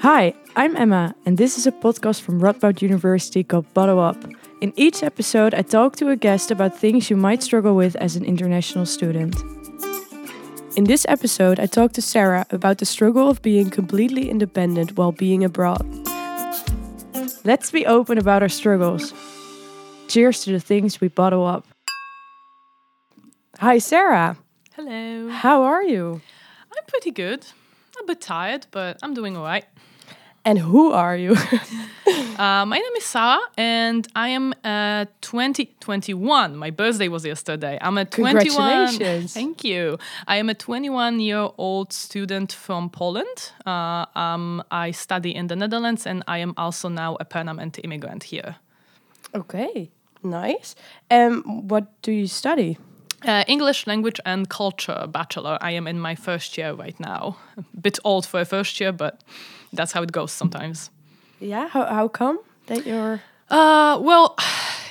Hi, 0.00 0.32
I'm 0.54 0.76
Emma, 0.76 1.12
and 1.26 1.36
this 1.36 1.58
is 1.58 1.66
a 1.66 1.72
podcast 1.72 2.20
from 2.20 2.40
Radboud 2.40 2.82
University 2.82 3.42
called 3.42 3.74
Bottle 3.74 3.98
Up. 3.98 4.16
In 4.60 4.72
each 4.76 5.02
episode, 5.02 5.54
I 5.54 5.62
talk 5.62 5.96
to 5.96 6.10
a 6.10 6.14
guest 6.16 6.52
about 6.52 6.78
things 6.78 7.10
you 7.10 7.16
might 7.16 7.42
struggle 7.42 7.74
with 7.74 7.96
as 7.96 8.14
an 8.14 8.24
international 8.24 8.86
student. 8.86 9.34
In 10.76 10.84
this 10.84 11.04
episode, 11.08 11.58
I 11.58 11.66
talk 11.66 11.94
to 11.94 12.02
Sara 12.02 12.46
about 12.50 12.78
the 12.78 12.86
struggle 12.86 13.28
of 13.28 13.42
being 13.42 13.70
completely 13.70 14.30
independent 14.30 14.96
while 14.96 15.10
being 15.10 15.42
abroad. 15.42 15.84
Let's 17.42 17.72
be 17.72 17.84
open 17.84 18.18
about 18.18 18.42
our 18.42 18.48
struggles. 18.48 19.12
Cheers 20.06 20.44
to 20.44 20.52
the 20.52 20.60
things 20.60 21.00
we 21.00 21.08
bottle 21.08 21.44
up. 21.44 21.66
Hi, 23.58 23.78
Sara. 23.78 24.36
Hello. 24.76 25.28
How 25.28 25.64
are 25.64 25.82
you? 25.82 26.20
I'm 26.70 26.84
pretty 26.86 27.10
good. 27.10 27.44
A 28.00 28.04
bit 28.06 28.20
tired, 28.20 28.68
but 28.70 28.96
I'm 29.02 29.12
doing 29.12 29.36
all 29.36 29.42
right. 29.42 29.64
And 30.48 30.58
who 30.58 30.92
are 30.92 31.14
you? 31.14 31.32
uh, 32.38 32.64
my 32.64 32.78
name 32.78 32.96
is 32.96 33.04
Sara, 33.04 33.38
and 33.58 34.08
I 34.16 34.28
am 34.30 34.54
uh, 34.64 35.04
20, 35.20 35.66
21. 35.78 36.56
My 36.56 36.70
birthday 36.70 37.08
was 37.08 37.26
yesterday. 37.26 37.76
I'm 37.82 37.98
a 37.98 38.06
21. 38.06 38.46
Congratulations. 38.46 39.34
Thank 39.34 39.62
you. 39.62 39.98
I 40.26 40.36
am 40.36 40.48
a 40.48 40.54
21 40.54 41.20
year 41.20 41.50
old 41.58 41.92
student 41.92 42.54
from 42.54 42.88
Poland. 42.88 43.52
Uh, 43.66 44.06
um, 44.14 44.62
I 44.70 44.90
study 44.92 45.34
in 45.34 45.48
the 45.48 45.56
Netherlands, 45.56 46.06
and 46.06 46.24
I 46.26 46.38
am 46.38 46.54
also 46.56 46.88
now 46.88 47.18
a 47.20 47.26
permanent 47.26 47.78
immigrant 47.84 48.22
here. 48.22 48.56
Okay, 49.34 49.90
nice. 50.22 50.74
Um, 51.10 51.68
what 51.68 52.00
do 52.00 52.10
you 52.10 52.26
study? 52.26 52.78
Uh, 53.24 53.42
English 53.48 53.86
language 53.86 54.20
and 54.24 54.48
culture 54.48 55.06
bachelor. 55.08 55.58
I 55.60 55.72
am 55.72 55.86
in 55.88 55.98
my 55.98 56.14
first 56.14 56.56
year 56.56 56.72
right 56.72 56.98
now. 57.00 57.36
A 57.56 57.80
bit 57.80 57.98
old 58.04 58.24
for 58.26 58.40
a 58.40 58.44
first 58.44 58.80
year, 58.80 58.92
but 58.92 59.20
that's 59.72 59.92
how 59.92 60.02
it 60.02 60.12
goes 60.12 60.30
sometimes. 60.30 60.90
Yeah, 61.40 61.68
how, 61.68 61.84
how 61.86 62.08
come 62.08 62.38
that 62.66 62.86
you're. 62.86 63.20
Uh, 63.50 63.98
well, 64.00 64.36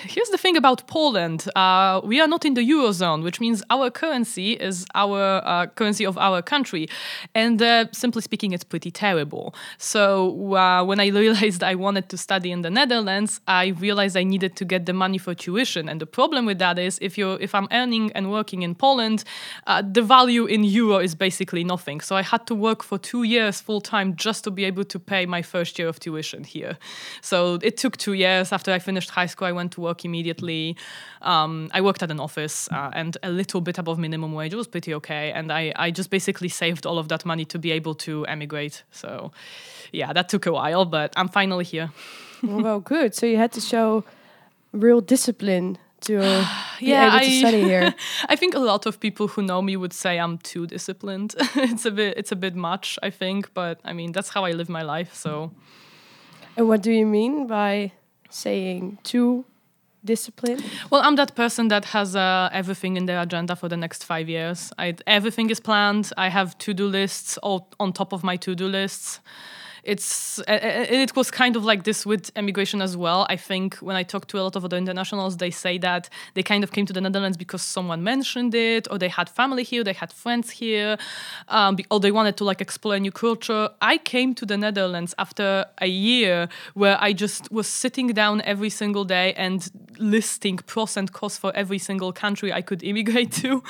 here's 0.07 0.29
the 0.29 0.37
thing 0.37 0.57
about 0.57 0.87
Poland. 0.87 1.47
Uh, 1.55 2.01
we 2.03 2.19
are 2.19 2.27
not 2.27 2.45
in 2.45 2.53
the 2.53 2.61
eurozone, 2.61 3.23
which 3.23 3.39
means 3.39 3.63
our 3.69 3.89
currency 3.89 4.53
is 4.53 4.85
our 4.95 5.41
uh, 5.45 5.67
currency 5.67 6.05
of 6.05 6.17
our 6.17 6.41
country, 6.41 6.89
and 7.35 7.61
uh, 7.61 7.85
simply 7.91 8.21
speaking, 8.21 8.53
it's 8.53 8.63
pretty 8.63 8.91
terrible. 8.91 9.53
So 9.77 10.55
uh, 10.55 10.83
when 10.83 10.99
I 10.99 11.07
realized 11.23 11.63
I 11.63 11.75
wanted 11.75 12.09
to 12.09 12.17
study 12.17 12.51
in 12.51 12.61
the 12.61 12.69
Netherlands, 12.69 13.41
I 13.47 13.67
realized 13.67 14.17
I 14.17 14.23
needed 14.23 14.55
to 14.55 14.65
get 14.65 14.85
the 14.85 14.93
money 14.93 15.17
for 15.17 15.33
tuition. 15.35 15.89
And 15.89 16.01
the 16.01 16.05
problem 16.05 16.45
with 16.45 16.59
that 16.59 16.79
is, 16.79 16.97
if 17.01 17.17
you 17.17 17.33
if 17.33 17.53
I'm 17.53 17.67
earning 17.71 18.11
and 18.13 18.31
working 18.31 18.61
in 18.61 18.75
Poland, 18.75 19.23
uh, 19.67 19.81
the 19.81 20.01
value 20.01 20.45
in 20.45 20.63
euro 20.63 20.97
is 20.97 21.15
basically 21.15 21.63
nothing. 21.63 22.01
So 22.01 22.15
I 22.15 22.21
had 22.21 22.47
to 22.47 22.55
work 22.55 22.83
for 22.83 22.97
two 22.97 23.23
years 23.23 23.61
full 23.61 23.81
time 23.81 24.15
just 24.15 24.43
to 24.45 24.51
be 24.51 24.63
able 24.65 24.85
to 24.85 24.99
pay 24.99 25.25
my 25.25 25.41
first 25.41 25.77
year 25.77 25.87
of 25.87 25.99
tuition 25.99 26.43
here. 26.43 26.77
So 27.21 27.59
it 27.61 27.77
took 27.77 27.97
two 27.97 28.13
years. 28.13 28.51
After 28.51 28.71
I 28.71 28.79
finished 28.79 29.09
high 29.09 29.27
school, 29.27 29.47
I 29.47 29.51
went 29.51 29.71
to 29.73 29.81
work 29.81 29.96
immediately. 30.05 30.75
Um, 31.21 31.69
I 31.73 31.81
worked 31.81 32.03
at 32.03 32.11
an 32.11 32.19
office 32.19 32.69
uh, 32.71 32.91
and 32.93 33.17
a 33.23 33.29
little 33.29 33.61
bit 33.61 33.77
above 33.77 33.97
minimum 33.97 34.33
wage. 34.33 34.53
It 34.53 34.57
was 34.57 34.67
pretty 34.67 34.93
okay. 34.95 35.31
And 35.31 35.51
I, 35.51 35.73
I 35.75 35.91
just 35.91 36.09
basically 36.09 36.49
saved 36.49 36.85
all 36.85 36.99
of 36.99 37.07
that 37.09 37.25
money 37.25 37.45
to 37.45 37.59
be 37.59 37.71
able 37.71 37.95
to 37.95 38.25
emigrate. 38.25 38.83
So, 38.91 39.31
yeah, 39.91 40.13
that 40.13 40.29
took 40.29 40.45
a 40.45 40.51
while, 40.51 40.85
but 40.85 41.13
I'm 41.15 41.27
finally 41.27 41.65
here. 41.65 41.91
well, 42.43 42.79
good. 42.79 43.15
So 43.15 43.25
you 43.25 43.37
had 43.37 43.51
to 43.53 43.61
show 43.61 44.03
real 44.71 45.01
discipline 45.01 45.77
to 46.01 46.19
be 46.79 46.87
yeah, 46.87 47.07
able 47.07 47.19
to 47.19 47.25
I, 47.25 47.39
study 47.39 47.61
here. 47.63 47.93
I 48.29 48.35
think 48.35 48.55
a 48.55 48.59
lot 48.59 48.85
of 48.85 48.99
people 48.99 49.27
who 49.27 49.41
know 49.41 49.61
me 49.61 49.75
would 49.75 49.93
say 49.93 50.19
I'm 50.19 50.37
too 50.37 50.67
disciplined. 50.67 51.35
it's 51.55 51.85
a 51.85 51.91
bit 51.91 52.17
it's 52.17 52.31
a 52.31 52.35
bit 52.35 52.55
much, 52.55 52.99
I 53.03 53.09
think, 53.09 53.53
but 53.53 53.79
I 53.83 53.93
mean 53.93 54.11
that's 54.11 54.29
how 54.29 54.45
I 54.45 54.51
live 54.51 54.69
my 54.69 54.83
life. 54.83 55.13
So. 55.13 55.51
And 56.55 56.67
what 56.67 56.81
do 56.81 56.91
you 56.91 57.05
mean 57.05 57.45
by 57.47 57.91
saying 58.29 58.97
too 59.03 59.45
discipline? 60.07 60.63
Well, 60.89 61.01
I'm 61.03 61.15
that 61.15 61.35
person 61.35 61.67
that 61.67 61.85
has 61.85 62.15
uh, 62.15 62.49
everything 62.51 62.97
in 62.97 63.05
their 63.05 63.21
agenda 63.21 63.55
for 63.55 63.69
the 63.69 63.77
next 63.77 64.03
five 64.03 64.27
years. 64.27 64.71
I, 64.79 64.95
everything 65.05 65.51
is 65.51 65.59
planned. 65.59 66.11
I 66.17 66.29
have 66.29 66.57
to 66.59 66.73
do 66.73 66.87
lists 66.87 67.37
all 67.43 67.67
on 67.79 67.93
top 67.93 68.13
of 68.13 68.23
my 68.23 68.37
to 68.37 68.55
do 68.55 68.67
lists 68.67 69.19
it's 69.87 70.39
and 70.39 71.01
it 71.05 71.15
was 71.15 71.31
kind 71.31 71.55
of 71.55 71.63
like 71.63 71.85
this 71.85 72.05
with 72.05 72.29
immigration 72.35 72.81
as 72.81 72.97
well. 72.97 73.25
I 73.29 73.37
think 73.37 73.75
when 73.75 73.95
I 73.95 74.03
talk 74.03 74.27
to 74.27 74.39
a 74.39 74.43
lot 74.43 74.55
of 74.57 74.65
other 74.65 74.77
internationals, 74.77 75.37
they 75.37 75.49
say 75.49 75.77
that 75.77 76.09
they 76.33 76.43
kind 76.43 76.63
of 76.63 76.73
came 76.73 76.85
to 76.85 76.93
the 76.93 76.99
Netherlands 76.99 77.37
because 77.37 77.61
someone 77.61 78.03
mentioned 78.03 78.53
it, 78.53 78.87
or 78.91 78.97
they 78.97 79.07
had 79.07 79.29
family 79.29 79.63
here, 79.63 79.85
they 79.85 79.93
had 79.93 80.11
friends 80.11 80.49
here, 80.49 80.97
um, 81.47 81.77
or 81.89 82.01
they 82.01 82.11
wanted 82.11 82.35
to 82.37 82.43
like 82.43 82.59
explore 82.59 82.95
a 82.95 82.99
new 82.99 83.13
culture. 83.13 83.69
I 83.81 83.97
came 83.97 84.35
to 84.35 84.45
the 84.45 84.57
Netherlands 84.57 85.15
after 85.17 85.65
a 85.79 85.87
year 85.87 86.49
where 86.73 86.97
I 86.99 87.13
just 87.13 87.49
was 87.49 87.67
sitting 87.67 88.07
down 88.07 88.41
every 88.41 88.69
single 88.69 89.05
day 89.05 89.33
and 89.35 89.69
listing 89.97 90.57
pros 90.57 90.97
and 90.97 91.11
cons 91.13 91.37
for 91.37 91.55
every 91.55 91.79
single 91.79 92.11
country 92.11 92.51
I 92.51 92.61
could 92.61 92.83
immigrate 92.83 93.31
to, 93.43 93.63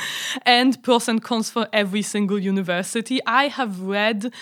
and 0.48 0.82
pros 0.82 1.08
and 1.08 1.22
cons 1.22 1.52
for 1.52 1.68
every 1.72 2.02
single 2.02 2.40
university. 2.40 3.20
I 3.28 3.50
have 3.50 3.82
read 3.82 4.34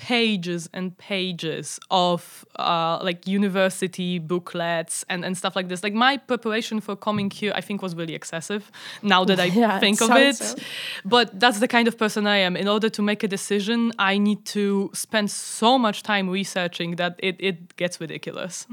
pages 0.00 0.68
and 0.72 0.96
pages 0.96 1.78
of 1.90 2.44
uh, 2.58 2.98
like 3.02 3.26
university 3.26 4.18
booklets 4.18 5.04
and, 5.10 5.26
and 5.26 5.36
stuff 5.36 5.54
like 5.54 5.68
this. 5.68 5.82
Like 5.84 5.92
my 5.92 6.16
preparation 6.16 6.80
for 6.80 6.96
coming 6.96 7.30
here, 7.30 7.52
I 7.54 7.60
think 7.60 7.82
was 7.82 7.94
really 7.94 8.14
excessive 8.14 8.72
now 9.02 9.24
that 9.26 9.38
I 9.38 9.44
yeah, 9.62 9.78
think 9.78 10.00
it 10.00 10.10
of 10.10 10.16
it. 10.16 10.36
So. 10.36 10.56
But 11.04 11.38
that's 11.38 11.60
the 11.60 11.68
kind 11.68 11.86
of 11.86 11.98
person 11.98 12.26
I 12.26 12.38
am. 12.38 12.56
In 12.56 12.66
order 12.66 12.88
to 12.88 13.02
make 13.02 13.22
a 13.22 13.28
decision, 13.28 13.92
I 13.98 14.16
need 14.16 14.46
to 14.46 14.90
spend 14.94 15.30
so 15.30 15.78
much 15.78 16.02
time 16.02 16.30
researching 16.30 16.96
that 16.96 17.16
it, 17.18 17.36
it 17.38 17.76
gets 17.76 18.00
ridiculous. 18.00 18.66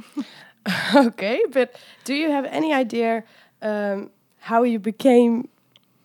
okay, 0.96 1.44
but 1.52 1.76
do 2.06 2.14
you 2.14 2.32
have 2.32 2.46
any 2.46 2.74
idea 2.74 3.26
um, 3.62 4.12
how 4.40 4.64
you 4.64 4.80
became 4.80 5.50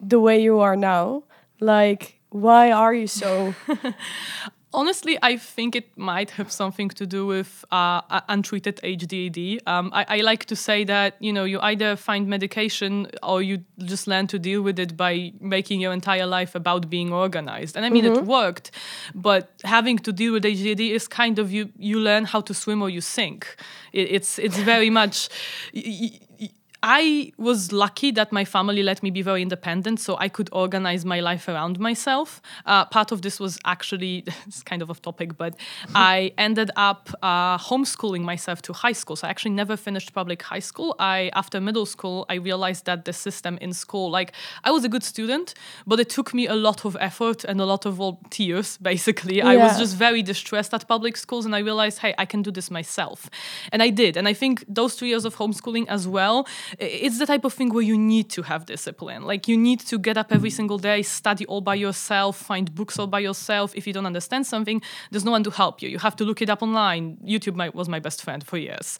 the 0.01 0.19
way 0.19 0.43
you 0.43 0.59
are 0.59 0.77
now? 0.77 1.23
Like, 1.61 2.19
why 2.31 2.73
are 2.73 2.93
you 2.93 3.07
so 3.07 3.55
Honestly, 4.75 5.19
I 5.23 5.37
think 5.37 5.77
it 5.77 5.97
might 5.99 6.31
have 6.31 6.51
something 6.51 6.89
to 6.91 7.07
do 7.07 7.27
with 7.27 7.65
uh, 7.71 8.01
untreated 8.29 8.81
ADHD. 8.83 9.61
Um, 9.67 9.91
I, 9.93 10.07
I, 10.09 10.21
like 10.23 10.47
to 10.47 10.57
say 10.57 10.85
that 10.85 11.17
you 11.21 11.33
know 11.33 11.45
you 11.45 11.61
either 11.61 11.95
find 11.97 12.27
medication 12.27 13.09
or 13.23 13.43
you 13.43 13.65
just 13.79 14.07
learn 14.07 14.27
to 14.29 14.39
deal 14.39 14.63
with 14.63 14.79
it 14.79 14.97
by 14.97 15.33
making 15.41 15.81
your 15.81 15.93
entire 15.93 16.27
life 16.27 16.55
about 16.55 16.89
being 16.89 17.13
organized. 17.13 17.77
And 17.77 17.85
I 17.85 17.91
mean, 17.91 18.05
mm-hmm. 18.05 18.23
it 18.23 18.25
worked, 18.25 18.71
but 19.15 19.51
having 19.65 19.99
to 19.99 20.13
deal 20.13 20.33
with 20.33 20.45
ADHD 20.45 20.91
is 20.91 21.07
kind 21.07 21.39
of 21.39 21.53
you 21.53 21.71
you 21.79 21.99
learn 21.99 22.25
how 22.25 22.41
to 22.41 22.55
swim 22.55 22.81
or 22.83 22.89
you 22.89 23.03
sink. 23.03 23.57
It, 23.93 24.11
it's 24.11 24.39
it's 24.39 24.59
very 24.59 24.91
much. 24.91 25.29
Y- 25.75 26.19
y- 26.41 26.49
I 26.83 27.33
was 27.39 27.71
lucky 27.71 28.11
that 28.13 28.33
my 28.33 28.45
family 28.45 28.83
let 28.83 29.05
me 29.05 29.11
be 29.11 29.23
very 29.23 29.41
independent, 29.41 30.01
so 30.01 30.17
I 30.19 30.29
could 30.29 30.49
organize 30.51 31.05
my 31.05 31.21
life 31.21 31.47
around 31.47 31.79
myself. 31.79 32.43
Uh, 32.67 32.85
part 32.87 33.13
of 33.13 33.23
this 33.23 33.39
was 33.39 33.59
actually, 33.65 34.25
it's 34.47 34.65
kind 34.65 34.83
of 34.83 34.91
off 34.91 35.01
topic, 35.01 35.37
but 35.37 35.55
I 35.95 36.33
ended 36.37 36.73
up 36.75 37.11
uh, 37.23 37.57
homeschooling 37.59 38.23
myself 38.23 38.63
to 38.63 38.73
high 38.73 38.93
school. 38.93 39.15
So 39.15 39.29
I 39.29 39.31
actually 39.31 39.53
never 39.53 39.77
finished 39.77 40.13
public 40.13 40.43
high 40.43 40.59
school. 40.59 40.97
I 40.99 41.31
after 41.35 41.61
middle 41.61 41.87
school, 41.87 42.27
I 42.29 42.35
realized 42.35 42.87
that 42.87 43.05
the 43.05 43.13
system 43.13 43.59
in 43.61 43.73
school, 43.73 44.11
like 44.11 44.33
I 44.65 44.73
was 44.73 44.85
a 44.85 44.89
good 44.89 45.05
student, 45.05 45.55
but 45.87 46.01
it 46.01 46.11
took 46.11 46.35
me 46.35 46.49
a 46.49 46.55
lot 46.55 46.85
of 46.85 46.97
effort 46.99 47.45
and 47.45 47.61
a 47.61 47.67
lot 47.67 47.87
of 47.87 48.01
well, 48.01 48.19
tears. 48.31 48.77
Basically, 48.83 49.37
yeah. 49.37 49.49
I 49.49 49.57
was 49.57 49.79
just 49.79 49.95
very 49.97 50.23
distressed 50.23 50.75
at 50.75 50.89
public 50.89 51.17
schools, 51.17 51.47
and 51.47 51.55
I 51.55 51.61
realized, 51.61 51.99
hey, 51.99 52.13
I 52.19 52.25
can 52.25 52.43
do 52.43 52.51
this 52.51 52.71
myself, 52.73 53.31
and 53.71 53.83
I 53.83 53.91
did. 53.91 54.17
And 54.17 54.27
I 54.27 54.33
think 54.33 54.65
those 54.67 54.97
two 54.97 55.07
years 55.07 55.25
of 55.25 55.37
homeschooling 55.37 55.87
as 55.87 56.09
well 56.09 56.47
it's 56.79 57.19
the 57.19 57.27
type 57.27 57.45
of 57.45 57.53
thing 57.53 57.73
where 57.73 57.83
you 57.83 57.99
need 57.99 58.31
to 58.31 58.43
have 58.43 58.67
discipline. 58.67 59.25
Like 59.25 59.49
you 59.49 59.57
need 59.57 59.81
to 59.81 59.99
get 59.99 60.17
up 60.17 60.33
every 60.33 60.51
single 60.51 60.79
day, 60.79 61.03
study 61.03 61.45
all 61.47 61.61
by 61.61 61.75
yourself, 61.75 62.37
find 62.37 62.75
books 62.75 62.99
all 62.99 63.07
by 63.07 63.21
yourself. 63.21 63.73
If 63.75 63.87
you 63.87 63.93
don't 63.93 64.07
understand 64.07 64.47
something, 64.47 64.83
there's 65.11 65.25
no 65.25 65.31
one 65.31 65.45
to 65.45 65.51
help 65.51 65.83
you. 65.83 65.89
You 65.89 65.99
have 65.99 66.17
to 66.17 66.25
look 66.25 66.43
it 66.43 66.51
up 66.51 66.63
online. 66.63 67.17
YouTube 67.25 67.55
my, 67.55 67.69
was 67.71 67.89
my 67.89 68.01
best 68.01 68.23
friend 68.23 68.45
for 68.45 68.59
years. 68.59 68.99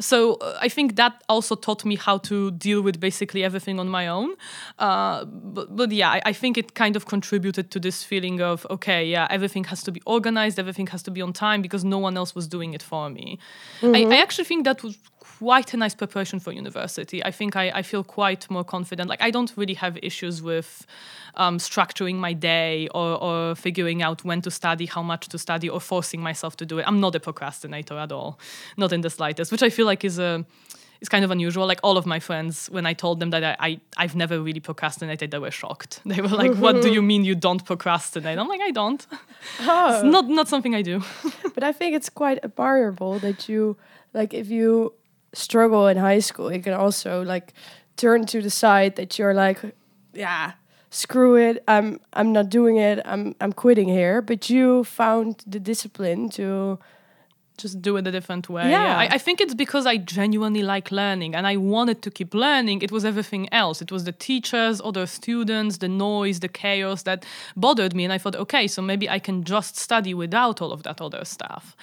So 0.00 0.34
uh, 0.34 0.58
I 0.60 0.68
think 0.68 0.96
that 0.96 1.22
also 1.28 1.54
taught 1.54 1.84
me 1.84 1.96
how 1.96 2.18
to 2.18 2.50
deal 2.52 2.82
with 2.82 3.00
basically 3.00 3.44
everything 3.44 3.78
on 3.80 3.88
my 3.88 4.08
own. 4.08 4.34
Uh, 4.78 5.24
but, 5.24 5.74
but, 5.74 5.92
yeah, 5.92 6.10
I, 6.10 6.22
I 6.26 6.32
think 6.32 6.58
it 6.58 6.74
kind 6.74 6.96
of 6.96 7.06
contributed 7.06 7.70
to 7.70 7.80
this 7.80 8.02
feeling 8.02 8.40
of, 8.40 8.66
okay, 8.70 9.04
yeah, 9.04 9.26
everything 9.30 9.64
has 9.64 9.82
to 9.84 9.92
be 9.92 10.00
organized, 10.06 10.58
everything 10.58 10.88
has 10.88 11.02
to 11.04 11.10
be 11.10 11.22
on 11.22 11.32
time 11.32 11.62
because 11.62 11.84
no 11.84 11.98
one 11.98 12.16
else 12.16 12.34
was 12.34 12.48
doing 12.48 12.74
it 12.74 12.82
for 12.82 13.10
me. 13.10 13.38
Mm-hmm. 13.80 14.12
I, 14.12 14.16
I 14.16 14.20
actually 14.20 14.44
think 14.44 14.64
that 14.64 14.82
was 14.82 14.98
quite 15.44 15.74
a 15.74 15.76
nice 15.76 15.94
preparation 15.94 16.40
for 16.40 16.52
university. 16.52 17.18
I 17.30 17.30
think 17.38 17.54
I, 17.54 17.66
I 17.80 17.82
feel 17.82 18.02
quite 18.02 18.42
more 18.50 18.64
confident. 18.64 19.06
Like 19.12 19.22
I 19.28 19.30
don't 19.30 19.52
really 19.56 19.74
have 19.74 19.94
issues 20.02 20.36
with 20.50 20.86
um, 21.42 21.58
structuring 21.58 22.16
my 22.26 22.32
day 22.32 22.88
or, 22.94 23.10
or 23.26 23.54
figuring 23.54 24.02
out 24.02 24.24
when 24.24 24.40
to 24.42 24.50
study, 24.50 24.86
how 24.86 25.02
much 25.02 25.28
to 25.28 25.38
study, 25.38 25.68
or 25.68 25.80
forcing 25.80 26.20
myself 26.22 26.56
to 26.56 26.64
do 26.64 26.78
it. 26.78 26.84
I'm 26.88 27.00
not 27.06 27.14
a 27.14 27.20
procrastinator 27.20 27.96
at 27.98 28.10
all, 28.10 28.38
not 28.78 28.90
in 28.92 29.02
the 29.02 29.10
slightest, 29.10 29.52
which 29.52 29.62
I 29.62 29.70
feel 29.70 29.86
like 29.86 30.02
is 30.02 30.18
a 30.18 30.46
it's 31.00 31.10
kind 31.10 31.24
of 31.24 31.30
unusual. 31.30 31.66
Like 31.66 31.80
all 31.82 31.98
of 31.98 32.06
my 32.06 32.20
friends, 32.20 32.70
when 32.70 32.86
I 32.86 32.94
told 32.94 33.20
them 33.20 33.28
that 33.30 33.44
I, 33.60 33.80
I 33.98 34.02
have 34.06 34.16
never 34.16 34.40
really 34.40 34.60
procrastinated, 34.60 35.30
they 35.30 35.38
were 35.38 35.50
shocked. 35.62 36.00
They 36.12 36.20
were 36.22 36.36
like, 36.42 36.54
"What 36.64 36.80
do 36.80 36.88
you 36.96 37.02
mean 37.02 37.24
you 37.30 37.36
don't 37.46 37.62
procrastinate?" 37.70 38.38
I'm 38.38 38.48
like, 38.48 38.62
"I 38.70 38.72
don't. 38.80 39.06
Oh. 39.60 39.94
It's 39.94 40.04
not 40.16 40.26
not 40.28 40.48
something 40.48 40.74
I 40.74 40.82
do." 40.82 40.96
but 41.54 41.62
I 41.70 41.72
think 41.78 41.90
it's 41.98 42.10
quite 42.22 42.38
admirable 42.48 43.18
that 43.26 43.48
you 43.50 43.76
like 44.14 44.32
if 44.32 44.48
you 44.48 44.94
struggle 45.34 45.86
in 45.88 45.96
high 45.96 46.20
school, 46.20 46.52
you 46.52 46.62
can 46.62 46.72
also 46.72 47.22
like 47.22 47.52
turn 47.96 48.26
to 48.26 48.40
the 48.42 48.50
side 48.50 48.96
that 48.96 49.18
you're 49.18 49.34
like, 49.34 49.60
yeah, 50.12 50.52
screw 50.90 51.36
it, 51.36 51.62
I'm 51.68 52.00
I'm 52.12 52.32
not 52.32 52.48
doing 52.48 52.76
it, 52.76 53.00
I'm 53.04 53.34
I'm 53.40 53.52
quitting 53.52 53.88
here. 53.88 54.22
But 54.22 54.48
you 54.50 54.84
found 54.84 55.42
the 55.46 55.60
discipline 55.60 56.28
to 56.30 56.78
just 57.56 57.80
do 57.80 57.96
it 57.96 58.06
a 58.06 58.10
different 58.10 58.48
way. 58.48 58.68
Yeah. 58.70 58.98
I, 58.98 59.14
I 59.14 59.18
think 59.18 59.40
it's 59.40 59.54
because 59.54 59.86
I 59.86 59.96
genuinely 59.96 60.62
like 60.62 60.90
learning 60.90 61.34
and 61.34 61.46
I 61.46 61.56
wanted 61.56 62.02
to 62.02 62.10
keep 62.10 62.34
learning. 62.34 62.82
It 62.82 62.90
was 62.90 63.04
everything 63.04 63.48
else. 63.52 63.80
It 63.80 63.92
was 63.92 64.04
the 64.04 64.12
teachers, 64.12 64.80
other 64.84 65.06
students, 65.06 65.78
the 65.78 65.88
noise, 65.88 66.40
the 66.40 66.48
chaos 66.48 67.02
that 67.04 67.24
bothered 67.56 67.94
me. 67.94 68.04
And 68.04 68.12
I 68.12 68.18
thought, 68.18 68.36
okay, 68.36 68.66
so 68.66 68.82
maybe 68.82 69.08
I 69.08 69.18
can 69.18 69.44
just 69.44 69.76
study 69.76 70.14
without 70.14 70.60
all 70.60 70.72
of 70.72 70.82
that 70.82 71.00
other 71.00 71.24
stuff. 71.24 71.76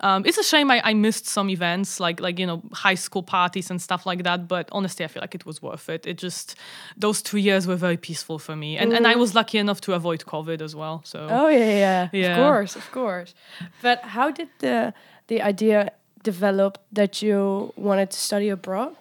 Um, 0.00 0.24
it's 0.26 0.36
a 0.38 0.42
shame 0.42 0.70
I, 0.70 0.82
I 0.84 0.94
missed 0.94 1.26
some 1.26 1.48
events 1.48 2.00
like 2.00 2.20
like 2.20 2.38
you 2.38 2.46
know 2.46 2.62
high 2.72 2.96
school 2.96 3.22
parties 3.22 3.70
and 3.70 3.80
stuff 3.80 4.04
like 4.04 4.22
that. 4.24 4.46
But 4.48 4.68
honestly, 4.72 5.04
I 5.04 5.08
feel 5.08 5.22
like 5.22 5.34
it 5.34 5.46
was 5.46 5.62
worth 5.62 5.88
it. 5.88 6.06
It 6.06 6.18
just 6.18 6.56
those 6.96 7.22
two 7.22 7.38
years 7.38 7.66
were 7.66 7.76
very 7.76 7.96
peaceful 7.96 8.38
for 8.38 8.56
me, 8.56 8.76
and 8.76 8.92
and 8.92 9.06
I 9.06 9.16
was 9.16 9.34
lucky 9.34 9.58
enough 9.58 9.80
to 9.82 9.94
avoid 9.94 10.24
COVID 10.26 10.60
as 10.60 10.74
well. 10.74 11.00
So 11.04 11.26
Oh 11.30 11.48
yeah, 11.48 11.58
yeah, 11.58 12.08
Yeah. 12.12 12.30
Of 12.32 12.36
course, 12.36 12.76
of 12.76 12.90
course. 12.92 13.34
But 13.80 14.02
how 14.02 14.30
did 14.30 14.48
the 14.58 14.92
the 15.28 15.42
idea 15.42 15.92
developed 16.22 16.80
that 16.92 17.22
you 17.22 17.72
wanted 17.76 18.10
to 18.10 18.18
study 18.18 18.48
abroad? 18.48 18.96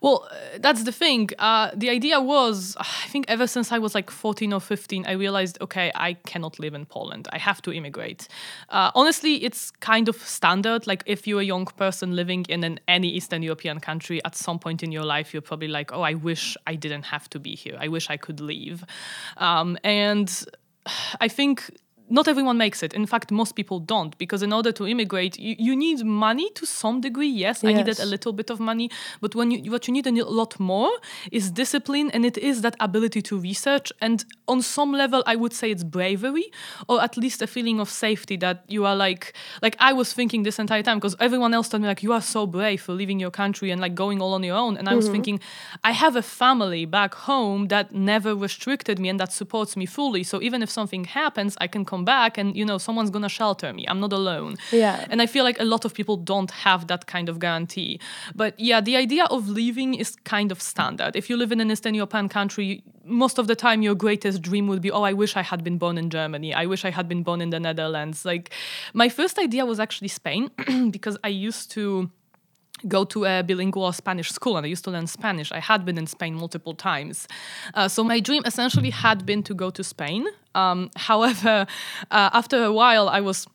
Well, 0.00 0.28
uh, 0.30 0.58
that's 0.58 0.82
the 0.84 0.92
thing. 0.92 1.30
Uh, 1.38 1.70
the 1.74 1.90
idea 1.90 2.20
was, 2.20 2.76
I 2.80 3.08
think, 3.08 3.26
ever 3.28 3.46
since 3.46 3.70
I 3.72 3.78
was 3.78 3.94
like 3.94 4.10
14 4.10 4.52
or 4.52 4.60
15, 4.60 5.06
I 5.06 5.12
realized, 5.12 5.58
okay, 5.60 5.92
I 5.94 6.14
cannot 6.14 6.58
live 6.58 6.74
in 6.74 6.86
Poland. 6.86 7.28
I 7.32 7.38
have 7.38 7.62
to 7.62 7.72
immigrate. 7.72 8.28
Uh, 8.70 8.90
honestly, 8.94 9.44
it's 9.44 9.70
kind 9.80 10.08
of 10.08 10.16
standard. 10.16 10.86
Like, 10.86 11.02
if 11.06 11.26
you're 11.26 11.40
a 11.40 11.44
young 11.44 11.66
person 11.66 12.16
living 12.16 12.46
in 12.48 12.64
an, 12.64 12.80
any 12.88 13.08
Eastern 13.08 13.42
European 13.42 13.80
country, 13.80 14.22
at 14.24 14.34
some 14.34 14.58
point 14.58 14.82
in 14.82 14.92
your 14.92 15.04
life, 15.04 15.32
you're 15.32 15.42
probably 15.42 15.68
like, 15.68 15.92
oh, 15.92 16.02
I 16.02 16.14
wish 16.14 16.56
I 16.66 16.74
didn't 16.74 17.04
have 17.04 17.28
to 17.30 17.38
be 17.38 17.54
here. 17.54 17.76
I 17.78 17.88
wish 17.88 18.10
I 18.10 18.16
could 18.16 18.40
leave. 18.40 18.84
Um, 19.36 19.78
and 19.84 20.44
I 21.20 21.28
think 21.28 21.70
not 22.08 22.28
everyone 22.28 22.58
makes 22.58 22.82
it. 22.82 22.92
In 22.94 23.06
fact, 23.06 23.30
most 23.30 23.54
people 23.54 23.80
don't 23.80 24.16
because 24.18 24.42
in 24.42 24.52
order 24.52 24.72
to 24.72 24.86
immigrate, 24.86 25.38
you, 25.38 25.56
you 25.58 25.76
need 25.76 26.04
money 26.04 26.50
to 26.50 26.66
some 26.66 27.00
degree. 27.00 27.28
Yes, 27.28 27.64
I 27.64 27.72
needed 27.72 27.98
a 28.00 28.06
little 28.06 28.32
bit 28.32 28.50
of 28.50 28.60
money, 28.60 28.90
but 29.20 29.34
when 29.34 29.50
you 29.50 29.70
what 29.70 29.86
you 29.88 29.92
need 29.92 30.06
a 30.06 30.12
lot 30.24 30.58
more 30.60 30.90
is 31.30 31.50
discipline, 31.50 32.10
and 32.10 32.24
it 32.24 32.36
is 32.38 32.62
that 32.62 32.76
ability 32.80 33.22
to 33.22 33.38
research. 33.38 33.92
And 34.00 34.24
on 34.48 34.62
some 34.62 34.92
level, 34.92 35.22
I 35.26 35.36
would 35.36 35.52
say 35.52 35.70
it's 35.70 35.84
bravery, 35.84 36.50
or 36.88 37.02
at 37.02 37.16
least 37.16 37.42
a 37.42 37.46
feeling 37.46 37.80
of 37.80 37.88
safety 37.88 38.36
that 38.38 38.64
you 38.68 38.84
are 38.84 38.96
like 38.96 39.32
like 39.62 39.76
I 39.78 39.92
was 39.92 40.12
thinking 40.12 40.42
this 40.42 40.58
entire 40.58 40.82
time 40.82 40.98
because 40.98 41.16
everyone 41.20 41.54
else 41.54 41.68
told 41.68 41.82
me 41.82 41.88
like 41.88 42.02
you 42.02 42.12
are 42.12 42.22
so 42.22 42.46
brave 42.46 42.82
for 42.82 42.92
leaving 42.92 43.20
your 43.20 43.30
country 43.30 43.70
and 43.70 43.80
like 43.80 43.94
going 43.94 44.20
all 44.20 44.34
on 44.34 44.42
your 44.42 44.56
own, 44.56 44.76
and 44.76 44.88
I 44.88 44.94
was 44.94 45.06
mm-hmm. 45.06 45.14
thinking 45.14 45.40
I 45.84 45.92
have 45.92 46.16
a 46.16 46.22
family 46.22 46.84
back 46.84 47.14
home 47.14 47.68
that 47.68 47.92
never 47.92 48.34
restricted 48.34 48.98
me 48.98 49.08
and 49.08 49.18
that 49.20 49.32
supports 49.32 49.76
me 49.76 49.86
fully. 49.86 50.22
So 50.22 50.42
even 50.42 50.62
if 50.62 50.70
something 50.70 51.04
happens, 51.04 51.56
I 51.60 51.66
can 51.66 51.84
come 51.92 52.04
back 52.04 52.32
and 52.40 52.48
you 52.60 52.64
know 52.70 52.78
someone's 52.86 53.10
gonna 53.10 53.34
shelter 53.40 53.70
me. 53.78 53.82
I'm 53.90 54.00
not 54.06 54.12
alone. 54.20 54.52
Yeah. 54.82 54.96
And 55.10 55.18
I 55.24 55.26
feel 55.34 55.44
like 55.48 55.58
a 55.66 55.68
lot 55.74 55.82
of 55.84 55.90
people 55.98 56.16
don't 56.32 56.52
have 56.66 56.80
that 56.92 57.02
kind 57.14 57.28
of 57.28 57.36
guarantee. 57.46 57.92
But 58.34 58.52
yeah, 58.68 58.80
the 58.88 58.96
idea 59.04 59.24
of 59.36 59.40
leaving 59.60 59.90
is 60.02 60.10
kind 60.36 60.50
of 60.54 60.58
standard. 60.72 61.12
If 61.20 61.24
you 61.28 61.36
live 61.42 61.52
in 61.54 61.60
an 61.64 61.70
Eastern 61.74 61.94
European 62.00 62.28
country, 62.38 62.82
most 63.04 63.36
of 63.38 63.46
the 63.50 63.56
time 63.66 63.78
your 63.88 63.96
greatest 64.06 64.38
dream 64.48 64.64
would 64.68 64.82
be, 64.86 64.90
oh, 64.90 65.04
I 65.12 65.14
wish 65.22 65.32
I 65.42 65.44
had 65.52 65.60
been 65.68 65.78
born 65.84 65.96
in 66.02 66.08
Germany. 66.18 66.50
I 66.62 66.66
wish 66.72 66.82
I 66.84 66.92
had 66.98 67.06
been 67.12 67.22
born 67.28 67.40
in 67.44 67.50
the 67.50 67.60
Netherlands. 67.68 68.24
Like 68.24 68.46
my 69.02 69.08
first 69.08 69.38
idea 69.46 69.62
was 69.72 69.78
actually 69.78 70.08
Spain 70.08 70.50
because 70.96 71.16
I 71.28 71.28
used 71.48 71.70
to 71.76 72.10
go 72.88 73.04
to 73.04 73.24
a 73.24 73.42
bilingual 73.42 73.92
Spanish 73.92 74.30
school 74.30 74.56
and 74.56 74.66
I 74.66 74.68
used 74.68 74.84
to 74.84 74.90
learn 74.90 75.06
Spanish. 75.06 75.52
I 75.52 75.60
had 75.60 75.84
been 75.84 75.98
in 75.98 76.06
Spain 76.06 76.34
multiple 76.34 76.74
times. 76.74 77.28
Uh, 77.74 77.88
so 77.88 78.04
my 78.04 78.20
dream 78.20 78.42
essentially 78.46 78.90
had 78.90 79.24
been 79.26 79.42
to 79.44 79.54
go 79.54 79.70
to 79.70 79.84
Spain. 79.84 80.26
Um, 80.54 80.90
however, 80.96 81.66
uh, 82.10 82.30
after 82.32 82.64
a 82.64 82.72
while, 82.72 83.08
I 83.08 83.20
was 83.20 83.46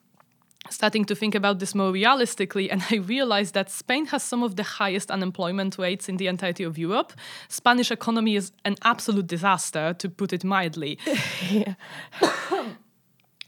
starting 0.70 1.06
to 1.06 1.16
think 1.16 1.34
about 1.34 1.60
this 1.60 1.74
more 1.74 1.94
realistically 1.94 2.70
and 2.70 2.84
i 2.92 2.96
realized 2.96 3.54
that 3.54 3.70
spain 3.72 4.06
has 4.06 4.22
some 4.22 4.44
of 4.44 4.58
the 4.58 4.64
highest 4.64 5.10
unemployment 5.10 5.78
rates 5.78 6.10
in 6.10 6.18
the 6.18 6.28
entirety 6.28 6.64
of 6.64 6.78
europe 6.78 7.14
spanish 7.48 7.90
economy 7.90 8.36
is 8.36 8.52
an 8.66 8.76
absolute 8.84 9.28
disaster 9.28 9.94
to 9.94 10.10
put 10.10 10.34
it 10.34 10.44
mildly 10.44 11.00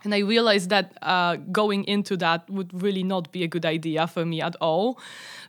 and 0.04 0.16
I 0.16 0.20
realized 0.20 0.70
that 0.70 0.98
uh, 1.02 1.36
going 1.52 1.84
into 1.84 2.16
that 2.18 2.50
would 2.50 2.82
really 2.82 3.04
not 3.04 3.32
be 3.32 3.44
a 3.44 3.48
good 3.48 3.66
idea 3.66 4.08
for 4.08 4.26
me 4.26 4.42
at 4.42 4.56
all. 4.62 5.00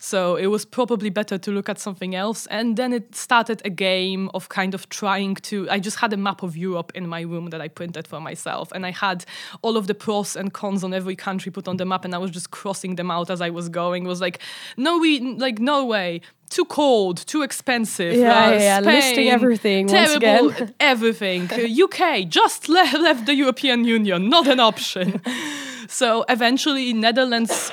So 0.00 0.37
it 0.37 0.47
was 0.47 0.64
probably 0.64 1.11
better 1.11 1.38
to 1.38 1.50
look 1.50 1.69
at 1.69 1.79
something 1.79 2.14
else. 2.14 2.47
And 2.47 2.76
then 2.76 2.93
it 2.93 3.14
started 3.14 3.62
a 3.64 3.70
game 3.70 4.31
of 4.35 4.49
kind 4.49 4.75
of 4.75 4.88
trying 4.88 5.35
to. 5.37 5.69
I 5.70 5.79
just 5.79 5.99
had 5.99 6.12
a 6.12 6.17
map 6.17 6.43
of 6.43 6.56
Europe 6.56 6.91
in 6.94 7.06
my 7.06 7.20
room 7.20 7.50
that 7.50 7.61
I 7.61 7.69
printed 7.69 8.08
for 8.08 8.20
myself. 8.20 8.73
And 8.73 8.85
I 8.87 8.91
had 8.91 9.25
all 9.62 9.76
of 9.76 9.87
the 9.87 9.94
pros 9.94 10.37
and 10.37 10.52
cons 10.52 10.82
on 10.82 10.94
every 10.94 11.17
country 11.17 11.52
put 11.52 11.69
on 11.69 11.76
the 11.76 11.85
map. 11.85 12.05
And 12.05 12.14
I 12.14 12.19
was 12.19 12.31
just 12.31 12.50
crossing 12.50 12.97
them 12.97 13.11
out 13.11 13.31
as 13.31 13.41
I 13.41 13.50
was 13.50 13.69
going. 13.69 14.05
It 14.05 14.08
was 14.08 14.20
like, 14.20 14.41
no, 14.76 14.99
we, 14.99 15.20
like, 15.20 15.58
Norway. 15.58 16.23
Too 16.50 16.64
cold, 16.64 17.25
too 17.26 17.43
expensive. 17.43 18.14
Yeah, 18.14 18.47
uh, 18.47 18.50
yeah, 18.50 18.58
yeah, 18.58 18.81
listing 18.81 19.14
Spain, 19.14 19.29
everything 19.32 19.87
terrible, 19.87 20.52
everything. 20.81 21.49
Uh, 21.61 21.85
UK 21.85 22.29
just 22.29 22.69
le- 22.69 22.99
left 22.99 23.26
the 23.26 23.35
European 23.35 23.85
Union, 23.85 24.29
not 24.29 24.47
an 24.49 24.58
option. 24.58 25.20
so 25.88 26.25
eventually, 26.29 26.93
Netherlands. 26.93 27.73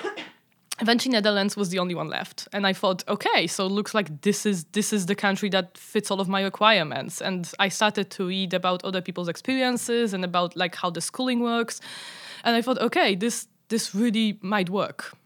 Eventually, 0.80 1.14
Netherlands 1.14 1.58
was 1.58 1.70
the 1.70 1.80
only 1.80 1.96
one 1.96 2.08
left, 2.08 2.48
and 2.54 2.68
I 2.68 2.74
thought, 2.74 3.04
okay, 3.08 3.48
so 3.48 3.66
it 3.66 3.72
looks 3.72 3.96
like 3.96 4.22
this 4.22 4.46
is 4.46 4.66
this 4.74 4.94
is 4.94 5.08
the 5.08 5.16
country 5.16 5.50
that 5.50 5.76
fits 5.76 6.12
all 6.12 6.22
of 6.22 6.28
my 6.28 6.44
requirements. 6.44 7.20
And 7.20 7.52
I 7.58 7.70
started 7.70 8.12
to 8.12 8.28
read 8.28 8.54
about 8.54 8.86
other 8.86 9.02
people's 9.02 9.28
experiences 9.28 10.14
and 10.14 10.24
about 10.24 10.56
like 10.56 10.76
how 10.76 10.92
the 10.92 11.02
schooling 11.02 11.40
works, 11.40 11.82
and 12.44 12.56
I 12.56 12.62
thought, 12.62 12.78
okay, 12.78 13.16
this 13.16 13.48
this 13.70 13.96
really 13.96 14.38
might 14.42 14.70
work. 14.70 15.18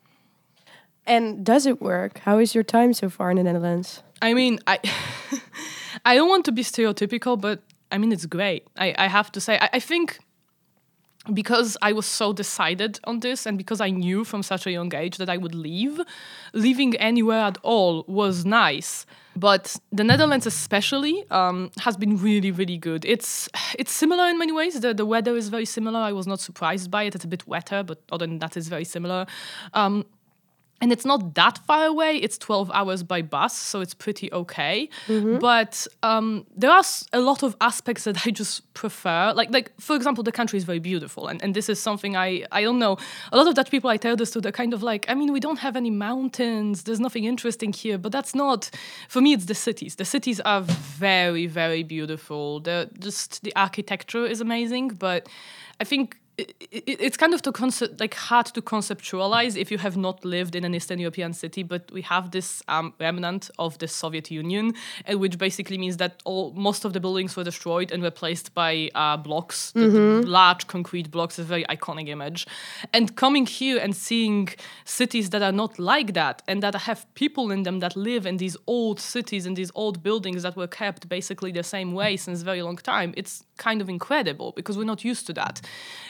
And 1.11 1.45
does 1.45 1.65
it 1.65 1.81
work? 1.81 2.19
How 2.19 2.39
is 2.39 2.55
your 2.55 2.63
time 2.63 2.93
so 2.93 3.09
far 3.09 3.31
in 3.31 3.35
the 3.35 3.43
Netherlands? 3.43 4.01
I 4.21 4.33
mean, 4.33 4.59
I 4.65 4.79
I 6.05 6.15
don't 6.15 6.29
want 6.29 6.45
to 6.45 6.53
be 6.53 6.63
stereotypical, 6.63 7.39
but 7.39 7.59
I 7.91 7.97
mean 7.97 8.13
it's 8.13 8.25
great. 8.25 8.65
I, 8.77 8.95
I 8.97 9.07
have 9.07 9.29
to 9.33 9.41
say, 9.41 9.59
I, 9.59 9.69
I 9.73 9.79
think 9.81 10.19
because 11.33 11.75
I 11.81 11.91
was 11.91 12.05
so 12.05 12.31
decided 12.31 12.99
on 13.03 13.19
this 13.19 13.45
and 13.45 13.57
because 13.57 13.81
I 13.81 13.89
knew 13.89 14.23
from 14.23 14.41
such 14.41 14.65
a 14.65 14.71
young 14.71 14.95
age 14.95 15.17
that 15.17 15.29
I 15.29 15.35
would 15.35 15.53
leave, 15.53 15.99
leaving 16.53 16.95
anywhere 16.95 17.41
at 17.41 17.57
all 17.61 18.05
was 18.07 18.45
nice. 18.45 19.05
But 19.35 19.75
the 19.91 20.05
Netherlands, 20.05 20.45
especially, 20.45 21.29
um, 21.29 21.71
has 21.81 21.97
been 21.97 22.17
really, 22.17 22.51
really 22.51 22.77
good. 22.77 23.03
It's 23.03 23.49
it's 23.77 23.91
similar 23.91 24.29
in 24.29 24.39
many 24.39 24.53
ways. 24.53 24.79
The 24.79 24.93
the 24.93 25.05
weather 25.05 25.35
is 25.35 25.49
very 25.49 25.65
similar. 25.65 25.99
I 25.99 26.13
was 26.13 26.25
not 26.25 26.39
surprised 26.39 26.89
by 26.89 27.03
it. 27.03 27.15
It's 27.15 27.25
a 27.25 27.33
bit 27.35 27.45
wetter, 27.47 27.83
but 27.83 27.97
other 28.13 28.25
than 28.27 28.39
that, 28.39 28.55
it's 28.55 28.69
very 28.69 28.85
similar. 28.85 29.25
Um, 29.73 30.05
and 30.81 30.91
it's 30.91 31.05
not 31.05 31.35
that 31.35 31.59
far 31.59 31.85
away. 31.85 32.17
It's 32.17 32.37
12 32.37 32.71
hours 32.73 33.03
by 33.03 33.21
bus, 33.21 33.55
so 33.55 33.81
it's 33.81 33.93
pretty 33.93 34.31
okay. 34.33 34.89
But 35.39 35.87
um, 36.01 36.45
there 36.57 36.71
are 36.71 36.83
a 37.13 37.19
lot 37.19 37.43
of 37.43 37.55
aspects 37.61 38.03
that 38.05 38.17
I 38.25 38.31
just 38.31 38.73
prefer. 38.73 39.33
Like, 39.33 39.51
like 39.51 39.71
for 39.79 39.95
example, 39.95 40.23
the 40.23 40.31
country 40.31 40.57
is 40.57 40.63
very 40.63 40.79
beautiful, 40.79 41.27
and, 41.27 41.41
and 41.43 41.53
this 41.53 41.69
is 41.69 41.79
something 41.79 42.15
I 42.17 42.45
I 42.51 42.63
don't 42.63 42.79
know. 42.79 42.97
A 43.31 43.37
lot 43.37 43.47
of 43.47 43.53
Dutch 43.53 43.69
people 43.69 43.89
I 43.89 43.97
tell 43.97 44.15
this 44.15 44.31
to, 44.31 44.41
they're 44.41 44.51
kind 44.51 44.73
of 44.73 44.81
like, 44.81 45.05
I 45.07 45.13
mean, 45.13 45.31
we 45.31 45.39
don't 45.39 45.59
have 45.59 45.75
any 45.75 45.91
mountains. 45.91 46.83
There's 46.83 46.99
nothing 46.99 47.25
interesting 47.25 47.73
here. 47.73 47.97
But 47.97 48.11
that's 48.11 48.33
not 48.33 48.69
for 49.07 49.21
me. 49.21 49.33
It's 49.33 49.45
the 49.45 49.55
cities. 49.55 49.95
The 49.95 50.05
cities 50.05 50.39
are 50.41 50.61
very 50.61 51.45
very 51.45 51.83
beautiful. 51.83 52.59
The 52.59 52.89
just 52.99 53.43
the 53.43 53.53
architecture 53.55 54.25
is 54.25 54.41
amazing, 54.41 54.89
but 54.89 55.29
I 55.79 55.83
think 55.83 56.17
it's 56.37 57.17
kind 57.17 57.33
of 57.33 57.41
to 57.41 57.51
concept, 57.51 57.99
like 57.99 58.13
hard 58.13 58.47
to 58.47 58.61
conceptualize 58.61 59.57
if 59.57 59.69
you 59.71 59.77
have 59.77 59.97
not 59.97 60.23
lived 60.23 60.55
in 60.55 60.63
an 60.63 60.73
Eastern 60.73 60.99
European 60.99 61.33
city. 61.33 61.63
But 61.63 61.91
we 61.91 62.01
have 62.03 62.31
this 62.31 62.63
um, 62.67 62.93
remnant 62.99 63.49
of 63.59 63.77
the 63.79 63.87
Soviet 63.87 64.31
Union, 64.31 64.73
and 65.05 65.19
which 65.19 65.37
basically 65.37 65.77
means 65.77 65.97
that 65.97 66.21
all 66.25 66.53
most 66.53 66.85
of 66.85 66.93
the 66.93 66.99
buildings 66.99 67.35
were 67.35 67.43
destroyed 67.43 67.91
and 67.91 68.01
replaced 68.03 68.53
by 68.53 68.89
uh, 68.95 69.17
blocks, 69.17 69.71
the 69.71 70.23
large 70.25 70.67
concrete 70.67 71.11
blocks. 71.11 71.37
Is 71.39 71.45
a 71.45 71.47
very 71.47 71.65
iconic 71.65 72.07
image. 72.07 72.47
And 72.93 73.15
coming 73.15 73.45
here 73.45 73.77
and 73.77 73.95
seeing 73.95 74.49
cities 74.85 75.29
that 75.29 75.41
are 75.41 75.51
not 75.51 75.79
like 75.79 76.13
that 76.13 76.41
and 76.47 76.63
that 76.63 76.75
have 76.75 77.05
people 77.13 77.51
in 77.51 77.63
them 77.63 77.79
that 77.79 77.95
live 77.95 78.25
in 78.25 78.37
these 78.37 78.57
old 78.67 78.99
cities 78.99 79.45
and 79.45 79.55
these 79.55 79.71
old 79.75 80.01
buildings 80.03 80.43
that 80.43 80.55
were 80.55 80.67
kept 80.67 81.07
basically 81.07 81.51
the 81.51 81.63
same 81.63 81.93
way 81.93 82.17
since 82.17 82.41
a 82.41 82.45
very 82.45 82.61
long 82.61 82.77
time. 82.77 83.13
It's 83.17 83.43
kind 83.57 83.81
of 83.81 83.89
incredible 83.89 84.53
because 84.55 84.77
we're 84.77 84.83
not 84.83 85.05
used 85.05 85.27
to 85.27 85.33
that. 85.33 85.61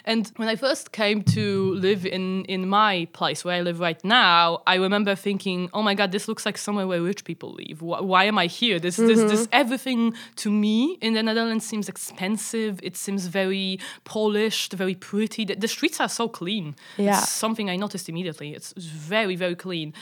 And 0.05 0.20
And 0.21 0.37
when 0.37 0.49
I 0.49 0.55
first 0.55 0.91
came 0.91 1.23
to 1.35 1.73
live 1.73 2.05
in 2.05 2.45
in 2.45 2.69
my 2.69 3.07
place 3.13 3.43
where 3.43 3.55
I 3.55 3.61
live 3.61 3.79
right 3.79 4.03
now, 4.03 4.61
I 4.67 4.75
remember 4.75 5.15
thinking, 5.15 5.69
"Oh 5.73 5.81
my 5.81 5.95
God, 5.95 6.11
this 6.11 6.27
looks 6.27 6.45
like 6.45 6.57
somewhere 6.57 6.85
where 6.85 7.01
rich 7.01 7.23
people 7.23 7.53
live. 7.53 7.81
Why, 7.81 8.01
why 8.01 8.23
am 8.25 8.37
I 8.37 8.45
here? 8.45 8.79
This, 8.79 8.97
this, 8.97 9.19
this, 9.31 9.41
mm-hmm. 9.41 9.61
everything 9.63 10.13
to 10.37 10.51
me 10.51 10.97
in 11.01 11.13
the 11.13 11.23
Netherlands 11.23 11.65
seems 11.65 11.89
expensive. 11.89 12.79
It 12.83 12.95
seems 12.97 13.25
very 13.25 13.79
polished, 14.03 14.73
very 14.73 14.95
pretty. 14.95 15.45
The, 15.45 15.55
the 15.55 15.67
streets 15.67 15.99
are 15.99 16.09
so 16.09 16.27
clean. 16.27 16.75
Yeah. 16.97 17.17
It's 17.17 17.29
something 17.29 17.69
I 17.69 17.77
noticed 17.77 18.07
immediately. 18.07 18.53
It's 18.53 18.73
very, 18.73 19.35
very 19.35 19.55
clean. 19.55 19.93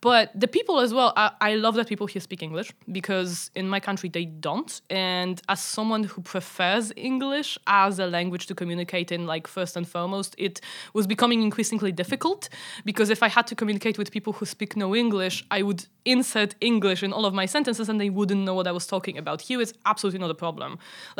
But 0.00 0.30
the 0.34 0.48
people 0.48 0.80
as 0.80 0.94
well, 0.94 1.12
I, 1.16 1.30
I 1.40 1.54
love 1.54 1.74
that 1.74 1.88
people 1.88 2.06
here 2.06 2.20
speak 2.20 2.42
English 2.42 2.72
because 2.90 3.50
in 3.54 3.68
my 3.68 3.80
country 3.80 4.08
they 4.08 4.24
don't. 4.24 4.80
And 4.90 5.40
as 5.48 5.60
someone 5.60 6.04
who 6.04 6.22
prefers 6.22 6.92
English 6.96 7.58
as 7.66 7.98
a 7.98 8.06
language 8.06 8.46
to 8.46 8.54
communicate 8.54 9.10
in, 9.10 9.26
like 9.26 9.46
first 9.58 9.76
and 9.78 9.86
foremost, 9.96 10.30
it 10.38 10.56
was 10.96 11.06
becoming 11.14 11.40
increasingly 11.48 11.92
difficult 12.02 12.48
because 12.90 13.08
if 13.16 13.20
I 13.26 13.28
had 13.36 13.46
to 13.50 13.54
communicate 13.60 13.96
with 14.00 14.08
people 14.16 14.32
who 14.38 14.46
speak 14.46 14.70
no 14.84 14.88
English, 15.04 15.36
I 15.58 15.60
would 15.66 15.80
insert 16.04 16.50
English 16.60 17.00
in 17.06 17.12
all 17.16 17.24
of 17.26 17.32
my 17.40 17.46
sentences 17.46 17.88
and 17.88 17.98
they 18.00 18.10
wouldn't 18.18 18.42
know 18.46 18.54
what 18.58 18.66
I 18.66 18.72
was 18.72 18.86
talking 18.86 19.16
about. 19.18 19.38
Here 19.48 19.60
it's 19.64 19.74
absolutely 19.84 20.20
not 20.24 20.30
a 20.30 20.38
problem. 20.46 20.70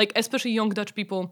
Like 0.00 0.10
especially 0.22 0.52
young 0.60 0.70
Dutch 0.74 0.92
people 0.94 1.22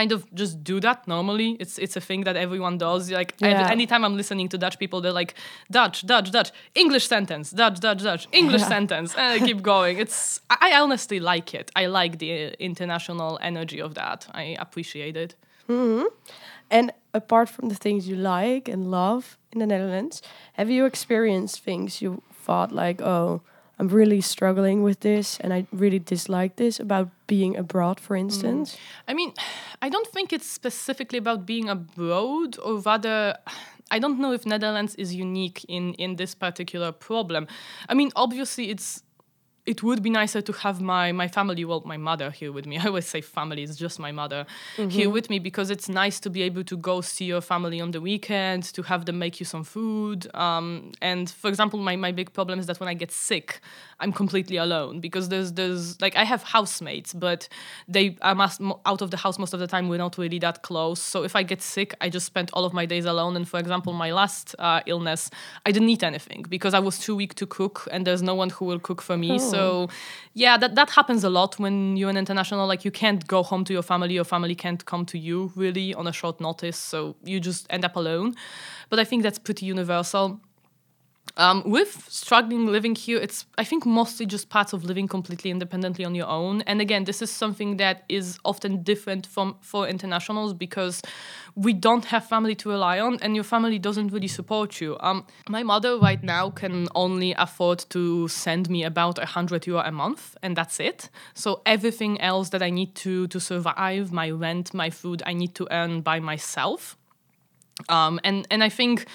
kind 0.00 0.12
of 0.12 0.20
just 0.34 0.54
do 0.72 0.80
that 0.80 0.98
normally. 1.06 1.50
It's 1.62 1.78
it's 1.84 1.96
a 1.96 2.00
thing 2.08 2.24
that 2.24 2.36
everyone 2.36 2.76
does. 2.78 3.02
Like 3.20 3.30
Yeah. 3.38 3.50
every, 3.50 3.64
anytime 3.76 4.02
I'm 4.06 4.16
listening 4.16 4.48
to 4.50 4.58
Dutch 4.58 4.76
people, 4.78 4.98
they're 5.02 5.18
like 5.20 5.32
Dutch, 5.70 5.98
Dutch, 6.12 6.28
Dutch, 6.36 6.50
English 6.74 7.06
sentence, 7.08 7.46
Dutch, 7.60 7.78
Dutch, 7.80 8.02
Dutch, 8.02 8.24
English 8.32 8.62
Yeah. 8.62 8.68
sentence, 8.76 9.10
and 9.20 9.28
I 9.36 9.46
keep 9.48 9.60
going. 9.74 9.94
It's 10.04 10.40
I 10.50 10.56
I 10.68 10.80
honestly 10.84 11.20
like 11.32 11.48
it. 11.60 11.66
I 11.82 11.86
like 12.00 12.12
the 12.18 12.30
international 12.68 13.32
energy 13.50 13.80
of 13.86 13.92
that. 13.94 14.20
I 14.42 14.56
appreciate 14.64 15.16
it. 15.24 15.34
Mm-hmm. 15.68 16.06
And 16.70 16.92
apart 17.14 17.48
from 17.48 17.68
the 17.68 17.74
things 17.74 18.08
you 18.08 18.16
like 18.16 18.68
and 18.68 18.90
love 18.90 19.38
in 19.52 19.58
the 19.58 19.66
Netherlands, 19.66 20.22
have 20.54 20.70
you 20.70 20.84
experienced 20.84 21.62
things 21.62 22.02
you 22.02 22.22
thought 22.32 22.72
like, 22.72 23.00
oh, 23.00 23.42
I'm 23.78 23.88
really 23.88 24.20
struggling 24.20 24.82
with 24.82 25.00
this 25.00 25.38
and 25.40 25.52
I 25.52 25.66
really 25.72 26.00
dislike 26.00 26.56
this 26.56 26.80
about 26.80 27.10
being 27.26 27.56
abroad, 27.56 28.00
for 28.00 28.16
mm. 28.16 28.20
instance? 28.20 28.76
I 29.06 29.14
mean, 29.14 29.32
I 29.82 29.88
don't 29.88 30.08
think 30.08 30.32
it's 30.32 30.50
specifically 30.50 31.18
about 31.18 31.46
being 31.46 31.68
abroad, 31.68 32.58
or 32.58 32.78
rather, 32.78 33.36
I 33.90 33.98
don't 33.98 34.18
know 34.18 34.32
if 34.32 34.44
Netherlands 34.44 34.94
is 34.96 35.14
unique 35.14 35.64
in 35.66 35.94
in 35.94 36.16
this 36.16 36.34
particular 36.34 36.92
problem. 36.92 37.46
I 37.88 37.94
mean, 37.94 38.10
obviously, 38.16 38.68
it's 38.68 39.02
it 39.68 39.82
would 39.82 40.02
be 40.02 40.08
nicer 40.08 40.40
to 40.40 40.52
have 40.64 40.80
my 40.80 41.12
my 41.12 41.28
family, 41.28 41.62
well, 41.64 41.82
my 41.84 41.98
mother 41.98 42.30
here 42.30 42.52
with 42.52 42.66
me. 42.66 42.78
I 42.82 42.86
always 42.86 43.06
say 43.06 43.20
family; 43.20 43.62
it's 43.62 43.76
just 43.76 43.98
my 43.98 44.12
mother 44.12 44.46
here 44.88 45.10
with 45.10 45.28
me 45.28 45.38
because 45.38 45.68
it's 45.70 45.88
nice 45.88 46.18
to 46.20 46.30
be 46.30 46.42
able 46.42 46.64
to 46.64 46.76
go 46.76 47.02
see 47.02 47.26
your 47.26 47.42
family 47.42 47.78
on 47.80 47.90
the 47.90 48.00
weekend, 48.00 48.62
to 48.76 48.82
have 48.82 49.04
them 49.04 49.18
make 49.18 49.40
you 49.40 49.46
some 49.46 49.64
food. 49.64 50.20
Um, 50.34 50.92
and 51.02 51.28
for 51.30 51.48
example, 51.48 51.78
my 51.78 51.96
my 51.96 52.12
big 52.12 52.32
problem 52.32 52.58
is 52.58 52.66
that 52.66 52.80
when 52.80 52.88
I 52.88 52.94
get 52.94 53.12
sick, 53.12 53.60
I'm 54.00 54.12
completely 54.22 54.56
alone 54.56 55.00
because 55.00 55.28
there's 55.28 55.52
there's 55.52 56.00
like 56.00 56.16
I 56.16 56.24
have 56.24 56.42
housemates, 56.42 57.12
but 57.12 57.48
they 57.86 58.16
are 58.22 58.34
must, 58.34 58.60
out 58.86 59.02
of 59.02 59.10
the 59.10 59.18
house 59.24 59.38
most 59.38 59.52
of 59.52 59.60
the 59.60 59.66
time. 59.66 59.88
We're 59.90 60.04
not 60.06 60.16
really 60.16 60.38
that 60.38 60.62
close. 60.62 61.00
So 61.12 61.24
if 61.24 61.36
I 61.36 61.42
get 61.42 61.60
sick, 61.60 61.94
I 62.00 62.08
just 62.08 62.24
spend 62.24 62.50
all 62.54 62.64
of 62.64 62.72
my 62.72 62.86
days 62.86 63.04
alone. 63.04 63.36
And 63.36 63.46
for 63.46 63.60
example, 63.60 63.92
my 63.92 64.12
last 64.12 64.54
uh, 64.58 64.80
illness, 64.86 65.30
I 65.66 65.72
didn't 65.72 65.90
eat 65.90 66.02
anything 66.02 66.46
because 66.48 66.72
I 66.72 66.80
was 66.88 66.98
too 66.98 67.14
weak 67.16 67.34
to 67.34 67.46
cook, 67.46 67.86
and 67.92 68.06
there's 68.06 68.22
no 68.22 68.34
one 68.34 68.50
who 68.50 68.64
will 68.64 68.80
cook 68.88 69.02
for 69.02 69.16
me. 69.16 69.38
So 69.38 69.57
Mm-hmm. 69.60 69.94
yeah, 70.34 70.56
that 70.56 70.74
that 70.74 70.90
happens 70.90 71.24
a 71.24 71.30
lot 71.30 71.58
when 71.58 71.96
you're 71.96 72.10
an 72.10 72.16
international. 72.16 72.66
Like 72.66 72.84
you 72.84 72.90
can't 72.90 73.26
go 73.26 73.42
home 73.42 73.64
to 73.64 73.72
your 73.72 73.82
family, 73.82 74.14
your 74.14 74.24
family 74.24 74.54
can't 74.54 74.84
come 74.84 75.04
to 75.06 75.18
you 75.18 75.52
really 75.56 75.94
on 75.94 76.06
a 76.06 76.12
short 76.12 76.40
notice. 76.40 76.76
So 76.76 77.16
you 77.24 77.40
just 77.40 77.66
end 77.70 77.84
up 77.84 77.96
alone. 77.96 78.34
But 78.90 78.98
I 78.98 79.04
think 79.04 79.22
that's 79.22 79.38
pretty 79.38 79.66
universal. 79.66 80.40
Um, 81.38 81.62
with 81.64 82.04
struggling 82.10 82.66
living 82.66 82.96
here, 82.96 83.16
it's 83.16 83.46
I 83.56 83.62
think 83.62 83.86
mostly 83.86 84.26
just 84.26 84.48
part 84.48 84.72
of 84.72 84.84
living 84.84 85.06
completely 85.06 85.52
independently 85.52 86.04
on 86.04 86.16
your 86.16 86.26
own. 86.26 86.62
And 86.62 86.80
again, 86.80 87.04
this 87.04 87.22
is 87.22 87.30
something 87.30 87.76
that 87.76 88.02
is 88.08 88.40
often 88.44 88.82
different 88.82 89.24
from 89.24 89.56
for 89.60 89.86
internationals 89.86 90.52
because 90.52 91.00
we 91.54 91.72
don't 91.72 92.04
have 92.06 92.26
family 92.26 92.56
to 92.56 92.68
rely 92.68 92.98
on, 92.98 93.18
and 93.22 93.36
your 93.36 93.44
family 93.44 93.78
doesn't 93.78 94.08
really 94.08 94.26
support 94.26 94.80
you. 94.80 94.96
Um, 94.98 95.26
my 95.48 95.62
mother 95.62 95.96
right 95.96 96.20
now 96.24 96.50
can 96.50 96.88
only 96.96 97.34
afford 97.34 97.84
to 97.90 98.26
send 98.26 98.68
me 98.68 98.82
about 98.82 99.18
a 99.20 99.26
hundred 99.26 99.64
euro 99.68 99.82
a 99.84 99.92
month, 99.92 100.36
and 100.42 100.56
that's 100.56 100.80
it. 100.80 101.08
So 101.34 101.62
everything 101.64 102.20
else 102.20 102.48
that 102.48 102.62
I 102.62 102.70
need 102.70 102.96
to 102.96 103.28
to 103.28 103.38
survive, 103.38 104.10
my 104.10 104.30
rent, 104.30 104.74
my 104.74 104.90
food, 104.90 105.22
I 105.24 105.34
need 105.34 105.54
to 105.54 105.68
earn 105.70 106.00
by 106.00 106.18
myself. 106.18 106.96
Um, 107.88 108.18
and 108.24 108.44
and 108.50 108.64
I 108.64 108.68
think 108.70 109.06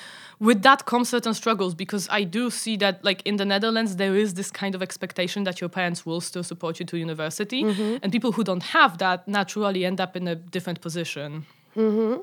with 0.43 0.61
that 0.63 0.85
comes 0.85 1.07
certain 1.07 1.33
struggles 1.33 1.73
because 1.73 2.07
I 2.11 2.25
do 2.25 2.49
see 2.49 2.75
that 2.77 3.03
like 3.03 3.21
in 3.23 3.37
the 3.37 3.45
Netherlands 3.45 3.95
there 3.95 4.13
is 4.15 4.33
this 4.33 4.51
kind 4.51 4.75
of 4.75 4.81
expectation 4.81 5.45
that 5.45 5.61
your 5.61 5.69
parents 5.69 6.05
will 6.05 6.19
still 6.19 6.43
support 6.43 6.79
you 6.79 6.85
to 6.85 6.97
university, 6.97 7.63
mm-hmm. 7.63 7.97
and 8.03 8.11
people 8.11 8.33
who 8.33 8.43
don't 8.43 8.63
have 8.63 8.97
that 8.97 9.25
naturally 9.25 9.85
end 9.85 10.01
up 10.01 10.17
in 10.17 10.27
a 10.27 10.35
different 10.35 10.81
position. 10.81 11.45
Mm-hmm. 11.77 12.21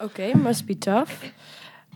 Okay, 0.00 0.32
must 0.34 0.66
be 0.66 0.76
tough. 0.76 1.24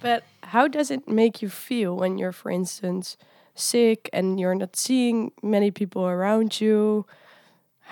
But 0.00 0.24
how 0.42 0.66
does 0.66 0.90
it 0.90 1.06
make 1.06 1.40
you 1.40 1.48
feel 1.48 1.96
when 1.96 2.18
you're, 2.18 2.32
for 2.32 2.50
instance, 2.50 3.16
sick 3.54 4.10
and 4.12 4.40
you're 4.40 4.56
not 4.56 4.74
seeing 4.74 5.30
many 5.42 5.70
people 5.70 6.04
around 6.04 6.60
you? 6.60 7.06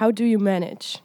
How 0.00 0.10
do 0.10 0.24
you 0.24 0.40
manage? 0.40 0.98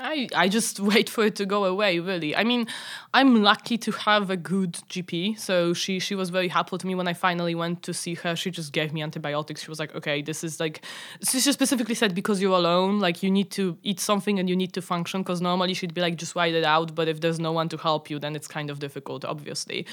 I, 0.00 0.28
I 0.34 0.48
just 0.48 0.78
wait 0.92 1.10
for 1.10 1.24
it 1.24 1.36
to 1.36 1.46
go 1.46 1.64
away 1.64 1.98
really. 1.98 2.36
I 2.36 2.44
mean 2.44 2.66
i'm 3.14 3.42
lucky 3.42 3.78
to 3.78 3.90
have 3.90 4.28
a 4.28 4.36
good 4.36 4.72
gp 4.90 5.38
so 5.38 5.72
she 5.72 5.98
she 5.98 6.14
was 6.14 6.28
very 6.28 6.48
helpful 6.48 6.76
to 6.76 6.86
me 6.86 6.94
when 6.94 7.08
i 7.08 7.14
finally 7.14 7.54
went 7.54 7.82
to 7.84 7.94
see 7.94 8.14
her. 8.14 8.36
She 8.36 8.50
just 8.50 8.72
gave 8.72 8.92
me 8.92 9.02
antibiotics. 9.02 9.62
She 9.62 9.70
was 9.70 9.78
like 9.78 9.94
okay 9.94 10.22
this 10.22 10.44
is 10.44 10.60
like 10.60 10.84
she 11.28 11.40
specifically 11.40 11.94
said 11.94 12.14
because 12.14 12.40
you're 12.40 12.56
alone 12.56 13.00
like 13.00 13.22
you 13.22 13.30
need 13.30 13.50
to 13.52 13.76
eat 13.82 14.00
something 14.00 14.38
and 14.38 14.48
you 14.48 14.56
need 14.56 14.72
to 14.74 14.82
function. 14.82 15.22
Because 15.22 15.40
normally 15.40 15.74
she'd 15.74 15.94
be 15.94 16.00
like 16.00 16.16
just 16.16 16.36
ride 16.36 16.54
it 16.54 16.64
out 16.64 16.94
but 16.94 17.08
if 17.08 17.20
there's 17.20 17.40
no 17.40 17.52
one 17.52 17.68
to 17.68 17.76
help 17.76 18.10
you 18.10 18.18
then 18.18 18.36
it's 18.36 18.48
kind 18.48 18.70
of 18.70 18.78
difficult 18.78 19.24
obviously. 19.24 19.86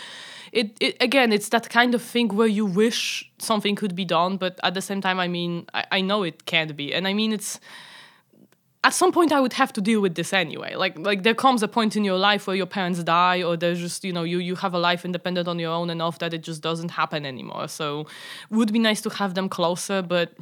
It, 0.51 0.77
it 0.79 0.97
again 1.01 1.33
it's 1.33 1.49
that 1.49 1.69
kind 1.69 1.95
of 1.95 2.01
thing 2.01 2.29
where 2.29 2.47
you 2.47 2.65
wish 2.65 3.31
something 3.39 3.75
could 3.75 3.95
be 3.95 4.05
done 4.05 4.37
but 4.37 4.59
at 4.63 4.73
the 4.73 4.81
same 4.81 5.01
time 5.01 5.19
i 5.19 5.27
mean 5.27 5.65
i, 5.73 5.85
I 5.91 6.01
know 6.01 6.23
it 6.23 6.45
can't 6.45 6.75
be. 6.75 6.93
And 6.93 7.07
i 7.07 7.13
mean 7.13 7.33
it's 7.33 7.59
at 8.85 8.93
some 8.93 9.11
point 9.11 9.31
I 9.31 9.39
would 9.39 9.53
have 9.53 9.73
to 9.73 9.81
deal 9.81 9.99
with 9.99 10.13
this 10.13 10.31
anyway. 10.31 10.75
Like 10.75 10.95
like 10.99 11.23
there 11.23 11.33
comes 11.33 11.63
a 11.63 11.67
point 11.67 11.95
in 11.95 12.03
your 12.03 12.19
life 12.29 12.45
where 12.45 12.55
your 12.55 12.67
parents 12.67 13.03
die 13.03 13.41
or 13.41 13.57
there's 13.57 13.79
just, 13.79 14.03
you 14.03 14.13
know, 14.13 14.23
you 14.23 14.37
you 14.37 14.55
have 14.55 14.75
a 14.75 14.79
life 14.89 15.03
independent 15.05 15.47
on 15.47 15.57
your 15.59 15.71
own 15.71 15.89
enough 15.89 16.19
that 16.19 16.33
it 16.33 16.43
just 16.43 16.61
doesn't 16.61 16.91
happen 16.91 17.25
anymore. 17.25 17.67
So 17.67 18.05
would 18.51 18.71
be 18.71 18.79
nice 18.79 19.01
to 19.01 19.09
have 19.09 19.33
them 19.33 19.49
closer, 19.49 20.03
but 20.03 20.33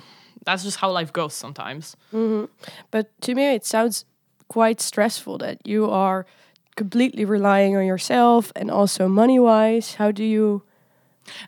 that's 0.46 0.64
just 0.64 0.78
how 0.82 0.92
life 0.92 1.14
goes 1.14 1.34
sometimes. 1.34 1.96
Mm-hmm. 2.14 2.46
But 2.92 3.06
to 3.22 3.34
me, 3.34 3.56
it 3.56 3.66
sounds 3.66 4.06
quite 4.50 4.82
stressful 4.82 5.38
that 5.38 5.58
you 5.66 5.90
are 5.90 6.26
completely 6.76 7.24
relying 7.24 7.78
on 7.78 7.86
yourself 7.86 8.52
and 8.56 8.70
also 8.70 9.08
money 9.08 9.40
wise. 9.40 9.96
How 9.96 10.12
do 10.12 10.24
you? 10.24 10.64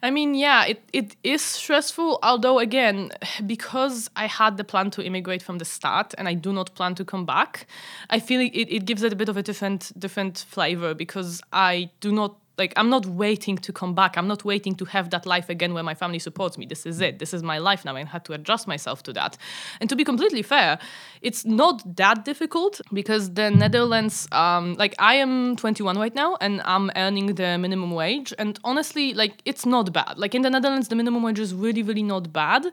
I 0.02 0.12
mean, 0.12 0.36
yeah, 0.36 0.66
it, 0.66 0.84
it 0.94 1.16
is 1.24 1.42
stressful. 1.42 2.20
Although, 2.24 2.60
again, 2.60 3.12
because 3.46 4.10
I 4.16 4.28
had 4.28 4.58
the 4.58 4.64
plan 4.64 4.92
to 4.92 5.04
immigrate 5.04 5.42
from 5.42 5.58
the 5.58 5.66
start 5.66 6.14
and 6.18 6.28
I 6.28 6.34
do 6.34 6.54
not 6.54 6.74
plan 6.76 6.96
to 6.96 7.06
come 7.06 7.26
back, 7.26 7.68
I 8.10 8.20
feel 8.20 8.42
it, 8.42 8.54
it 8.54 8.86
gives 8.86 9.04
it 9.04 9.14
a 9.14 9.16
bit 9.16 9.30
of 9.30 9.38
a 9.38 9.44
different 9.44 9.98
different 10.00 10.46
flavor 10.50 10.94
because 10.94 11.42
I 11.52 11.90
do 12.00 12.12
not 12.12 12.38
like 12.58 12.74
I'm 12.76 12.90
not 12.90 13.06
waiting 13.06 13.58
to 13.58 13.74
come 13.74 13.94
back. 13.94 14.18
I'm 14.18 14.28
not 14.28 14.46
waiting 14.46 14.76
to 14.76 14.86
have 14.86 15.10
that 15.10 15.26
life 15.26 15.50
again 15.50 15.74
where 15.74 15.84
my 15.84 15.94
family 15.94 16.20
supports 16.20 16.58
me. 16.58 16.66
This 16.66 16.86
is 16.86 17.02
it. 17.02 17.20
This 17.20 17.34
is 17.34 17.44
my 17.44 17.58
life 17.58 17.86
now. 17.86 17.96
I 17.96 18.04
had 18.04 18.26
to 18.26 18.34
adjust 18.34 18.68
myself 18.68 19.04
to 19.04 19.14
that. 19.14 19.38
And 19.80 19.90
to 19.90 19.96
be 19.96 20.04
completely 20.04 20.42
fair, 20.42 20.80
it's 21.22 21.46
not 21.46 21.96
that 21.98 22.26
difficult 22.26 22.82
because 22.94 23.34
the 23.34 23.52
Netherlands, 23.52 24.28
um, 24.32 24.76
like 24.76 24.96
I 25.00 25.16
am 25.16 25.56
21 25.56 25.98
right 25.98 26.16
now 26.16 26.38
and 26.42 26.62
I'm 26.66 26.92
earning 26.96 27.36
the 27.36 27.58
minimum 27.58 27.92
wage. 27.92 28.34
And 28.38 28.60
honestly, 28.64 29.14
like 29.14 29.42
it's 29.46 29.66
not 29.66 29.92
bad. 29.92 30.18
Like 30.18 30.36
in 30.36 30.42
the 30.42 30.50
Netherlands, 30.50 30.88
the 30.88 30.96
minimum 30.96 31.24
wage 31.24 31.40
is 31.40 31.54
really, 31.54 31.84
really 31.84 32.04
not 32.04 32.32
bad. 32.32 32.66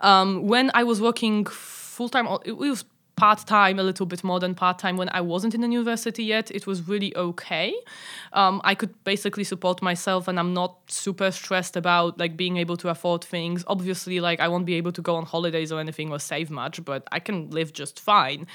Um, 0.00 0.46
when 0.46 0.70
I 0.74 0.84
was 0.84 1.00
working 1.00 1.46
full 1.46 2.08
time, 2.08 2.28
it 2.44 2.56
was 2.56 2.84
part 3.16 3.46
time, 3.46 3.78
a 3.78 3.82
little 3.82 4.06
bit 4.06 4.24
more 4.24 4.40
than 4.40 4.54
part 4.54 4.78
time 4.78 4.96
when 4.96 5.08
I 5.10 5.20
wasn't 5.20 5.54
in 5.54 5.60
the 5.60 5.68
university 5.68 6.24
yet. 6.24 6.50
It 6.50 6.66
was 6.66 6.88
really 6.88 7.16
okay. 7.16 7.74
Um, 8.32 8.60
I 8.64 8.74
could 8.74 8.92
basically 9.04 9.44
support 9.44 9.82
myself, 9.82 10.28
and 10.28 10.38
I'm 10.38 10.52
not 10.54 10.76
super 10.90 11.30
stressed 11.30 11.76
about 11.76 12.18
like 12.18 12.36
being 12.36 12.56
able 12.56 12.76
to 12.78 12.88
afford 12.88 13.24
things. 13.24 13.64
Obviously, 13.66 14.20
like 14.20 14.40
I 14.40 14.48
won't 14.48 14.66
be 14.66 14.74
able 14.74 14.92
to 14.92 15.02
go 15.02 15.16
on 15.16 15.24
holidays 15.24 15.70
or 15.70 15.80
anything 15.80 16.10
or 16.10 16.18
save 16.18 16.50
much, 16.50 16.84
but 16.84 17.06
I 17.12 17.20
can 17.20 17.50
live 17.50 17.72
just 17.72 18.00
fine. 18.00 18.46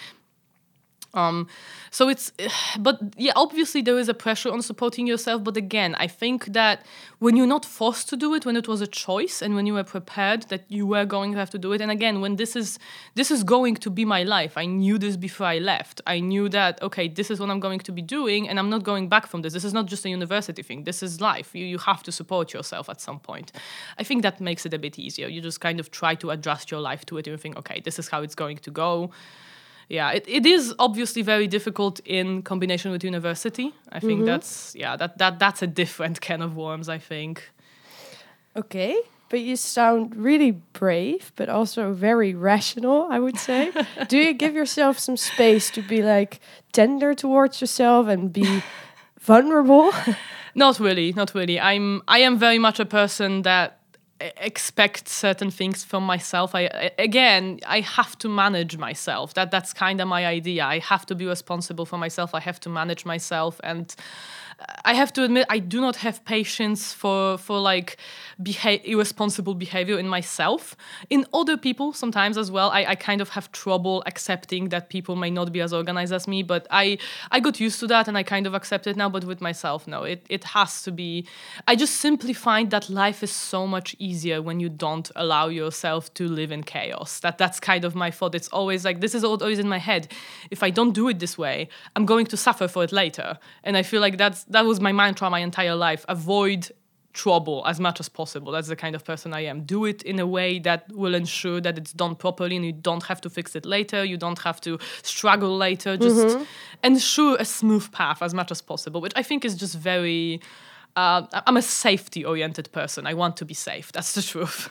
Um, 1.13 1.47
so 1.91 2.07
it's, 2.07 2.31
but 2.79 2.99
yeah, 3.17 3.33
obviously 3.35 3.81
there 3.81 3.97
is 3.97 4.09
a 4.09 4.13
pressure 4.13 4.51
on 4.51 4.61
supporting 4.61 5.07
yourself. 5.07 5.43
But 5.43 5.57
again, 5.57 5.95
I 5.95 6.07
think 6.07 6.45
that 6.47 6.85
when 7.19 7.35
you're 7.35 7.47
not 7.47 7.65
forced 7.65 8.09
to 8.09 8.17
do 8.17 8.33
it, 8.33 8.45
when 8.45 8.55
it 8.55 8.67
was 8.67 8.81
a 8.81 8.87
choice, 8.87 9.41
and 9.41 9.55
when 9.55 9.65
you 9.65 9.73
were 9.73 9.83
prepared 9.83 10.43
that 10.43 10.65
you 10.69 10.85
were 10.85 11.05
going 11.05 11.31
to 11.33 11.37
have 11.37 11.49
to 11.51 11.57
do 11.57 11.71
it, 11.73 11.81
and 11.81 11.91
again, 11.91 12.21
when 12.21 12.35
this 12.35 12.55
is 12.55 12.79
this 13.15 13.31
is 13.31 13.43
going 13.43 13.75
to 13.75 13.89
be 13.89 14.05
my 14.05 14.23
life, 14.23 14.57
I 14.57 14.65
knew 14.65 14.97
this 14.97 15.17
before 15.17 15.47
I 15.47 15.59
left. 15.59 16.01
I 16.07 16.19
knew 16.19 16.49
that 16.49 16.81
okay, 16.81 17.07
this 17.07 17.31
is 17.31 17.39
what 17.39 17.49
I'm 17.49 17.59
going 17.59 17.79
to 17.79 17.91
be 17.91 18.01
doing, 18.01 18.47
and 18.47 18.59
I'm 18.59 18.69
not 18.69 18.83
going 18.83 19.09
back 19.09 19.27
from 19.27 19.41
this. 19.41 19.53
This 19.53 19.65
is 19.65 19.73
not 19.73 19.87
just 19.87 20.05
a 20.05 20.09
university 20.09 20.63
thing. 20.63 20.83
This 20.83 21.01
is 21.03 21.21
life. 21.21 21.53
You 21.53 21.65
you 21.65 21.77
have 21.79 22.03
to 22.03 22.11
support 22.11 22.53
yourself 22.53 22.89
at 22.89 23.01
some 23.01 23.19
point. 23.19 23.51
I 23.97 24.03
think 24.03 24.21
that 24.23 24.39
makes 24.39 24.65
it 24.65 24.73
a 24.73 24.79
bit 24.79 24.99
easier. 24.99 25.27
You 25.27 25.41
just 25.41 25.61
kind 25.61 25.79
of 25.79 25.91
try 25.91 26.15
to 26.15 26.29
adjust 26.31 26.71
your 26.71 26.81
life 26.81 27.05
to 27.07 27.17
it. 27.17 27.27
You 27.27 27.37
think, 27.37 27.57
okay, 27.57 27.79
this 27.79 27.99
is 27.99 28.09
how 28.09 28.21
it's 28.21 28.35
going 28.35 28.57
to 28.57 28.71
go 28.71 29.11
yeah, 29.89 30.11
it, 30.11 30.25
it 30.27 30.45
is 30.45 30.73
obviously 30.77 31.23
very 31.23 31.47
difficult 31.47 31.99
in 32.05 32.43
combination 32.43 32.91
with 32.91 33.03
university. 33.03 33.73
I 33.91 33.99
think 33.99 34.19
mm-hmm. 34.19 34.25
that's 34.25 34.75
yeah, 34.75 34.95
that, 34.95 35.17
that 35.17 35.39
that's 35.39 35.63
a 35.63 35.67
different 35.67 36.21
can 36.27 36.41
of 36.41 36.55
worms, 36.55 36.87
I 36.87 36.99
think. 36.99 37.49
Okay. 38.55 38.95
But 39.29 39.41
you 39.41 39.55
sound 39.57 40.15
really 40.15 40.51
brave, 40.51 41.31
but 41.35 41.49
also 41.49 41.93
very 41.93 42.33
rational, 42.33 43.07
I 43.11 43.19
would 43.19 43.37
say. 43.37 43.71
Do 44.07 44.17
you 44.17 44.33
give 44.33 44.55
yourself 44.61 44.97
some 44.97 45.17
space 45.17 45.69
to 45.71 45.83
be 45.83 46.01
like 46.01 46.39
tender 46.71 47.13
towards 47.13 47.61
yourself 47.61 48.07
and 48.07 48.33
be 48.33 48.63
vulnerable? 49.19 49.91
Not 50.55 50.79
really, 50.79 51.13
not 51.13 51.35
really. 51.35 51.59
I'm 51.59 52.01
I 52.07 52.19
am 52.19 52.37
very 52.39 52.59
much 52.59 52.79
a 52.79 52.85
person 52.85 53.43
that 53.43 53.78
expect 54.19 55.07
certain 55.07 55.51
things 55.51 55.83
from 55.83 56.03
myself. 56.03 56.53
I 56.53 56.91
again 56.97 57.59
i 57.65 57.79
have 57.79 58.17
to 58.19 58.29
manage 58.29 58.77
myself. 58.77 59.33
That 59.33 59.51
that's 59.51 59.73
kind 59.73 60.01
of 60.01 60.07
my 60.07 60.25
idea. 60.25 60.65
I 60.65 60.79
have 60.79 61.05
to 61.07 61.15
be 61.15 61.25
responsible 61.25 61.85
for 61.85 61.97
myself. 61.97 62.33
I 62.33 62.39
have 62.39 62.59
to 62.61 62.69
manage 62.69 63.05
myself 63.05 63.59
and 63.63 63.95
I 64.85 64.93
have 64.93 65.13
to 65.13 65.23
admit 65.23 65.45
I 65.49 65.59
do 65.59 65.81
not 65.81 65.97
have 65.97 66.23
patience 66.25 66.93
for 66.93 67.37
for 67.37 67.59
like 67.59 67.97
beha- 68.41 68.81
irresponsible 68.89 69.53
behavior 69.53 69.97
in 69.99 70.07
myself. 70.07 70.75
In 71.09 71.25
other 71.33 71.57
people, 71.57 71.93
sometimes 71.93 72.37
as 72.37 72.51
well, 72.51 72.69
I, 72.69 72.85
I 72.85 72.95
kind 72.95 73.21
of 73.21 73.29
have 73.29 73.51
trouble 73.51 74.03
accepting 74.05 74.69
that 74.69 74.89
people 74.89 75.15
may 75.15 75.29
not 75.29 75.51
be 75.51 75.61
as 75.61 75.73
organized 75.73 76.13
as 76.13 76.27
me. 76.27 76.43
But 76.43 76.67
I 76.71 76.97
I 77.31 77.39
got 77.39 77.59
used 77.59 77.79
to 77.81 77.87
that 77.87 78.07
and 78.07 78.17
I 78.17 78.23
kind 78.23 78.47
of 78.47 78.53
accept 78.53 78.87
it 78.87 78.97
now. 78.97 79.09
But 79.09 79.23
with 79.23 79.41
myself, 79.41 79.87
no, 79.87 80.03
it 80.03 80.25
it 80.29 80.43
has 80.43 80.83
to 80.83 80.91
be. 80.91 81.27
I 81.67 81.75
just 81.75 81.97
simply 81.97 82.33
find 82.33 82.71
that 82.71 82.89
life 82.89 83.23
is 83.23 83.31
so 83.31 83.67
much 83.67 83.95
easier 83.99 84.41
when 84.41 84.59
you 84.59 84.69
don't 84.69 85.09
allow 85.15 85.47
yourself 85.47 86.13
to 86.15 86.27
live 86.27 86.51
in 86.51 86.63
chaos. 86.63 87.19
That 87.19 87.37
that's 87.37 87.59
kind 87.59 87.85
of 87.85 87.95
my 87.95 88.11
thought. 88.11 88.35
It's 88.35 88.49
always 88.49 88.83
like 88.85 88.99
this 88.99 89.15
is 89.15 89.23
always 89.23 89.59
in 89.59 89.69
my 89.69 89.79
head. 89.79 90.11
If 90.51 90.63
I 90.63 90.69
don't 90.69 90.93
do 90.93 91.07
it 91.09 91.19
this 91.19 91.37
way, 91.37 91.69
I'm 91.95 92.05
going 92.05 92.25
to 92.27 92.37
suffer 92.37 92.67
for 92.67 92.83
it 92.83 92.91
later. 92.91 93.37
And 93.63 93.77
I 93.77 93.83
feel 93.83 94.01
like 94.01 94.17
that's 94.17 94.43
that 94.49 94.65
was 94.65 94.79
my 94.79 94.91
mantra 94.91 95.29
my 95.29 95.39
entire 95.39 95.75
life. 95.75 96.05
Avoid 96.07 96.71
trouble 97.13 97.63
as 97.65 97.79
much 97.79 97.99
as 97.99 98.07
possible. 98.07 98.51
That's 98.51 98.67
the 98.67 98.75
kind 98.75 98.95
of 98.95 99.03
person 99.03 99.33
i 99.33 99.41
am. 99.41 99.63
Do 99.63 99.85
it 99.85 100.03
in 100.03 100.19
a 100.19 100.27
way 100.27 100.59
that 100.59 100.89
will 100.91 101.15
ensure 101.15 101.59
that 101.61 101.77
it's 101.77 101.91
done 101.91 102.15
properly 102.15 102.55
and 102.55 102.65
you 102.65 102.71
don't 102.71 103.03
have 103.03 103.19
to 103.21 103.29
fix 103.29 103.55
it 103.55 103.65
later. 103.65 104.03
You 104.03 104.17
don't 104.17 104.39
have 104.39 104.61
to 104.61 104.79
struggle 105.01 105.57
later. 105.57 105.97
Just 105.97 106.17
mm-hmm. 106.17 106.43
ensure 106.83 107.35
a 107.39 107.45
smooth 107.45 107.91
path 107.91 108.21
as 108.21 108.33
much 108.33 108.51
as 108.51 108.61
possible 108.61 109.01
which 109.01 109.13
i 109.15 109.23
think 109.23 109.43
is 109.43 109.55
just 109.55 109.75
very 109.75 110.39
uh, 110.95 111.21
i'm 111.47 111.57
a 111.57 111.61
safety 111.61 112.25
oriented 112.25 112.71
person. 112.71 113.05
I 113.07 113.13
want 113.13 113.37
to 113.37 113.45
be 113.45 113.53
safe. 113.53 113.91
That's 113.91 114.13
the 114.15 114.21
truth. 114.21 114.69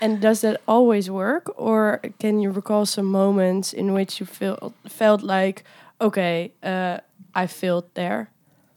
And 0.00 0.20
does 0.20 0.40
that 0.40 0.60
always 0.66 1.10
work? 1.10 1.52
Or 1.56 2.00
can 2.18 2.40
you 2.40 2.50
recall 2.50 2.86
some 2.86 3.06
moments 3.06 3.72
in 3.72 3.92
which 3.92 4.18
you 4.18 4.26
feel 4.26 4.72
felt 4.88 5.22
like 5.22 5.64
okay 6.00 6.52
uh, 6.62 6.98
i 7.34 7.46
failed 7.46 7.86
there 7.94 8.31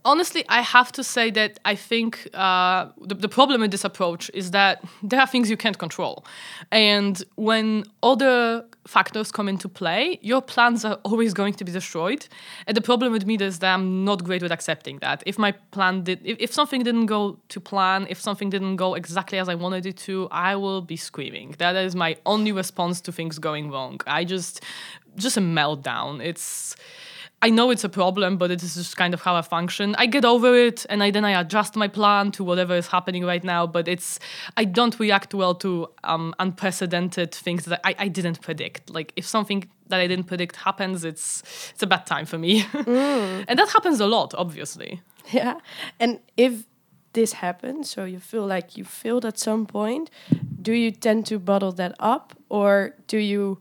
honestly, 0.05 0.45
I 0.47 0.61
have 0.61 0.91
to 0.93 1.03
say 1.03 1.31
that 1.31 1.59
I 1.65 1.75
think 1.75 2.29
uh, 2.33 2.87
the, 3.01 3.15
the 3.15 3.27
problem 3.27 3.61
with 3.61 3.71
this 3.71 3.83
approach 3.83 4.31
is 4.33 4.51
that 4.51 4.83
there 5.03 5.19
are 5.19 5.27
things 5.27 5.49
you 5.49 5.57
can't 5.57 5.77
control. 5.77 6.25
And 6.71 7.21
when 7.35 7.85
other 8.03 8.63
factors 8.87 9.31
come 9.31 9.49
into 9.49 9.67
play, 9.67 10.19
your 10.21 10.41
plans 10.41 10.85
are 10.85 10.99
always 11.03 11.33
going 11.33 11.55
to 11.55 11.65
be 11.65 11.71
destroyed. 11.71 12.27
And 12.67 12.77
the 12.77 12.81
problem 12.81 13.11
with 13.11 13.25
me 13.25 13.35
is 13.35 13.59
that 13.59 13.73
I'm 13.73 14.05
not 14.05 14.23
great 14.23 14.43
with 14.43 14.51
accepting 14.51 14.99
that. 14.99 15.23
If 15.25 15.39
my 15.39 15.51
plan 15.71 16.03
did, 16.03 16.21
if, 16.23 16.37
if 16.39 16.53
something 16.53 16.83
didn't 16.83 17.07
go 17.07 17.39
to 17.49 17.59
plan, 17.59 18.05
if 18.09 18.21
something 18.21 18.51
didn't 18.51 18.75
go 18.75 18.93
exactly 18.93 19.39
as 19.39 19.49
I 19.49 19.55
wanted 19.55 19.87
it 19.87 19.97
to, 19.97 20.27
I 20.29 20.55
will 20.55 20.81
be 20.81 20.97
screaming. 20.97 21.55
That 21.57 21.75
is 21.75 21.95
my 21.95 22.15
only 22.25 22.51
response 22.51 23.01
to 23.01 23.11
things 23.11 23.39
going 23.39 23.71
wrong. 23.71 23.99
I 24.05 24.23
just, 24.23 24.61
just 25.15 25.35
a 25.35 25.41
meltdown. 25.41 26.23
It's, 26.23 26.75
I 27.45 27.51
know 27.51 27.69
it's 27.69 27.83
a 27.83 27.89
problem, 27.89 28.37
but 28.37 28.49
it 28.49 28.63
is 28.63 28.73
just 28.73 28.97
kind 28.97 29.13
of 29.13 29.21
how 29.21 29.35
I 29.35 29.43
function. 29.43 29.93
I 29.99 30.07
get 30.07 30.25
over 30.25 30.55
it, 30.55 30.83
and 30.89 31.03
I, 31.03 31.11
then 31.11 31.23
I 31.23 31.39
adjust 31.39 31.75
my 31.75 31.87
plan 31.87 32.31
to 32.31 32.43
whatever 32.43 32.75
is 32.75 32.87
happening 32.87 33.23
right 33.23 33.43
now. 33.43 33.67
But 33.67 33.87
it's 33.87 34.19
I 34.57 34.65
don't 34.65 34.99
react 34.99 35.31
well 35.35 35.53
to 35.55 35.87
um, 36.03 36.33
unprecedented 36.39 37.35
things 37.35 37.65
that 37.65 37.81
I, 37.83 37.95
I 37.99 38.07
didn't 38.07 38.41
predict. 38.41 38.89
Like 38.89 39.13
if 39.15 39.27
something 39.27 39.69
that 39.89 39.99
I 39.99 40.07
didn't 40.07 40.25
predict 40.25 40.55
happens, 40.55 41.05
it's 41.05 41.43
it's 41.69 41.83
a 41.83 41.87
bad 41.87 42.07
time 42.07 42.25
for 42.25 42.39
me, 42.39 42.61
mm. 42.73 43.45
and 43.47 43.59
that 43.59 43.69
happens 43.69 43.99
a 43.99 44.07
lot, 44.07 44.33
obviously. 44.35 45.01
Yeah, 45.31 45.59
and 45.99 46.21
if 46.37 46.65
this 47.13 47.33
happens, 47.33 47.91
so 47.91 48.05
you 48.05 48.19
feel 48.19 48.47
like 48.47 48.75
you 48.75 48.83
failed 48.83 49.23
at 49.23 49.37
some 49.37 49.67
point, 49.67 50.09
do 50.59 50.73
you 50.73 50.89
tend 50.89 51.27
to 51.27 51.37
bottle 51.37 51.73
that 51.73 51.93
up, 51.99 52.33
or 52.49 52.95
do 53.05 53.19
you? 53.19 53.59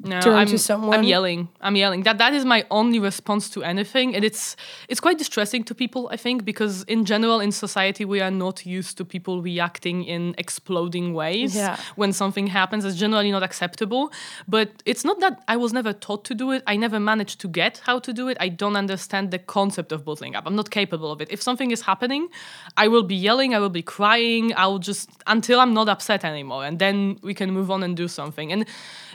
No, 0.00 0.20
turn 0.20 0.34
I'm, 0.34 0.46
to 0.46 0.58
someone? 0.58 0.98
I'm 0.98 1.04
yelling. 1.04 1.48
I'm 1.60 1.74
yelling. 1.74 2.04
That 2.04 2.18
that 2.18 2.32
is 2.32 2.44
my 2.44 2.64
only 2.70 3.00
response 3.00 3.50
to 3.50 3.64
anything, 3.64 4.14
and 4.14 4.24
it's 4.24 4.54
it's 4.88 5.00
quite 5.00 5.18
distressing 5.18 5.64
to 5.64 5.74
people. 5.74 6.08
I 6.12 6.16
think 6.16 6.44
because 6.44 6.84
in 6.84 7.04
general 7.04 7.40
in 7.40 7.50
society 7.50 8.04
we 8.04 8.20
are 8.20 8.30
not 8.30 8.64
used 8.64 8.96
to 8.98 9.04
people 9.04 9.42
reacting 9.42 10.04
in 10.04 10.36
exploding 10.38 11.14
ways 11.14 11.56
yeah. 11.56 11.78
when 11.96 12.12
something 12.12 12.46
happens. 12.46 12.84
It's 12.84 12.96
generally 12.96 13.32
not 13.32 13.42
acceptable. 13.42 14.12
But 14.46 14.82
it's 14.86 15.04
not 15.04 15.18
that 15.20 15.42
I 15.48 15.56
was 15.56 15.72
never 15.72 15.92
taught 15.92 16.24
to 16.26 16.34
do 16.34 16.52
it. 16.52 16.62
I 16.66 16.76
never 16.76 17.00
managed 17.00 17.40
to 17.40 17.48
get 17.48 17.78
how 17.84 17.98
to 17.98 18.12
do 18.12 18.28
it. 18.28 18.36
I 18.38 18.50
don't 18.50 18.76
understand 18.76 19.32
the 19.32 19.38
concept 19.38 19.90
of 19.90 20.04
bottling 20.04 20.36
up. 20.36 20.44
I'm 20.46 20.56
not 20.56 20.70
capable 20.70 21.10
of 21.10 21.20
it. 21.20 21.28
If 21.30 21.42
something 21.42 21.72
is 21.72 21.82
happening, 21.82 22.28
I 22.76 22.86
will 22.86 23.02
be 23.02 23.16
yelling. 23.16 23.52
I 23.54 23.58
will 23.58 23.68
be 23.68 23.82
crying. 23.82 24.52
I'll 24.56 24.78
just 24.78 25.10
until 25.26 25.58
I'm 25.58 25.74
not 25.74 25.88
upset 25.88 26.24
anymore, 26.24 26.64
and 26.64 26.78
then 26.78 27.18
we 27.22 27.34
can 27.34 27.50
move 27.50 27.68
on 27.70 27.82
and 27.82 27.96
do 27.96 28.06
something. 28.06 28.52
And 28.52 28.64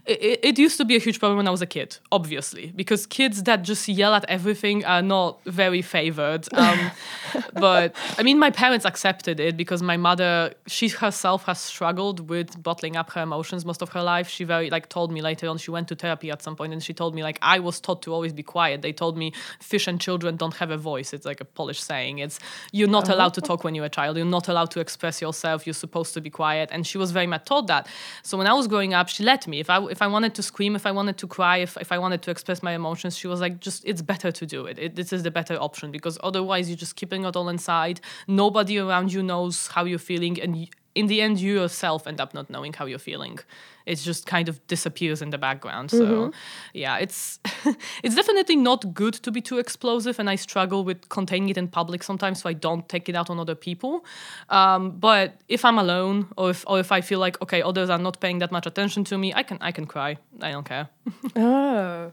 it, 0.05 0.39
it 0.43 0.59
used 0.59 0.77
to 0.77 0.85
be 0.85 0.97
a 0.97 0.99
huge 0.99 1.19
problem 1.19 1.37
when 1.37 1.47
I 1.47 1.51
was 1.51 1.61
a 1.61 1.65
kid, 1.65 1.97
obviously, 2.11 2.73
because 2.75 3.05
kids 3.05 3.43
that 3.43 3.61
just 3.63 3.87
yell 3.87 4.13
at 4.13 4.25
everything 4.27 4.83
are 4.83 5.01
not 5.01 5.39
very 5.45 5.81
favored. 5.81 6.45
Um, 6.53 6.91
but 7.53 7.95
I 8.17 8.23
mean, 8.23 8.37
my 8.37 8.49
parents 8.49 8.85
accepted 8.85 9.39
it 9.39 9.55
because 9.55 9.81
my 9.81 9.95
mother, 9.95 10.53
she 10.67 10.89
herself 10.89 11.45
has 11.45 11.61
struggled 11.61 12.29
with 12.29 12.61
bottling 12.61 12.97
up 12.97 13.11
her 13.11 13.21
emotions 13.21 13.65
most 13.65 13.81
of 13.81 13.89
her 13.89 14.03
life. 14.03 14.27
She 14.27 14.43
very 14.43 14.69
like 14.69 14.89
told 14.89 15.09
me 15.09 15.21
later 15.21 15.47
on 15.47 15.57
she 15.57 15.71
went 15.71 15.87
to 15.87 15.95
therapy 15.95 16.31
at 16.31 16.41
some 16.41 16.57
point 16.57 16.73
and 16.73 16.83
she 16.83 16.93
told 16.93 17.15
me 17.15 17.23
like 17.23 17.39
I 17.41 17.59
was 17.59 17.79
taught 17.79 18.01
to 18.01 18.13
always 18.13 18.33
be 18.33 18.43
quiet. 18.43 18.81
They 18.81 18.91
told 18.91 19.17
me 19.17 19.31
fish 19.61 19.87
and 19.87 20.01
children 20.01 20.35
don't 20.35 20.55
have 20.55 20.69
a 20.69 20.77
voice. 20.77 21.13
It's 21.13 21.25
like 21.25 21.39
a 21.39 21.45
Polish 21.45 21.81
saying. 21.81 22.19
It's 22.19 22.39
you're 22.73 22.89
not 22.89 23.05
uh-huh. 23.05 23.15
allowed 23.15 23.33
to 23.35 23.41
talk 23.41 23.63
when 23.63 23.73
you're 23.73 23.85
a 23.85 23.89
child. 23.89 24.17
You're 24.17 24.25
not 24.25 24.49
allowed 24.49 24.71
to 24.71 24.81
express 24.81 25.21
yourself. 25.21 25.65
You're 25.65 25.73
supposed 25.73 26.13
to 26.15 26.19
be 26.19 26.29
quiet. 26.29 26.67
And 26.73 26.85
she 26.85 26.97
was 26.97 27.11
very 27.11 27.27
much 27.27 27.45
taught 27.45 27.67
that. 27.67 27.87
So 28.21 28.37
when 28.37 28.47
I 28.47 28.53
was 28.53 28.67
growing 28.67 28.93
up, 28.93 29.07
she 29.07 29.23
let 29.23 29.47
me. 29.47 29.61
If 29.61 29.69
I 29.69 29.92
if 29.93 30.01
I 30.01 30.07
wanted 30.07 30.33
to 30.35 30.43
scream, 30.43 30.75
if 30.75 30.85
I 30.87 30.91
wanted 30.91 31.17
to 31.19 31.27
cry, 31.27 31.57
if, 31.57 31.77
if 31.77 31.91
I 31.91 31.99
wanted 31.99 32.23
to 32.23 32.31
express 32.31 32.63
my 32.63 32.71
emotions, 32.71 33.15
she 33.15 33.27
was 33.27 33.39
like, 33.39 33.59
just 33.59 33.85
it's 33.85 34.01
better 34.01 34.31
to 34.31 34.45
do 34.45 34.65
it. 34.65 34.79
it. 34.79 34.95
This 34.95 35.13
is 35.13 35.21
the 35.21 35.29
better 35.39 35.55
option 35.67 35.91
because 35.91 36.17
otherwise 36.23 36.67
you're 36.67 36.83
just 36.85 36.95
keeping 36.95 37.25
it 37.25 37.35
all 37.35 37.47
inside. 37.47 38.01
Nobody 38.27 38.79
around 38.79 39.13
you 39.13 39.21
knows 39.21 39.67
how 39.67 39.85
you're 39.85 40.07
feeling, 40.11 40.41
and 40.41 40.67
in 40.95 41.07
the 41.07 41.21
end, 41.21 41.39
you 41.39 41.53
yourself 41.55 42.07
end 42.07 42.21
up 42.21 42.33
not 42.33 42.49
knowing 42.49 42.73
how 42.73 42.85
you're 42.85 42.99
feeling. 42.99 43.39
It 43.85 43.95
just 43.95 44.25
kind 44.25 44.47
of 44.47 44.65
disappears 44.67 45.21
in 45.21 45.31
the 45.31 45.37
background. 45.37 45.91
So, 45.91 46.05
mm-hmm. 46.05 46.29
yeah, 46.73 46.97
it's 46.97 47.39
it's 48.03 48.15
definitely 48.15 48.55
not 48.55 48.93
good 48.93 49.13
to 49.13 49.31
be 49.31 49.41
too 49.41 49.59
explosive, 49.59 50.19
and 50.19 50.29
I 50.29 50.35
struggle 50.35 50.83
with 50.83 51.09
containing 51.09 51.49
it 51.49 51.57
in 51.57 51.67
public 51.67 52.03
sometimes, 52.03 52.41
so 52.41 52.49
I 52.49 52.53
don't 52.53 52.87
take 52.87 53.09
it 53.09 53.15
out 53.15 53.29
on 53.29 53.39
other 53.39 53.55
people. 53.55 54.05
Um, 54.49 54.91
but 54.91 55.41
if 55.49 55.65
I'm 55.65 55.77
alone, 55.77 56.27
or 56.37 56.51
if 56.51 56.63
or 56.67 56.79
if 56.79 56.91
I 56.91 57.01
feel 57.01 57.19
like 57.19 57.41
okay, 57.41 57.61
others 57.61 57.89
are 57.89 57.97
not 57.97 58.19
paying 58.19 58.39
that 58.39 58.51
much 58.51 58.65
attention 58.65 59.03
to 59.05 59.17
me, 59.17 59.33
I 59.33 59.43
can 59.43 59.57
I 59.59 59.71
can 59.71 59.85
cry. 59.85 60.17
I 60.41 60.51
don't 60.51 60.65
care. 60.65 60.89
oh 61.35 62.11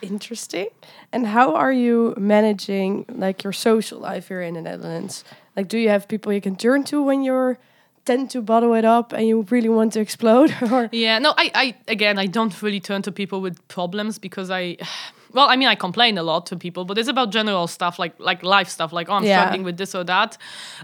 interesting 0.00 0.68
and 1.12 1.26
how 1.26 1.54
are 1.54 1.72
you 1.72 2.14
managing 2.16 3.04
like 3.08 3.42
your 3.42 3.52
social 3.52 3.98
life 3.98 4.28
here 4.28 4.40
in 4.40 4.54
the 4.54 4.62
netherlands 4.62 5.24
like 5.56 5.66
do 5.66 5.76
you 5.76 5.88
have 5.88 6.06
people 6.06 6.32
you 6.32 6.40
can 6.40 6.54
turn 6.54 6.84
to 6.84 7.02
when 7.02 7.24
you're 7.24 7.58
tend 8.08 8.30
to 8.30 8.40
bottle 8.40 8.74
it 8.74 8.86
up 8.86 9.12
and 9.12 9.24
you 9.30 9.46
really 9.50 9.68
want 9.68 9.92
to 9.92 10.00
explode 10.00 10.50
or? 10.72 10.88
Yeah 10.92 11.18
no 11.18 11.30
I, 11.36 11.50
I 11.64 11.66
again 11.96 12.18
i 12.18 12.26
don't 12.26 12.54
really 12.62 12.80
turn 12.80 13.02
to 13.02 13.12
people 13.12 13.40
with 13.46 13.56
problems 13.68 14.18
because 14.18 14.50
i 14.50 14.62
well 15.36 15.48
i 15.52 15.56
mean 15.56 15.68
i 15.68 15.76
complain 15.86 16.16
a 16.18 16.22
lot 16.22 16.46
to 16.46 16.56
people 16.56 16.82
but 16.84 16.96
it's 16.98 17.08
about 17.08 17.28
general 17.30 17.66
stuff 17.66 17.98
like 17.98 18.14
like 18.18 18.42
life 18.42 18.68
stuff 18.68 18.92
like 18.92 19.10
oh 19.10 19.16
i'm 19.18 19.24
yeah. 19.24 19.40
struggling 19.40 19.64
with 19.64 19.76
this 19.76 19.94
or 19.94 20.04
that. 20.04 20.38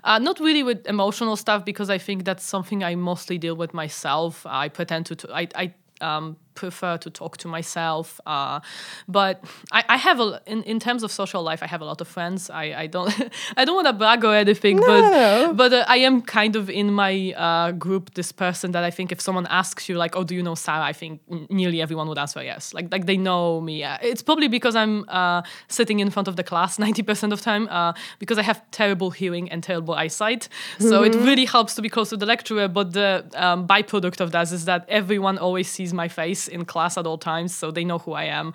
Uh, 0.08 0.18
not 0.18 0.38
really 0.38 0.62
with 0.62 0.86
emotional 0.86 1.36
stuff 1.36 1.64
because 1.64 1.88
i 1.96 1.98
think 1.98 2.24
that's 2.24 2.44
something 2.44 2.84
i 2.84 2.94
mostly 2.94 3.38
deal 3.38 3.56
with 3.56 3.72
myself. 3.72 4.44
I 4.46 4.68
pretend 4.68 5.06
to, 5.06 5.14
to 5.16 5.26
I, 5.32 5.48
I 5.62 5.74
um, 6.00 6.36
prefer 6.54 6.96
to 6.98 7.10
talk 7.10 7.36
to 7.38 7.48
myself. 7.48 8.20
Uh, 8.26 8.60
but 9.08 9.44
I, 9.72 9.84
I 9.88 9.96
have 9.96 10.20
a 10.20 10.40
in, 10.46 10.62
in 10.64 10.80
terms 10.80 11.02
of 11.02 11.10
social 11.10 11.42
life, 11.42 11.62
I 11.62 11.66
have 11.66 11.80
a 11.80 11.84
lot 11.84 12.00
of 12.00 12.08
friends. 12.08 12.50
I, 12.50 12.64
I 12.82 12.86
don't 12.86 13.12
I 13.56 13.64
don't 13.64 13.74
want 13.74 13.86
to 13.86 13.92
brag 13.92 14.24
or 14.24 14.34
anything, 14.34 14.76
No, 14.76 14.86
but 14.86 15.56
but 15.56 15.72
uh, 15.72 15.84
I 15.88 15.98
am 15.98 16.22
kind 16.22 16.56
of 16.56 16.70
in 16.70 16.92
my 16.92 17.32
uh, 17.36 17.72
group 17.72 18.14
this 18.14 18.32
person 18.32 18.72
that 18.72 18.84
I 18.84 18.90
think 18.90 19.12
if 19.12 19.20
someone 19.20 19.46
asks 19.46 19.88
you 19.88 19.96
like, 19.96 20.16
oh, 20.16 20.24
do 20.24 20.34
you 20.34 20.42
know 20.42 20.54
Sara? 20.54 20.84
I 20.84 20.92
think 20.92 21.20
n- 21.30 21.46
nearly 21.50 21.80
everyone 21.80 22.08
would 22.08 22.18
answer 22.18 22.42
yes. 22.42 22.72
Like 22.74 22.90
like 22.90 23.06
they 23.06 23.16
know 23.16 23.60
me. 23.60 23.82
Uh, 23.84 23.98
it's 24.02 24.22
probably 24.22 24.48
because 24.48 24.76
I'm 24.76 25.04
uh, 25.08 25.42
sitting 25.68 26.00
in 26.00 26.10
front 26.10 26.28
of 26.28 26.36
the 26.36 26.44
class 26.44 26.78
ninety 26.86 27.02
percent 27.02 27.32
of 27.32 27.40
time 27.40 27.68
uh, 27.70 27.92
because 28.18 28.38
I 28.38 28.42
have 28.42 28.62
terrible 28.70 29.10
hearing 29.10 29.50
and 29.50 29.62
terrible 29.62 29.94
eyesight. 29.94 30.48
So 30.78 31.02
it 31.02 31.14
really 31.14 31.44
helps 31.44 31.74
to 31.74 31.82
be 31.82 31.88
close 31.88 32.10
to 32.10 32.16
the 32.16 32.26
lecturer. 32.26 32.68
But 32.68 32.92
the 32.92 33.24
um, 33.34 33.66
byproduct 33.66 34.20
of 34.20 34.30
that 34.32 34.52
is 34.52 34.64
that 34.66 34.84
everyone 34.88 35.38
always 35.38 35.68
sees 35.68 35.92
my 35.92 36.08
face 36.08 36.43
in 36.48 36.64
class 36.64 36.96
at 36.96 37.06
all 37.06 37.18
times, 37.18 37.54
so 37.54 37.70
they 37.70 37.84
know 37.84 37.98
who 37.98 38.12
I 38.12 38.24
am. 38.24 38.52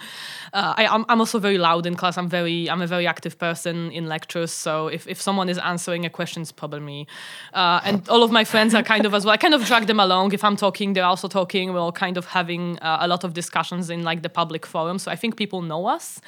Uh, 0.53 0.73
I, 0.77 0.87
I'm, 0.87 1.05
I'm 1.09 1.19
also 1.19 1.39
very 1.39 1.57
loud 1.57 1.85
in 1.85 1.95
class. 1.95 2.17
I'm 2.17 2.29
very 2.29 2.69
I'm 2.69 2.81
a 2.81 2.87
very 2.87 3.07
active 3.07 3.37
person 3.37 3.91
in 3.91 4.07
lectures. 4.07 4.51
So 4.51 4.87
if, 4.87 5.07
if 5.07 5.21
someone 5.21 5.49
is 5.49 5.57
answering 5.57 6.05
a 6.05 6.09
question, 6.09 6.41
it's 6.41 6.51
probably 6.51 6.79
me. 6.79 7.07
Uh, 7.53 7.81
and 7.83 8.07
all 8.09 8.23
of 8.23 8.31
my 8.31 8.43
friends 8.43 8.73
are 8.73 8.83
kind 8.83 9.05
of 9.05 9.13
as 9.13 9.25
well. 9.25 9.33
I 9.33 9.37
kind 9.37 9.53
of 9.53 9.65
drag 9.65 9.87
them 9.87 9.99
along. 9.99 10.33
If 10.33 10.43
I'm 10.43 10.55
talking, 10.55 10.93
they're 10.93 11.05
also 11.05 11.27
talking. 11.27 11.73
We're 11.73 11.79
all 11.79 11.91
kind 11.91 12.17
of 12.17 12.25
having 12.25 12.79
uh, 12.79 12.97
a 13.01 13.07
lot 13.07 13.23
of 13.23 13.33
discussions 13.33 13.89
in 13.89 14.03
like 14.03 14.21
the 14.21 14.29
public 14.29 14.65
forum. 14.65 14.99
So 14.99 15.11
I 15.11 15.15
think 15.15 15.35
people 15.35 15.61
know 15.61 15.87
us. 15.87 16.21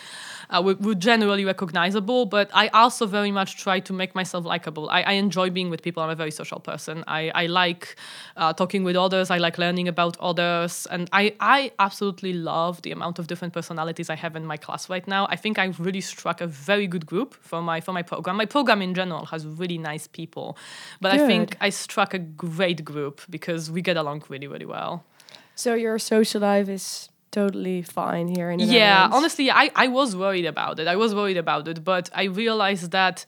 Uh, 0.50 0.62
we're, 0.62 0.76
we're 0.76 0.96
generally 0.96 1.46
recognizable, 1.46 2.26
but 2.26 2.50
I 2.54 2.68
also 2.70 3.06
very 3.06 3.32
much 3.32 3.56
try 3.56 3.80
to 3.80 3.94
make 3.94 4.14
myself 4.14 4.46
likable. 4.46 4.90
I, 4.90 5.02
I 5.04 5.14
enjoy 5.14 5.50
being 5.50 5.70
with 5.70 5.82
people. 5.82 6.04
I'm 6.04 6.10
a 6.10 6.16
very 6.16 6.32
social 6.32 6.60
person. 6.60 7.06
I, 7.08 7.32
I 7.34 7.46
like 7.46 7.96
uh, 8.36 8.52
talking 8.52 8.84
with 8.84 8.98
others. 8.98 9.32
I 9.32 9.38
like 9.38 9.58
learning 9.58 9.88
about 9.88 10.18
others. 10.20 10.88
And 10.92 11.10
I, 11.14 11.36
I 11.52 11.72
absolutely 11.80 12.32
love 12.32 12.82
the 12.82 12.92
amount 12.98 13.20
of 13.20 13.28
different 13.28 13.54
personalities 13.54 14.10
I 14.10 14.16
have 14.16 14.38
in 14.38 14.46
my 14.46 14.58
class 14.66 14.90
right 14.90 15.06
now. 15.16 15.28
I 15.30 15.36
think 15.36 15.60
I've 15.60 15.80
really 15.88 16.00
struck 16.00 16.40
a 16.40 16.48
very 16.48 16.88
good 16.88 17.06
group 17.06 17.30
for 17.50 17.62
my 17.62 17.82
for 17.86 17.94
my 18.00 18.04
program. 18.12 18.38
My 18.38 18.50
program 18.56 18.82
in 18.82 18.94
general 18.94 19.26
has 19.34 19.42
really 19.46 19.78
nice 19.78 20.08
people, 20.08 20.48
but 21.02 21.10
I 21.12 21.18
think 21.30 21.58
I 21.68 21.70
struck 21.86 22.14
a 22.14 22.20
great 22.20 22.80
group 22.92 23.16
because 23.30 23.70
we 23.76 23.82
get 23.90 23.98
along 23.98 24.24
really 24.34 24.48
really 24.54 24.70
well. 24.78 24.94
So 25.56 25.70
your 25.86 26.00
social 26.00 26.42
life 26.42 26.70
is 26.70 27.10
totally 27.32 27.82
fine 27.82 28.28
here 28.36 28.52
in 28.52 28.58
the 28.60 28.66
yeah 28.66 29.08
honestly 29.18 29.50
I, 29.50 29.72
I 29.86 29.88
was 29.88 30.10
worried 30.24 30.48
about 30.54 30.76
it 30.82 30.88
i 30.96 30.98
was 30.98 31.16
worried 31.16 31.38
about 31.38 31.66
it 31.72 31.82
but 31.92 32.10
i 32.14 32.24
realized 32.24 32.92
that 32.92 33.26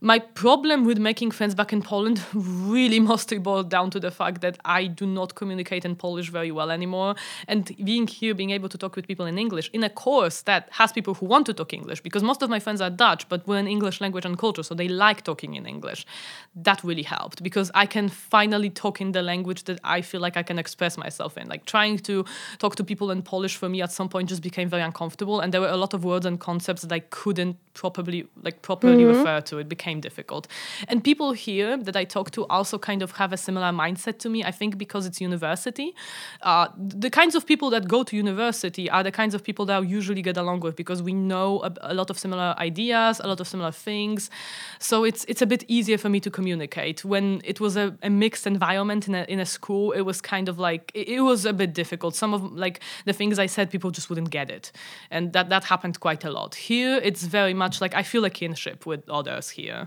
my 0.00 0.18
problem 0.18 0.84
with 0.86 0.98
making 0.98 1.30
friends 1.30 1.54
back 1.54 1.72
in 1.72 1.82
Poland 1.82 2.22
really 2.34 2.98
mostly 3.00 3.38
boiled 3.38 3.68
down 3.68 3.90
to 3.90 4.00
the 4.00 4.10
fact 4.10 4.40
that 4.40 4.58
I 4.64 4.86
do 4.86 5.06
not 5.06 5.34
communicate 5.34 5.84
in 5.84 5.94
Polish 5.94 6.30
very 6.30 6.50
well 6.50 6.70
anymore. 6.70 7.16
And 7.46 7.70
being 7.84 8.06
here, 8.06 8.34
being 8.34 8.50
able 8.50 8.70
to 8.70 8.78
talk 8.78 8.96
with 8.96 9.06
people 9.06 9.26
in 9.26 9.38
English 9.38 9.68
in 9.74 9.84
a 9.84 9.90
course 9.90 10.42
that 10.42 10.68
has 10.72 10.90
people 10.90 11.14
who 11.14 11.26
want 11.26 11.44
to 11.46 11.54
talk 11.54 11.74
English, 11.74 12.00
because 12.00 12.22
most 12.22 12.40
of 12.40 12.48
my 12.48 12.58
friends 12.58 12.80
are 12.80 12.88
Dutch, 12.88 13.28
but 13.28 13.46
we're 13.46 13.58
in 13.58 13.68
English 13.68 14.00
language 14.00 14.24
and 14.24 14.38
culture, 14.38 14.62
so 14.62 14.74
they 14.74 14.88
like 14.88 15.22
talking 15.22 15.54
in 15.54 15.66
English. 15.66 16.06
That 16.54 16.82
really 16.82 17.02
helped 17.02 17.42
because 17.42 17.70
I 17.74 17.84
can 17.84 18.08
finally 18.08 18.70
talk 18.70 19.00
in 19.00 19.12
the 19.12 19.22
language 19.22 19.64
that 19.64 19.80
I 19.84 20.00
feel 20.00 20.20
like 20.20 20.36
I 20.36 20.42
can 20.42 20.58
express 20.58 20.96
myself 20.96 21.36
in. 21.36 21.46
Like 21.48 21.66
trying 21.66 21.98
to 21.98 22.24
talk 22.58 22.76
to 22.76 22.84
people 22.84 23.10
in 23.10 23.22
Polish 23.22 23.56
for 23.56 23.68
me 23.68 23.82
at 23.82 23.92
some 23.92 24.08
point 24.08 24.30
just 24.30 24.42
became 24.42 24.70
very 24.70 24.82
uncomfortable, 24.82 25.40
and 25.40 25.52
there 25.52 25.60
were 25.60 25.68
a 25.68 25.76
lot 25.76 25.92
of 25.92 26.04
words 26.04 26.24
and 26.24 26.40
concepts 26.40 26.82
that 26.82 26.92
I 26.92 27.00
couldn't 27.00 27.56
properly 27.74 28.26
like 28.42 28.62
properly 28.62 29.04
mm-hmm. 29.04 29.18
refer 29.18 29.40
to. 29.42 29.58
It 29.58 29.68
became 29.68 29.89
difficult. 29.98 30.46
And 30.86 31.02
people 31.02 31.32
here 31.32 31.76
that 31.76 31.96
I 31.96 32.04
talk 32.04 32.30
to 32.32 32.46
also 32.46 32.78
kind 32.78 33.02
of 33.02 33.12
have 33.12 33.32
a 33.32 33.36
similar 33.36 33.72
mindset 33.72 34.18
to 34.20 34.28
me. 34.28 34.44
I 34.44 34.52
think 34.52 34.78
because 34.78 35.06
it's 35.06 35.20
university, 35.20 35.96
uh, 36.42 36.68
the 36.76 37.10
kinds 37.10 37.34
of 37.34 37.46
people 37.46 37.70
that 37.70 37.88
go 37.88 38.04
to 38.04 38.14
university 38.16 38.88
are 38.88 39.02
the 39.02 39.10
kinds 39.10 39.34
of 39.34 39.42
people 39.42 39.64
that 39.66 39.76
I 39.76 39.80
usually 39.80 40.22
get 40.22 40.36
along 40.36 40.60
with 40.60 40.76
because 40.76 41.02
we 41.02 41.12
know 41.12 41.62
a, 41.62 41.72
a 41.80 41.94
lot 41.94 42.10
of 42.10 42.18
similar 42.18 42.54
ideas, 42.58 43.20
a 43.20 43.26
lot 43.26 43.40
of 43.40 43.48
similar 43.48 43.72
things. 43.72 44.30
So 44.78 45.04
it's 45.04 45.24
it's 45.24 45.42
a 45.42 45.46
bit 45.46 45.64
easier 45.66 45.98
for 45.98 46.08
me 46.08 46.20
to 46.20 46.30
communicate. 46.30 47.04
When 47.04 47.40
it 47.44 47.60
was 47.60 47.76
a, 47.76 47.96
a 48.02 48.10
mixed 48.10 48.46
environment 48.46 49.08
in 49.08 49.14
a 49.14 49.24
in 49.28 49.40
a 49.40 49.46
school, 49.46 49.92
it 49.92 50.02
was 50.02 50.20
kind 50.20 50.48
of 50.48 50.58
like 50.58 50.92
it, 50.94 51.08
it 51.08 51.20
was 51.22 51.46
a 51.46 51.52
bit 51.52 51.72
difficult. 51.74 52.14
Some 52.14 52.34
of 52.34 52.42
like 52.52 52.80
the 53.04 53.12
things 53.12 53.38
I 53.38 53.46
said, 53.46 53.70
people 53.70 53.90
just 53.90 54.10
wouldn't 54.10 54.30
get 54.30 54.50
it, 54.50 54.72
and 55.10 55.32
that 55.32 55.48
that 55.48 55.64
happened 55.64 56.00
quite 56.00 56.24
a 56.24 56.30
lot. 56.30 56.54
Here, 56.54 57.00
it's 57.02 57.24
very 57.24 57.54
much 57.54 57.80
like 57.80 57.94
I 57.94 58.02
feel 58.02 58.24
a 58.24 58.30
kinship 58.30 58.86
with 58.86 59.08
others 59.08 59.50
here. 59.50 59.79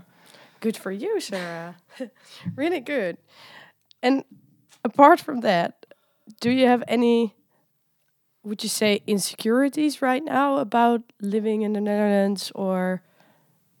Good 0.64 0.78
for 0.78 0.90
you, 0.90 1.20
Sara. 1.20 1.76
really 2.56 2.80
good. 2.80 3.18
And 4.02 4.24
apart 4.84 5.20
from 5.20 5.40
that, 5.42 5.86
do 6.40 6.50
you 6.50 6.66
have 6.66 6.82
any, 6.88 7.34
would 8.42 8.62
you 8.62 8.68
say, 8.68 9.00
insecurities 9.06 10.02
right 10.02 10.24
now 10.24 10.56
about 10.58 11.02
living 11.20 11.62
in 11.62 11.72
the 11.72 11.80
Netherlands 11.80 12.52
or 12.54 13.02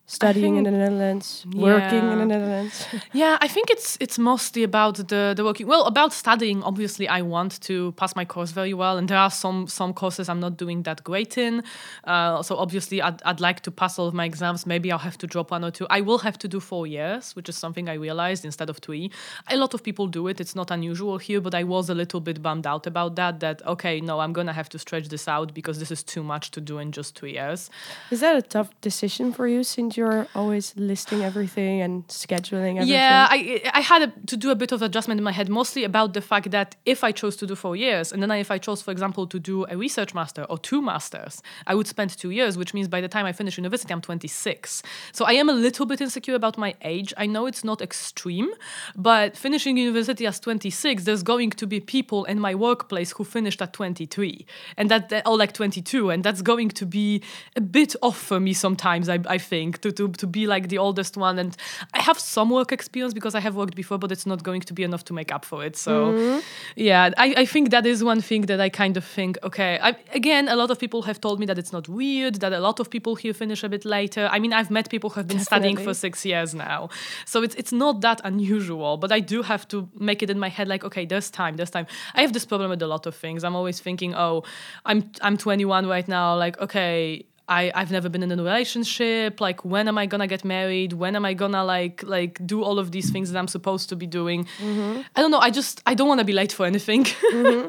studying 0.06 0.56
in 0.56 0.64
the 0.64 0.70
think- 0.70 0.80
Netherlands, 0.80 1.46
working 1.54 2.10
in 2.12 2.18
the 2.18 2.26
Netherlands? 2.26 2.86
Yeah, 3.12 3.38
I 3.40 3.48
think 3.48 3.70
it's 3.70 3.96
it's 4.00 4.18
mostly 4.18 4.62
about 4.62 4.96
the 4.96 5.34
the 5.36 5.44
working. 5.44 5.66
Well, 5.66 5.84
about 5.84 6.12
studying. 6.12 6.62
Obviously, 6.62 7.08
I 7.08 7.22
want 7.22 7.60
to 7.62 7.92
pass 7.92 8.14
my 8.16 8.24
course 8.24 8.50
very 8.52 8.74
well, 8.74 8.98
and 8.98 9.08
there 9.08 9.18
are 9.18 9.30
some 9.30 9.66
some 9.66 9.92
courses 9.94 10.28
I'm 10.28 10.40
not 10.40 10.56
doing 10.56 10.82
that 10.82 11.04
great 11.04 11.38
in. 11.38 11.62
Uh, 12.04 12.42
so 12.42 12.56
obviously, 12.56 13.00
I'd, 13.00 13.22
I'd 13.22 13.40
like 13.40 13.60
to 13.60 13.70
pass 13.70 13.98
all 13.98 14.08
of 14.08 14.14
my 14.14 14.24
exams. 14.24 14.66
Maybe 14.66 14.90
I'll 14.92 14.98
have 14.98 15.18
to 15.18 15.26
drop 15.26 15.50
one 15.50 15.64
or 15.64 15.70
two. 15.70 15.86
I 15.90 16.00
will 16.00 16.18
have 16.18 16.38
to 16.38 16.48
do 16.48 16.60
four 16.60 16.86
years, 16.86 17.34
which 17.36 17.48
is 17.48 17.56
something 17.56 17.88
I 17.88 17.94
realized 17.94 18.44
instead 18.44 18.68
of 18.70 18.78
three. 18.78 19.10
A 19.48 19.56
lot 19.56 19.74
of 19.74 19.82
people 19.82 20.06
do 20.06 20.28
it. 20.28 20.40
It's 20.40 20.54
not 20.56 20.70
unusual 20.70 21.18
here, 21.18 21.40
but 21.40 21.54
I 21.54 21.64
was 21.64 21.88
a 21.88 21.94
little 21.94 22.20
bit 22.20 22.42
bummed 22.42 22.66
out 22.66 22.86
about 22.86 23.16
that. 23.16 23.40
That 23.40 23.64
okay, 23.66 24.00
no, 24.00 24.20
I'm 24.20 24.32
gonna 24.32 24.52
have 24.52 24.68
to 24.70 24.78
stretch 24.78 25.08
this 25.08 25.28
out 25.28 25.54
because 25.54 25.78
this 25.78 25.90
is 25.90 26.02
too 26.02 26.22
much 26.22 26.50
to 26.52 26.60
do 26.60 26.78
in 26.78 26.92
just 26.92 27.14
two 27.16 27.26
years. 27.28 27.70
Is 28.10 28.20
that 28.20 28.36
a 28.36 28.42
tough 28.42 28.70
decision 28.80 29.32
for 29.32 29.46
you 29.46 29.62
since 29.64 29.93
you're 29.96 30.26
always 30.34 30.74
listing 30.76 31.22
everything 31.22 31.80
and 31.82 32.06
scheduling 32.08 32.76
everything? 32.76 32.88
Yeah, 32.88 33.28
I 33.30 33.60
I 33.72 33.80
had 33.80 34.02
a, 34.02 34.12
to 34.26 34.36
do 34.36 34.50
a 34.50 34.54
bit 34.54 34.72
of 34.72 34.82
adjustment 34.82 35.18
in 35.18 35.24
my 35.24 35.32
head, 35.32 35.48
mostly 35.48 35.84
about 35.84 36.12
the 36.14 36.20
fact 36.20 36.50
that 36.50 36.76
if 36.84 37.02
I 37.04 37.12
chose 37.12 37.36
to 37.36 37.46
do 37.46 37.54
four 37.54 37.76
years, 37.76 38.12
and 38.12 38.22
then 38.22 38.30
if 38.32 38.50
I 38.50 38.58
chose, 38.58 38.82
for 38.82 38.90
example, 38.90 39.26
to 39.26 39.38
do 39.38 39.64
a 39.70 39.76
research 39.76 40.14
master 40.14 40.44
or 40.50 40.58
two 40.58 40.80
masters, 40.82 41.42
I 41.66 41.74
would 41.74 41.86
spend 41.86 42.10
two 42.16 42.30
years, 42.30 42.56
which 42.56 42.74
means 42.74 42.88
by 42.88 43.00
the 43.00 43.08
time 43.08 43.26
I 43.26 43.32
finish 43.32 43.56
university, 43.58 43.92
I'm 43.92 44.00
26. 44.00 44.82
So 45.12 45.24
I 45.24 45.32
am 45.32 45.48
a 45.48 45.52
little 45.52 45.86
bit 45.86 46.00
insecure 46.00 46.34
about 46.34 46.58
my 46.58 46.74
age. 46.82 47.12
I 47.16 47.26
know 47.26 47.46
it's 47.46 47.64
not 47.64 47.80
extreme, 47.80 48.48
but 48.96 49.36
finishing 49.36 49.76
university 49.76 50.26
as 50.26 50.40
26, 50.40 51.04
there's 51.04 51.22
going 51.22 51.50
to 51.50 51.66
be 51.66 51.80
people 51.80 52.24
in 52.24 52.38
my 52.40 52.54
workplace 52.54 53.12
who 53.12 53.24
finished 53.24 53.60
at 53.62 53.72
23, 53.72 54.46
and 54.76 54.90
that 54.90 55.08
that- 55.08 55.26
or 55.26 55.36
like 55.36 55.52
22, 55.52 56.10
and 56.10 56.22
that's 56.24 56.42
going 56.42 56.68
to 56.70 56.86
be 56.86 57.22
a 57.56 57.60
bit 57.60 57.94
off 58.02 58.18
for 58.18 58.40
me 58.40 58.52
sometimes. 58.52 59.08
I, 59.08 59.18
I 59.26 59.38
think 59.38 59.80
to, 59.84 59.92
to 59.92 60.08
to 60.08 60.26
be 60.26 60.46
like 60.46 60.68
the 60.68 60.78
oldest 60.78 61.16
one, 61.16 61.38
and 61.38 61.56
I 61.92 62.00
have 62.00 62.18
some 62.18 62.48
work 62.50 62.72
experience 62.72 63.14
because 63.14 63.34
I 63.34 63.40
have 63.40 63.54
worked 63.54 63.76
before, 63.82 63.98
but 63.98 64.10
it's 64.10 64.26
not 64.26 64.42
going 64.42 64.62
to 64.62 64.72
be 64.72 64.82
enough 64.82 65.04
to 65.04 65.12
make 65.12 65.30
up 65.36 65.44
for 65.44 65.64
it. 65.64 65.76
So, 65.76 65.92
mm-hmm. 66.12 66.38
yeah, 66.76 67.10
I, 67.18 67.34
I 67.42 67.44
think 67.44 67.70
that 67.70 67.84
is 67.86 68.02
one 68.02 68.20
thing 68.20 68.42
that 68.50 68.60
I 68.60 68.68
kind 68.68 68.96
of 68.96 69.04
think. 69.04 69.38
Okay, 69.42 69.78
I, 69.82 69.90
again, 70.12 70.48
a 70.48 70.56
lot 70.56 70.70
of 70.70 70.78
people 70.78 71.02
have 71.02 71.20
told 71.20 71.38
me 71.40 71.46
that 71.46 71.58
it's 71.58 71.72
not 71.72 71.88
weird 71.88 72.36
that 72.36 72.52
a 72.52 72.60
lot 72.60 72.80
of 72.80 72.88
people 72.88 73.14
here 73.14 73.34
finish 73.34 73.62
a 73.62 73.68
bit 73.68 73.84
later. 73.84 74.28
I 74.32 74.38
mean, 74.38 74.52
I've 74.52 74.70
met 74.70 74.88
people 74.88 75.10
who 75.10 75.20
have 75.20 75.28
been 75.28 75.44
studying 75.50 75.76
for 75.76 75.92
six 75.94 76.24
years 76.24 76.54
now, 76.54 76.88
so 77.26 77.42
it's 77.42 77.54
it's 77.56 77.72
not 77.72 78.00
that 78.00 78.20
unusual. 78.24 78.96
But 78.96 79.12
I 79.12 79.20
do 79.20 79.42
have 79.42 79.68
to 79.68 79.88
make 79.98 80.22
it 80.22 80.30
in 80.30 80.38
my 80.38 80.48
head 80.48 80.66
like, 80.68 80.84
okay, 80.84 81.04
there's 81.04 81.30
time, 81.30 81.56
there's 81.56 81.70
time. 81.70 81.86
I 82.14 82.22
have 82.22 82.32
this 82.32 82.46
problem 82.46 82.70
with 82.70 82.82
a 82.82 82.86
lot 82.86 83.06
of 83.06 83.14
things. 83.14 83.44
I'm 83.44 83.56
always 83.56 83.80
thinking, 83.80 84.14
oh, 84.14 84.44
I'm 84.84 85.10
I'm 85.20 85.36
21 85.36 85.86
right 85.86 86.08
now. 86.08 86.36
Like, 86.36 86.58
okay. 86.60 87.26
I, 87.48 87.70
I've 87.74 87.90
never 87.90 88.08
been 88.08 88.22
in 88.22 88.32
a 88.32 88.36
relationship. 88.36 89.40
Like, 89.40 89.64
when 89.64 89.86
am 89.86 89.98
I 89.98 90.06
gonna 90.06 90.26
get 90.26 90.44
married? 90.44 90.94
When 90.94 91.14
am 91.14 91.24
I 91.24 91.34
gonna 91.34 91.62
like 91.64 92.02
like 92.02 92.44
do 92.46 92.62
all 92.62 92.78
of 92.78 92.90
these 92.90 93.10
things 93.10 93.30
that 93.30 93.38
I'm 93.38 93.48
supposed 93.48 93.90
to 93.90 93.96
be 93.96 94.06
doing? 94.06 94.44
Mm-hmm. 94.44 95.02
I 95.14 95.20
don't 95.20 95.30
know. 95.30 95.40
I 95.40 95.50
just 95.50 95.82
I 95.84 95.94
don't 95.94 96.08
want 96.08 96.20
to 96.20 96.24
be 96.24 96.32
late 96.32 96.52
for 96.52 96.66
anything. 96.66 97.06
Mm-hmm. 97.34 97.68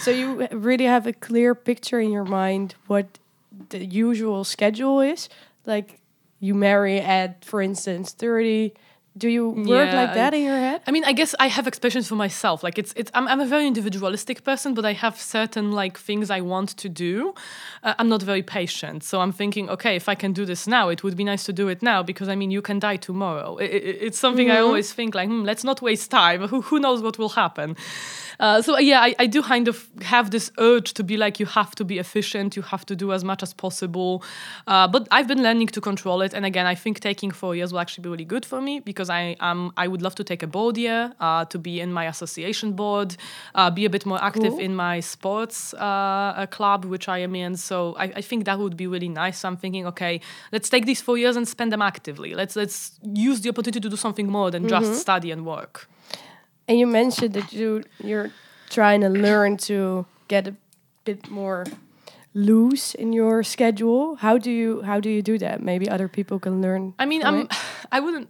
So 0.00 0.10
you 0.10 0.48
really 0.50 0.86
have 0.86 1.06
a 1.06 1.12
clear 1.12 1.54
picture 1.54 2.00
in 2.00 2.10
your 2.10 2.24
mind 2.24 2.74
what 2.86 3.18
the 3.68 3.84
usual 3.84 4.42
schedule 4.44 5.00
is. 5.00 5.28
Like 5.66 6.00
you 6.40 6.54
marry 6.54 7.00
at, 7.00 7.44
for 7.44 7.60
instance, 7.62 8.12
thirty. 8.12 8.74
Do 9.16 9.28
you 9.28 9.50
work 9.50 9.90
Yeah, 9.92 9.94
like 10.02 10.14
that 10.14 10.34
in 10.34 10.42
your 10.42 10.56
head? 10.56 10.80
I 10.88 10.90
mean, 10.90 11.04
I 11.04 11.12
guess 11.12 11.36
I 11.38 11.46
have 11.46 11.68
expectations 11.68 12.08
for 12.08 12.16
myself. 12.16 12.64
Like 12.64 12.78
it's 12.80 12.92
it's 12.96 13.10
I'm, 13.14 13.28
I'm 13.28 13.40
a 13.40 13.46
very 13.46 13.64
individualistic 13.66 14.42
person, 14.42 14.74
but 14.74 14.84
I 14.84 14.92
have 14.92 15.20
certain 15.20 15.70
like 15.70 15.96
things 15.98 16.30
I 16.30 16.40
want 16.40 16.70
to 16.78 16.88
do. 16.88 17.32
Uh, 17.84 17.94
I'm 17.98 18.08
not 18.08 18.22
very 18.22 18.42
patient, 18.42 19.04
so 19.04 19.20
I'm 19.20 19.30
thinking, 19.32 19.70
okay, 19.70 19.94
if 19.94 20.08
I 20.08 20.16
can 20.16 20.32
do 20.32 20.44
this 20.44 20.66
now, 20.66 20.88
it 20.88 21.02
would 21.04 21.16
be 21.16 21.22
nice 21.24 21.44
to 21.44 21.52
do 21.52 21.68
it 21.68 21.80
now 21.82 22.02
because 22.02 22.28
I 22.28 22.34
mean, 22.34 22.50
you 22.50 22.60
can 22.62 22.80
die 22.80 22.96
tomorrow. 22.98 23.56
I- 23.60 23.64
I- 23.64 23.98
it's 24.06 24.18
something 24.18 24.50
I 24.50 24.58
always 24.58 24.92
think 24.92 25.14
like, 25.14 25.28
hmm, 25.28 25.44
let's 25.44 25.62
not 25.64 25.80
waste 25.80 26.10
time. 26.10 26.48
Who 26.50 26.62
who 26.62 26.78
knows 26.80 27.00
what 27.00 27.16
will 27.18 27.34
happen? 27.42 27.76
Uh, 28.40 28.62
so 28.62 28.78
yeah, 28.78 29.00
I, 29.00 29.14
I 29.18 29.26
do 29.26 29.42
kind 29.42 29.68
of 29.68 29.88
have 30.02 30.30
this 30.30 30.50
urge 30.58 30.94
to 30.94 31.04
be 31.04 31.16
like, 31.16 31.38
you 31.40 31.46
have 31.46 31.74
to 31.76 31.84
be 31.84 31.98
efficient, 31.98 32.56
you 32.56 32.62
have 32.62 32.84
to 32.86 32.96
do 32.96 33.12
as 33.12 33.24
much 33.24 33.42
as 33.42 33.52
possible. 33.54 34.22
Uh, 34.66 34.88
but 34.88 35.06
I've 35.10 35.28
been 35.28 35.42
learning 35.42 35.68
to 35.68 35.80
control 35.80 36.22
it, 36.22 36.34
and 36.34 36.44
again, 36.44 36.66
I 36.66 36.74
think 36.74 37.00
taking 37.00 37.30
four 37.30 37.54
years 37.54 37.72
will 37.72 37.80
actually 37.80 38.02
be 38.02 38.08
really 38.10 38.24
good 38.24 38.44
for 38.44 38.60
me 38.60 38.80
because 38.80 39.10
I 39.10 39.36
um 39.40 39.72
I 39.76 39.88
would 39.88 40.02
love 40.02 40.14
to 40.16 40.24
take 40.24 40.42
a 40.42 40.46
board 40.46 40.76
year, 40.76 41.12
uh, 41.20 41.44
to 41.46 41.58
be 41.58 41.80
in 41.80 41.92
my 41.92 42.06
association 42.06 42.72
board, 42.72 43.16
uh, 43.54 43.70
be 43.70 43.84
a 43.84 43.90
bit 43.90 44.06
more 44.06 44.22
active 44.22 44.52
Cool. 44.52 44.60
in 44.60 44.74
my 44.74 45.00
sports 45.00 45.74
uh, 45.74 45.78
uh, 45.78 46.46
club, 46.46 46.84
which 46.84 47.08
I 47.08 47.18
am 47.18 47.34
in. 47.34 47.56
So 47.56 47.94
I, 47.98 48.04
I 48.16 48.20
think 48.20 48.44
that 48.44 48.58
would 48.58 48.76
be 48.76 48.86
really 48.86 49.08
nice. 49.08 49.38
So 49.40 49.48
I'm 49.48 49.56
thinking, 49.56 49.86
okay, 49.86 50.20
let's 50.52 50.68
take 50.68 50.86
these 50.86 51.00
four 51.00 51.18
years 51.18 51.36
and 51.36 51.46
spend 51.46 51.72
them 51.72 51.82
actively. 51.82 52.34
Let's 52.34 52.56
let's 52.56 52.98
use 53.02 53.40
the 53.42 53.48
opportunity 53.50 53.80
to 53.80 53.88
do 53.88 53.96
something 53.96 54.28
more 54.28 54.50
than 54.50 54.68
just 54.68 55.00
study 55.00 55.30
and 55.30 55.44
work. 55.46 55.88
And 56.68 56.78
you 56.78 56.86
mentioned 56.86 57.34
that 57.34 57.52
you 57.52 57.84
you're 58.02 58.30
trying 58.70 59.00
to 59.02 59.08
learn 59.08 59.56
to 59.68 60.06
get 60.28 60.48
a 60.48 60.54
bit 61.04 61.28
more 61.28 61.64
loose 62.32 62.94
in 62.94 63.12
your 63.12 63.42
schedule. 63.42 64.16
How 64.16 64.38
do 64.38 64.50
you 64.50 64.82
how 64.82 65.00
do 65.00 65.08
you 65.08 65.22
do 65.22 65.38
that? 65.38 65.62
Maybe 65.62 65.88
other 65.88 66.08
people 66.08 66.38
can 66.38 66.60
learn. 66.60 66.94
I 66.98 67.06
mean, 67.06 67.22
I'm. 67.24 67.42
it. 67.42 67.52
I 67.92 68.00
wouldn't. 68.00 68.28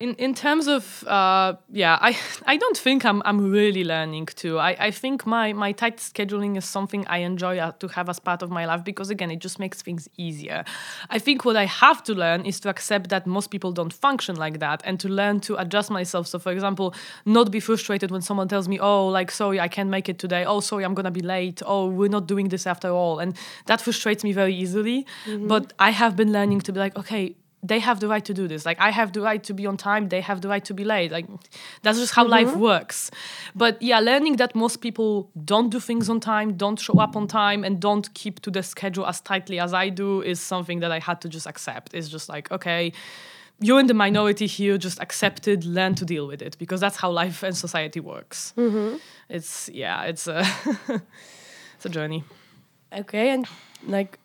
In 0.00 0.14
in 0.14 0.34
terms 0.34 0.66
of 0.66 1.04
uh, 1.06 1.54
yeah, 1.70 1.96
I 2.00 2.16
I 2.46 2.56
don't 2.56 2.76
think 2.76 3.04
I'm 3.04 3.22
I'm 3.24 3.52
really 3.52 3.84
learning 3.84 4.26
to. 4.36 4.58
I, 4.58 4.76
I 4.88 4.90
think 4.90 5.26
my 5.26 5.52
my 5.52 5.72
tight 5.72 5.98
scheduling 5.98 6.56
is 6.56 6.64
something 6.64 7.06
I 7.06 7.18
enjoy 7.18 7.58
uh, 7.58 7.72
to 7.78 7.88
have 7.88 8.08
as 8.08 8.18
part 8.18 8.42
of 8.42 8.50
my 8.50 8.66
life 8.66 8.82
because 8.84 9.10
again, 9.10 9.30
it 9.30 9.38
just 9.38 9.58
makes 9.58 9.80
things 9.82 10.08
easier. 10.16 10.64
I 11.10 11.18
think 11.20 11.44
what 11.44 11.56
I 11.56 11.66
have 11.66 12.02
to 12.04 12.14
learn 12.14 12.44
is 12.44 12.58
to 12.60 12.68
accept 12.68 13.10
that 13.10 13.26
most 13.26 13.50
people 13.50 13.70
don't 13.72 13.92
function 13.92 14.34
like 14.36 14.58
that, 14.58 14.82
and 14.84 14.98
to 15.00 15.08
learn 15.08 15.40
to 15.40 15.56
adjust 15.56 15.90
myself. 15.90 16.26
So, 16.26 16.38
for 16.38 16.50
example, 16.50 16.94
not 17.24 17.50
be 17.52 17.60
frustrated 17.60 18.10
when 18.10 18.22
someone 18.22 18.48
tells 18.48 18.66
me, 18.66 18.80
"Oh, 18.80 19.06
like 19.06 19.30
sorry, 19.30 19.60
I 19.60 19.68
can't 19.68 19.90
make 19.90 20.08
it 20.08 20.18
today. 20.18 20.44
Oh, 20.44 20.60
sorry, 20.60 20.84
I'm 20.84 20.94
gonna 20.94 21.12
be 21.12 21.22
late. 21.22 21.62
Oh, 21.64 21.86
we're 21.86 22.10
not 22.10 22.26
doing 22.26 22.48
this 22.48 22.66
after 22.66 22.88
all," 22.90 23.20
and 23.20 23.36
that 23.66 23.80
frustrates 23.80 24.24
me 24.24 24.32
very 24.32 24.54
easily. 24.54 25.06
But 25.52 25.72
I 25.78 25.90
have 25.90 26.16
been 26.16 26.32
learning 26.32 26.62
to 26.62 26.72
be 26.72 26.80
like, 26.80 26.98
okay 26.98 27.36
they 27.62 27.78
have 27.78 28.00
the 28.00 28.08
right 28.08 28.24
to 28.24 28.34
do 28.34 28.48
this. 28.48 28.66
Like 28.66 28.80
I 28.80 28.90
have 28.90 29.12
the 29.12 29.20
right 29.20 29.42
to 29.44 29.54
be 29.54 29.66
on 29.66 29.76
time, 29.76 30.08
they 30.08 30.20
have 30.20 30.40
the 30.40 30.48
right 30.48 30.64
to 30.64 30.74
be 30.74 30.84
late. 30.84 31.12
Like 31.12 31.26
that's 31.82 31.98
just 31.98 32.12
how 32.12 32.26
life 32.26 32.48
mm-hmm. 32.48 32.60
works. 32.60 33.10
But 33.54 33.80
yeah, 33.80 34.00
learning 34.00 34.36
that 34.36 34.54
most 34.54 34.80
people 34.80 35.30
don't 35.44 35.70
do 35.70 35.78
things 35.78 36.08
on 36.10 36.18
time, 36.20 36.54
don't 36.54 36.78
show 36.78 36.98
up 36.98 37.14
on 37.14 37.28
time, 37.28 37.62
and 37.62 37.80
don't 37.80 38.12
keep 38.14 38.40
to 38.40 38.50
the 38.50 38.62
schedule 38.62 39.06
as 39.06 39.20
tightly 39.20 39.60
as 39.60 39.72
I 39.72 39.90
do 39.90 40.22
is 40.22 40.40
something 40.40 40.80
that 40.80 40.90
I 40.90 40.98
had 40.98 41.20
to 41.20 41.28
just 41.28 41.46
accept. 41.46 41.94
It's 41.94 42.08
just 42.08 42.28
like, 42.28 42.50
okay, 42.50 42.92
you're 43.60 43.78
in 43.78 43.86
the 43.86 43.94
minority 43.94 44.46
here, 44.46 44.76
just 44.76 45.00
accept 45.00 45.46
it, 45.46 45.64
learn 45.64 45.94
to 45.94 46.04
deal 46.04 46.26
with 46.26 46.42
it, 46.42 46.58
because 46.58 46.80
that's 46.80 46.96
how 46.96 47.10
life 47.12 47.44
and 47.44 47.56
society 47.56 48.00
works. 48.00 48.52
Mm-hmm. 48.56 48.96
It's 49.28 49.68
yeah, 49.68 50.02
it's 50.02 50.26
a 50.26 50.44
it's 51.76 51.86
a 51.86 51.88
journey. 51.88 52.24
Okay, 52.92 53.30
and 53.30 53.46
like 53.86 54.18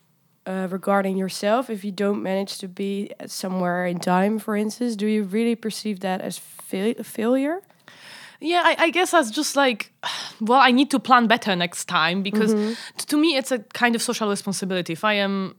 uh, 0.48 0.68
regarding 0.72 1.18
yourself, 1.18 1.70
if 1.70 1.84
you 1.84 1.92
don't 1.92 2.24
manage 2.24 2.58
to 2.60 2.68
be 2.68 3.12
somewhere 3.26 3.86
in 3.86 4.00
time, 4.00 4.40
for 4.40 4.56
instance, 4.56 4.96
do 4.96 5.06
you 5.06 5.24
really 5.24 5.56
perceive 5.56 6.00
that 6.00 6.22
as 6.22 6.38
fail- 6.38 7.04
failure? 7.04 7.62
Yeah, 8.40 8.62
I, 8.64 8.76
I 8.86 8.90
guess 8.92 9.12
that's 9.12 9.30
just 9.32 9.56
like, 9.56 9.92
well, 10.42 10.60
I 10.60 10.72
need 10.72 10.90
to 10.92 11.00
plan 11.00 11.28
better 11.28 11.56
next 11.56 11.86
time 11.86 12.24
because 12.24 12.54
t- 12.98 13.06
to 13.08 13.18
me, 13.18 13.36
it's 13.36 13.52
a 13.52 13.60
kind 13.60 13.96
of 13.96 14.02
social 14.02 14.30
responsibility. 14.30 14.94
If 14.94 15.04
I 15.04 15.14
am 15.14 15.56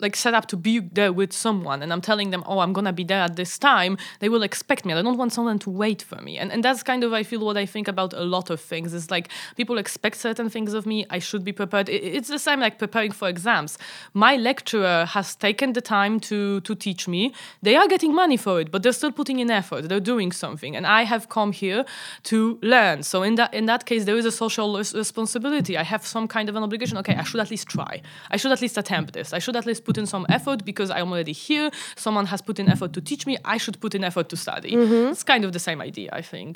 like 0.00 0.16
set 0.16 0.34
up 0.34 0.46
to 0.46 0.56
be 0.56 0.80
there 0.80 1.12
with 1.12 1.32
someone 1.32 1.82
and 1.82 1.92
I'm 1.92 2.00
telling 2.00 2.30
them, 2.30 2.42
oh, 2.46 2.60
I'm 2.60 2.72
gonna 2.72 2.92
be 2.92 3.04
there 3.04 3.20
at 3.20 3.36
this 3.36 3.58
time, 3.58 3.96
they 4.20 4.28
will 4.28 4.42
expect 4.42 4.84
me. 4.84 4.92
I 4.92 5.02
don't 5.02 5.16
want 5.16 5.32
someone 5.32 5.58
to 5.60 5.70
wait 5.70 6.02
for 6.02 6.20
me. 6.22 6.38
And 6.38 6.52
and 6.52 6.64
that's 6.64 6.82
kind 6.82 7.04
of 7.04 7.12
I 7.12 7.22
feel 7.22 7.40
what 7.40 7.56
I 7.56 7.66
think 7.66 7.88
about 7.88 8.12
a 8.12 8.24
lot 8.24 8.50
of 8.50 8.60
things. 8.60 8.94
Is 8.94 9.10
like 9.10 9.28
people 9.56 9.78
expect 9.78 10.16
certain 10.16 10.48
things 10.50 10.74
of 10.74 10.86
me. 10.86 11.06
I 11.10 11.18
should 11.18 11.44
be 11.44 11.52
prepared. 11.52 11.88
It's 11.88 12.28
the 12.28 12.38
same 12.38 12.60
like 12.60 12.78
preparing 12.78 13.12
for 13.12 13.28
exams. 13.28 13.78
My 14.14 14.36
lecturer 14.36 15.04
has 15.06 15.34
taken 15.36 15.72
the 15.72 15.80
time 15.80 16.20
to 16.20 16.60
to 16.60 16.74
teach 16.74 17.08
me. 17.08 17.32
They 17.62 17.76
are 17.76 17.88
getting 17.88 18.14
money 18.14 18.36
for 18.36 18.60
it, 18.60 18.70
but 18.70 18.82
they're 18.82 18.92
still 18.92 19.12
putting 19.12 19.38
in 19.38 19.50
effort. 19.50 19.88
They're 19.88 20.00
doing 20.14 20.32
something, 20.32 20.76
and 20.76 20.86
I 20.86 21.02
have 21.04 21.28
come 21.28 21.52
here 21.52 21.84
to 22.24 22.58
learn. 22.62 23.02
So 23.02 23.22
in 23.22 23.34
that 23.36 23.52
in 23.54 23.66
that 23.66 23.86
case, 23.86 24.04
there 24.04 24.16
is 24.16 24.24
a 24.24 24.32
social 24.32 24.76
res- 24.76 24.94
responsibility. 24.94 25.76
I 25.76 25.84
have 25.84 26.06
some 26.06 26.26
kind 26.28 26.48
of 26.48 26.56
an 26.56 26.62
obligation. 26.62 26.98
Okay, 26.98 27.14
I 27.14 27.24
should 27.24 27.40
at 27.40 27.50
least 27.50 27.68
try. 27.68 28.02
I 28.30 28.36
should 28.36 28.52
at 28.52 28.60
least 28.60 28.78
attempt 28.78 29.12
this. 29.12 29.32
I 29.32 29.38
should 29.38 29.56
at 29.56 29.66
least 29.66 29.84
put 29.90 29.98
in 30.02 30.06
some 30.14 30.24
effort 30.38 30.60
because 30.70 30.90
I'm 30.96 31.10
already 31.12 31.36
here. 31.48 31.66
Someone 32.06 32.26
has 32.32 32.40
put 32.48 32.56
in 32.62 32.66
effort 32.74 32.90
to 32.96 33.00
teach 33.10 33.22
me. 33.30 33.34
I 33.54 33.56
should 33.62 33.76
put 33.84 33.92
in 33.98 34.02
effort 34.10 34.26
to 34.32 34.36
study. 34.46 34.72
It's 35.12 35.24
kind 35.32 35.42
of 35.46 35.50
the 35.56 35.62
same 35.68 35.80
idea, 35.90 36.08
I 36.20 36.22
think. 36.32 36.52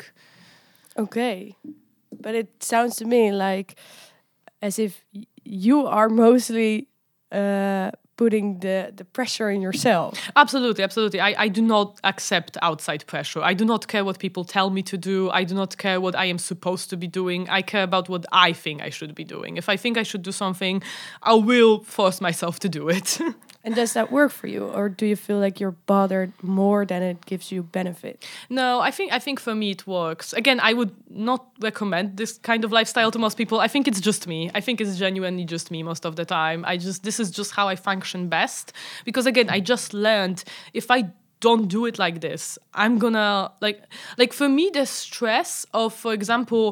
Okay, 1.05 1.39
but 2.25 2.33
it 2.41 2.49
sounds 2.73 2.93
to 3.01 3.05
me 3.15 3.23
like 3.47 3.71
as 4.63 4.79
if 4.79 4.93
you 5.63 5.79
are 5.99 6.09
mostly 6.27 6.71
uh, 7.41 7.91
putting 8.17 8.61
the 8.61 8.93
the 8.97 9.05
pressure 9.05 9.51
in 9.51 9.61
yourself. 9.61 10.19
Absolutely, 10.37 10.85
absolutely. 10.85 11.21
I, 11.21 11.35
I 11.45 11.49
do 11.49 11.63
not 11.63 12.01
accept 12.05 12.57
outside 12.63 13.07
pressure. 13.07 13.43
I 13.43 13.55
do 13.55 13.65
not 13.65 13.89
care 13.89 14.05
what 14.05 14.19
people 14.19 14.45
tell 14.45 14.71
me 14.71 14.83
to 14.83 14.97
do. 14.97 15.31
I 15.31 15.45
do 15.45 15.55
not 15.55 15.77
care 15.77 16.01
what 16.01 16.15
I 16.15 16.27
am 16.27 16.39
supposed 16.39 16.91
to 16.91 16.97
be 16.97 17.07
doing. 17.07 17.49
I 17.49 17.63
care 17.63 17.83
about 17.83 18.09
what 18.09 18.25
I 18.33 18.53
think 18.53 18.83
I 18.83 18.91
should 18.91 19.15
be 19.15 19.25
doing. 19.25 19.57
If 19.57 19.69
I 19.69 19.77
think 19.77 19.99
I 19.99 20.03
should 20.03 20.23
do 20.23 20.33
something, 20.33 20.83
I 21.23 21.35
will 21.35 21.83
force 21.85 22.21
myself 22.21 22.61
to 22.61 22.69
do 22.69 22.89
it. 22.89 23.19
And 23.65 23.75
does 23.75 23.95
that 23.95 24.13
work 24.13 24.31
for 24.31 24.47
you, 24.47 24.67
or 24.67 24.91
do 24.91 25.07
you 25.07 25.17
feel 25.17 25.39
like 25.39 25.59
you're 25.59 25.77
bothered 25.87 26.33
more 26.43 26.85
than 26.85 27.03
it 27.03 27.25
gives 27.25 27.51
you 27.51 27.63
benefit? 27.63 28.25
no, 28.51 28.81
I 28.81 28.91
think 28.91 29.13
I 29.13 29.19
think 29.19 29.41
for 29.41 29.55
me 29.55 29.71
it 29.71 29.87
works. 29.87 30.33
Again, 30.35 30.61
I 30.61 30.73
would 30.75 30.93
not 31.09 31.47
recommend 31.61 32.17
this 32.17 32.39
kind 32.39 32.65
of 32.65 32.73
lifestyle 32.73 33.11
to 33.11 33.19
most 33.19 33.37
people. 33.39 33.61
I 33.61 33.69
think 33.69 33.89
it's 33.89 34.01
just 34.01 34.27
me. 34.27 34.51
I 34.55 34.61
think 34.61 34.81
it's 34.81 34.99
genuinely 34.99 35.45
just 35.45 35.71
me 35.71 35.83
most 35.83 36.05
of 36.05 36.17
the 36.17 36.25
time. 36.25 36.65
I 36.67 36.77
just 36.77 37.03
this 37.03 37.19
is 37.19 37.31
just 37.31 37.53
how 37.53 37.67
I 37.69 37.77
function 37.77 38.29
best 38.29 38.73
because 39.05 39.27
again, 39.27 39.49
I 39.49 39.61
just 39.61 39.95
learned 39.95 40.45
if 40.75 40.91
I 40.91 41.11
don't 41.49 41.69
do 41.69 41.85
it 41.85 41.99
like 41.99 42.17
this. 42.21 42.59
I'm 42.73 42.99
gonna 42.99 43.53
like 43.61 43.79
like 44.21 44.33
for 44.33 44.49
me 44.49 44.71
the 44.73 44.87
stress 44.87 45.51
of 45.75 45.93
for 45.93 46.13
example 46.19 46.65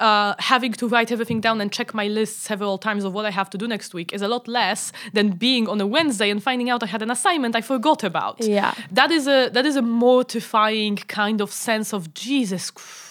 uh, 0.00 0.34
having 0.38 0.72
to 0.80 0.88
write 0.92 1.10
everything 1.12 1.40
down 1.40 1.60
and 1.60 1.70
check 1.78 1.94
my 1.94 2.06
list 2.06 2.34
several 2.50 2.78
times 2.78 3.04
of 3.04 3.12
what 3.16 3.26
i 3.30 3.32
have 3.40 3.50
to 3.50 3.58
do 3.62 3.66
next 3.76 3.90
week 3.98 4.08
is 4.16 4.22
a 4.22 4.28
lot 4.28 4.48
less 4.48 4.92
than 5.16 5.26
being 5.46 5.68
on 5.72 5.78
a 5.80 5.86
wednesday 5.96 6.30
and 6.30 6.42
finding 6.42 6.68
out 6.70 6.82
i 6.82 6.86
had 6.86 7.02
an 7.02 7.10
assignment 7.10 7.54
i 7.54 7.60
forgot 7.60 8.00
about. 8.02 8.36
Yeah. 8.40 8.72
that 8.98 9.10
is 9.10 9.24
a 9.26 9.50
that 9.56 9.66
is 9.70 9.76
a 9.76 9.82
mortifying 9.82 10.96
kind 11.20 11.40
of 11.40 11.48
sense 11.52 11.92
of 11.92 12.02
jesus 12.14 12.70
christ 12.70 13.09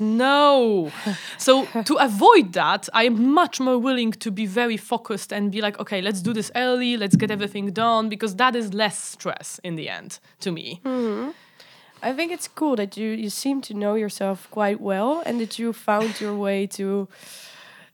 no. 0.00 0.90
So 1.38 1.66
to 1.84 1.94
avoid 1.96 2.52
that 2.52 2.88
i 2.92 3.04
am 3.04 3.32
much 3.32 3.60
more 3.60 3.78
willing 3.78 4.12
to 4.12 4.30
be 4.30 4.46
very 4.46 4.76
focused 4.76 5.32
and 5.32 5.52
be 5.52 5.60
like 5.60 5.78
okay 5.78 6.00
let's 6.00 6.20
do 6.20 6.32
this 6.32 6.50
early. 6.54 6.96
Let's 6.96 7.16
get 7.16 7.30
everything 7.30 7.72
done 7.72 8.08
because 8.08 8.36
that 8.36 8.54
is 8.56 8.74
less 8.74 8.98
stress 9.02 9.60
in 9.62 9.76
the 9.76 9.88
end 9.88 10.18
to 10.40 10.52
me. 10.52 10.80
Mm-hmm. 10.84 11.30
I 12.02 12.12
think 12.12 12.32
it's 12.32 12.48
cool 12.48 12.76
that 12.76 12.96
you 12.96 13.10
you 13.10 13.30
seem 13.30 13.60
to 13.62 13.74
know 13.74 13.94
yourself 13.94 14.48
quite 14.50 14.80
well, 14.80 15.22
and 15.24 15.40
that 15.40 15.58
you 15.58 15.72
found 15.72 16.20
your 16.20 16.34
way 16.36 16.66
to, 16.78 17.08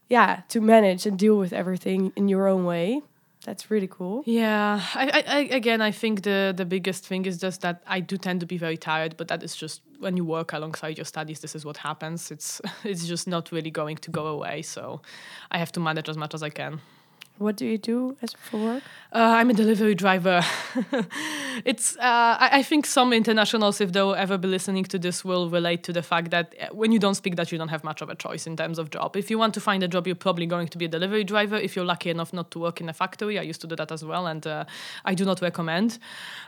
yeah, 0.08 0.42
to 0.48 0.60
manage 0.60 1.06
and 1.06 1.18
deal 1.18 1.38
with 1.38 1.52
everything 1.52 2.12
in 2.16 2.28
your 2.28 2.48
own 2.48 2.64
way. 2.64 3.02
That's 3.44 3.70
really 3.70 3.88
cool. 3.88 4.22
Yeah, 4.26 4.82
I, 4.94 5.24
I, 5.26 5.38
again, 5.56 5.80
I 5.80 5.92
think 5.92 6.22
the 6.22 6.52
the 6.54 6.66
biggest 6.66 7.06
thing 7.06 7.24
is 7.24 7.38
just 7.38 7.62
that 7.62 7.82
I 7.86 8.00
do 8.00 8.18
tend 8.18 8.40
to 8.40 8.46
be 8.46 8.58
very 8.58 8.76
tired, 8.76 9.16
but 9.16 9.28
that 9.28 9.42
is 9.42 9.56
just 9.56 9.80
when 9.98 10.16
you 10.16 10.24
work 10.26 10.52
alongside 10.52 10.98
your 10.98 11.06
studies. 11.06 11.40
This 11.40 11.54
is 11.54 11.64
what 11.64 11.78
happens. 11.78 12.30
It's 12.30 12.60
it's 12.84 13.06
just 13.06 13.26
not 13.26 13.50
really 13.50 13.70
going 13.70 13.96
to 13.98 14.10
go 14.10 14.26
away. 14.26 14.62
So 14.62 15.00
I 15.50 15.58
have 15.58 15.72
to 15.72 15.80
manage 15.80 16.08
as 16.08 16.16
much 16.18 16.34
as 16.34 16.42
I 16.42 16.50
can. 16.50 16.80
What 17.40 17.56
do 17.56 17.64
you 17.64 17.78
do 17.78 18.18
as 18.20 18.34
for 18.34 18.58
work? 18.58 18.82
Uh, 19.14 19.18
I'm 19.38 19.48
a 19.48 19.54
delivery 19.54 19.94
driver. 19.94 20.44
it's 21.64 21.96
uh, 21.96 22.36
I, 22.38 22.50
I 22.52 22.62
think 22.62 22.84
some 22.84 23.14
internationals, 23.14 23.80
if 23.80 23.92
they'll 23.92 24.14
ever 24.14 24.36
be 24.36 24.46
listening 24.46 24.84
to 24.84 24.98
this, 24.98 25.24
will 25.24 25.48
relate 25.48 25.82
to 25.84 25.92
the 25.94 26.02
fact 26.02 26.32
that 26.32 26.54
uh, 26.60 26.66
when 26.72 26.92
you 26.92 26.98
don't 26.98 27.14
speak 27.14 27.36
that, 27.36 27.50
you 27.50 27.56
don't 27.56 27.68
have 27.68 27.82
much 27.82 28.02
of 28.02 28.10
a 28.10 28.14
choice 28.14 28.46
in 28.46 28.58
terms 28.58 28.78
of 28.78 28.90
job. 28.90 29.16
If 29.16 29.30
you 29.30 29.38
want 29.38 29.54
to 29.54 29.60
find 29.60 29.82
a 29.82 29.88
job, 29.88 30.06
you're 30.06 30.16
probably 30.16 30.44
going 30.44 30.68
to 30.68 30.76
be 30.76 30.84
a 30.84 30.88
delivery 30.88 31.24
driver. 31.24 31.56
If 31.56 31.76
you're 31.76 31.84
lucky 31.86 32.10
enough 32.10 32.34
not 32.34 32.50
to 32.50 32.58
work 32.58 32.78
in 32.82 32.90
a 32.90 32.92
factory, 32.92 33.38
I 33.38 33.42
used 33.42 33.62
to 33.62 33.66
do 33.66 33.74
that 33.76 33.90
as 33.90 34.04
well, 34.04 34.26
and 34.26 34.46
uh, 34.46 34.66
I 35.06 35.14
do 35.14 35.24
not 35.24 35.40
recommend 35.40 35.98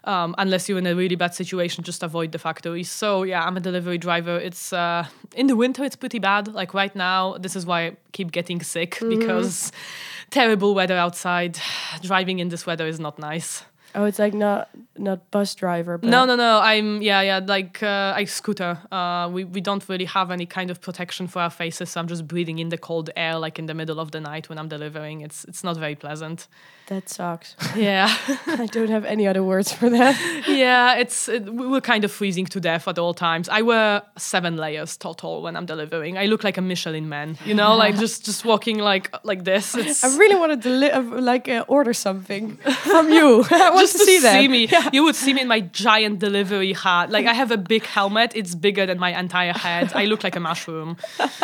um, 0.05 0.35
unless 0.37 0.69
you're 0.69 0.79
in 0.79 0.87
a 0.87 0.95
really 0.95 1.17
bad 1.17 1.35
situation. 1.35 1.85
Just 1.85 2.03
avoid 2.03 2.33
the 2.33 2.39
factories. 2.39 2.91
So 2.91 3.23
yeah, 3.23 3.47
I'm 3.47 3.57
a 3.57 3.61
delivery 3.61 3.97
driver. 3.97 4.37
It's 4.37 4.75
uh, 4.75 5.07
in 5.35 5.47
the 5.47 5.57
winter, 5.57 5.85
it's 5.85 5.97
pretty 5.97 6.19
bad. 6.19 6.49
Like 6.49 6.75
right 6.75 6.95
now, 6.95 7.39
this 7.39 7.57
is 7.57 7.65
why 7.65 7.87
I 7.87 7.97
keep 8.13 8.31
getting 8.31 8.61
sick 8.61 8.99
because 9.01 9.73
terrible 10.31 10.75
weather 10.75 10.82
outside. 10.91 11.59
Driving 12.03 12.39
in 12.39 12.49
this 12.49 12.67
weather 12.67 12.87
is 12.87 12.99
not 12.99 13.19
nice. 13.19 13.65
Oh, 13.95 14.05
it's 14.05 14.19
like 14.19 14.35
not 14.35 14.69
not 14.99 15.31
bus 15.31 15.55
driver, 15.55 15.99
but 15.99 16.09
No, 16.11 16.25
no, 16.27 16.37
no. 16.37 16.61
I'm 16.61 17.03
yeah, 17.03 17.21
yeah. 17.23 17.41
Like 17.45 17.83
uh, 17.83 18.13
I 18.21 18.25
scooter. 18.27 18.79
Uh, 18.91 19.29
we 19.33 19.45
we 19.45 19.61
don't 19.61 19.87
really 19.89 20.07
have 20.07 20.31
any 20.31 20.47
kind 20.47 20.71
of 20.71 20.81
protection 20.81 21.27
for 21.29 21.41
our 21.43 21.51
faces, 21.51 21.91
so 21.91 22.01
I'm 22.01 22.09
just 22.09 22.27
breathing 22.27 22.59
in 22.59 22.69
the 22.71 22.79
cold 22.79 23.11
air, 23.17 23.39
like 23.39 23.59
in 23.59 23.67
the 23.67 23.75
middle 23.75 23.99
of 24.01 24.11
the 24.11 24.21
night 24.21 24.49
when 24.49 24.59
I'm 24.59 24.69
delivering. 24.69 25.21
It's 25.23 25.45
it's 25.45 25.63
not 25.65 25.77
very 25.77 25.95
pleasant. 25.95 26.49
that 26.89 27.09
sucks. 27.09 27.57
Yeah, 27.77 28.09
I 28.47 28.67
don't 28.67 28.91
have 28.91 29.05
any 29.07 29.27
other 29.29 29.43
words 29.43 29.73
for 29.73 29.91
that. 29.91 30.15
yeah. 30.49 30.97
It's 31.01 31.29
it, 31.29 31.45
we 31.45 31.67
we're 31.67 31.81
kind 31.81 32.05
of 32.05 32.11
freezing 32.13 32.47
to 32.47 32.61
death 32.61 32.89
at 32.89 32.99
all 32.99 33.15
times. 33.15 33.49
I 33.49 33.63
wear 33.63 34.03
seven 34.19 34.57
layers 34.57 34.97
total 34.97 35.43
when 35.43 35.57
I'm 35.57 35.67
delivering. 35.67 36.19
I 36.19 36.27
look 36.27 36.45
like 36.45 36.59
a 36.59 36.63
Michelin 36.63 37.09
man, 37.09 37.37
you 37.47 37.55
know, 37.55 37.77
like 37.77 38.01
just 38.01 38.25
just 38.27 38.45
walking 38.45 38.79
like 38.79 39.11
like 39.25 39.45
this. 39.45 39.75
It's 39.83 40.05
I 40.05 40.09
really 40.19 40.37
wanted 40.37 40.63
to 40.63 40.69
li- 40.71 40.91
uh, 40.91 41.03
like 41.33 41.49
uh, 41.49 41.65
order 41.69 41.95
something 41.95 42.59
from 42.85 43.13
you. 43.13 43.45
Just 43.83 43.99
to 43.99 44.05
to 44.05 44.21
see 44.21 44.49
me. 44.49 44.69
You 44.93 45.03
would 45.05 45.17
see 45.17 45.33
me 45.35 45.41
in 45.43 45.49
my 45.49 45.61
giant 45.61 46.19
delivery 46.19 46.73
hat. 46.73 47.11
Like 47.11 47.27
I 47.27 47.35
have 47.35 47.51
a 47.51 47.57
big 47.59 47.85
helmet. 47.85 48.33
It's 48.35 48.55
bigger 48.55 48.87
than 48.87 48.99
my 48.99 49.13
entire 49.19 49.53
head. 49.53 49.93
I 49.95 50.05
look 50.07 50.23
like 50.25 50.37
a 50.37 50.41
mushroom. 50.41 50.97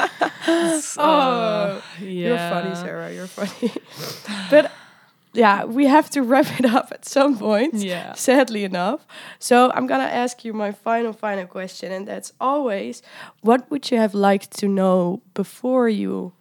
So, 0.81 1.03
Oh, 1.03 1.83
yeah. 2.01 2.29
You're 2.29 2.39
funny, 2.39 2.75
Sara. 2.75 3.13
You're 3.13 3.27
funny. 3.27 3.71
but 4.51 4.73
yeah, 5.35 5.65
we 5.65 5.87
have 5.87 6.09
to 6.11 6.23
wrap 6.23 6.49
it 6.59 6.65
up 6.65 6.89
at 6.91 7.05
some 7.05 7.37
point. 7.39 7.75
Yeah. 7.75 8.15
Sadly 8.15 8.65
enough. 8.65 9.01
So 9.39 9.71
I'm 9.75 9.87
gonna 9.87 10.05
ask 10.25 10.45
you 10.45 10.53
my 10.55 10.73
final, 10.73 11.13
final 11.13 11.47
question, 11.47 11.93
and 11.93 12.07
that's 12.09 12.33
always, 12.41 13.03
what 13.43 13.71
would 13.71 13.91
you 13.91 13.99
have 13.99 14.15
liked 14.15 14.51
to 14.61 14.67
know 14.69 15.21
before 15.35 15.89
you 15.89 16.33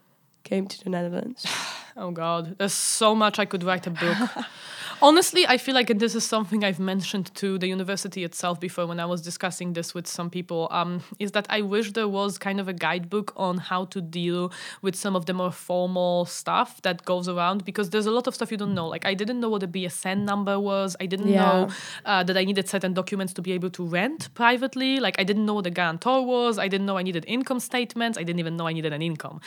came 0.43 0.67
to 0.67 0.83
the 0.83 0.89
Netherlands? 0.89 1.45
Oh 1.99 2.11
God, 2.11 2.59
there's 2.59 2.73
so 2.75 3.15
much 3.15 3.39
I 3.39 3.45
could 3.45 3.63
write 3.63 3.87
a 3.87 3.89
book. 3.89 4.17
Honestly, 4.99 5.45
I 5.45 5.57
feel 5.59 5.75
like 5.75 5.99
this 5.99 6.15
is 6.15 6.23
something 6.23 6.63
I've 6.63 6.79
mentioned 6.79 7.33
to 7.35 7.59
the 7.59 7.67
university 7.67 8.23
itself 8.23 8.59
before 8.59 8.87
when 8.87 8.99
I 8.99 9.05
was 9.05 9.21
discussing 9.21 9.73
this 9.73 9.93
with 9.93 10.07
some 10.07 10.31
people. 10.31 10.67
Um, 10.71 11.03
is 11.19 11.33
that 11.33 11.45
I 11.51 11.61
wish 11.61 11.91
there 11.91 12.07
was 12.07 12.39
kind 12.39 12.59
of 12.59 12.67
a 12.67 12.73
guidebook 12.73 13.31
on 13.37 13.59
how 13.59 13.85
to 13.85 14.01
deal 14.01 14.51
with 14.81 14.95
some 14.95 15.15
of 15.15 15.27
the 15.27 15.33
more 15.35 15.51
formal 15.51 16.25
stuff 16.25 16.81
that 16.81 17.05
goes 17.05 17.27
around 17.29 17.63
because 17.63 17.91
there's 17.91 18.07
a 18.07 18.11
lot 18.11 18.25
of 18.25 18.33
stuff 18.33 18.49
you 18.49 18.57
don't 18.57 18.73
know. 18.73 18.87
Like 18.87 19.05
I 19.05 19.13
didn't 19.13 19.39
know 19.39 19.49
what 19.49 19.61
a 19.61 19.67
BSN 19.67 20.25
number 20.25 20.59
was. 20.59 20.95
I 20.99 21.05
didn't 21.05 21.27
Yeah. 21.27 21.41
know 21.43 21.69
uh, 22.03 22.23
that 22.23 22.35
I 22.35 22.43
needed 22.43 22.67
certain 22.67 22.93
documents 22.95 23.33
to 23.33 23.43
be 23.43 23.51
able 23.51 23.69
to 23.71 23.85
rent 23.85 24.33
privately. 24.33 24.99
Like 24.99 25.19
I 25.19 25.23
didn't 25.23 25.45
know 25.45 25.53
what 25.53 25.67
a 25.67 25.69
guarantor 25.69 26.25
was. 26.25 26.57
I 26.57 26.67
didn't 26.67 26.87
know 26.87 26.97
I 26.97 27.03
needed 27.03 27.23
income 27.27 27.59
statements. 27.59 28.17
I 28.17 28.23
didn't 28.23 28.39
even 28.39 28.57
know 28.57 28.65
I 28.65 28.73
needed 28.73 28.93
an 28.93 29.03
income. 29.03 29.41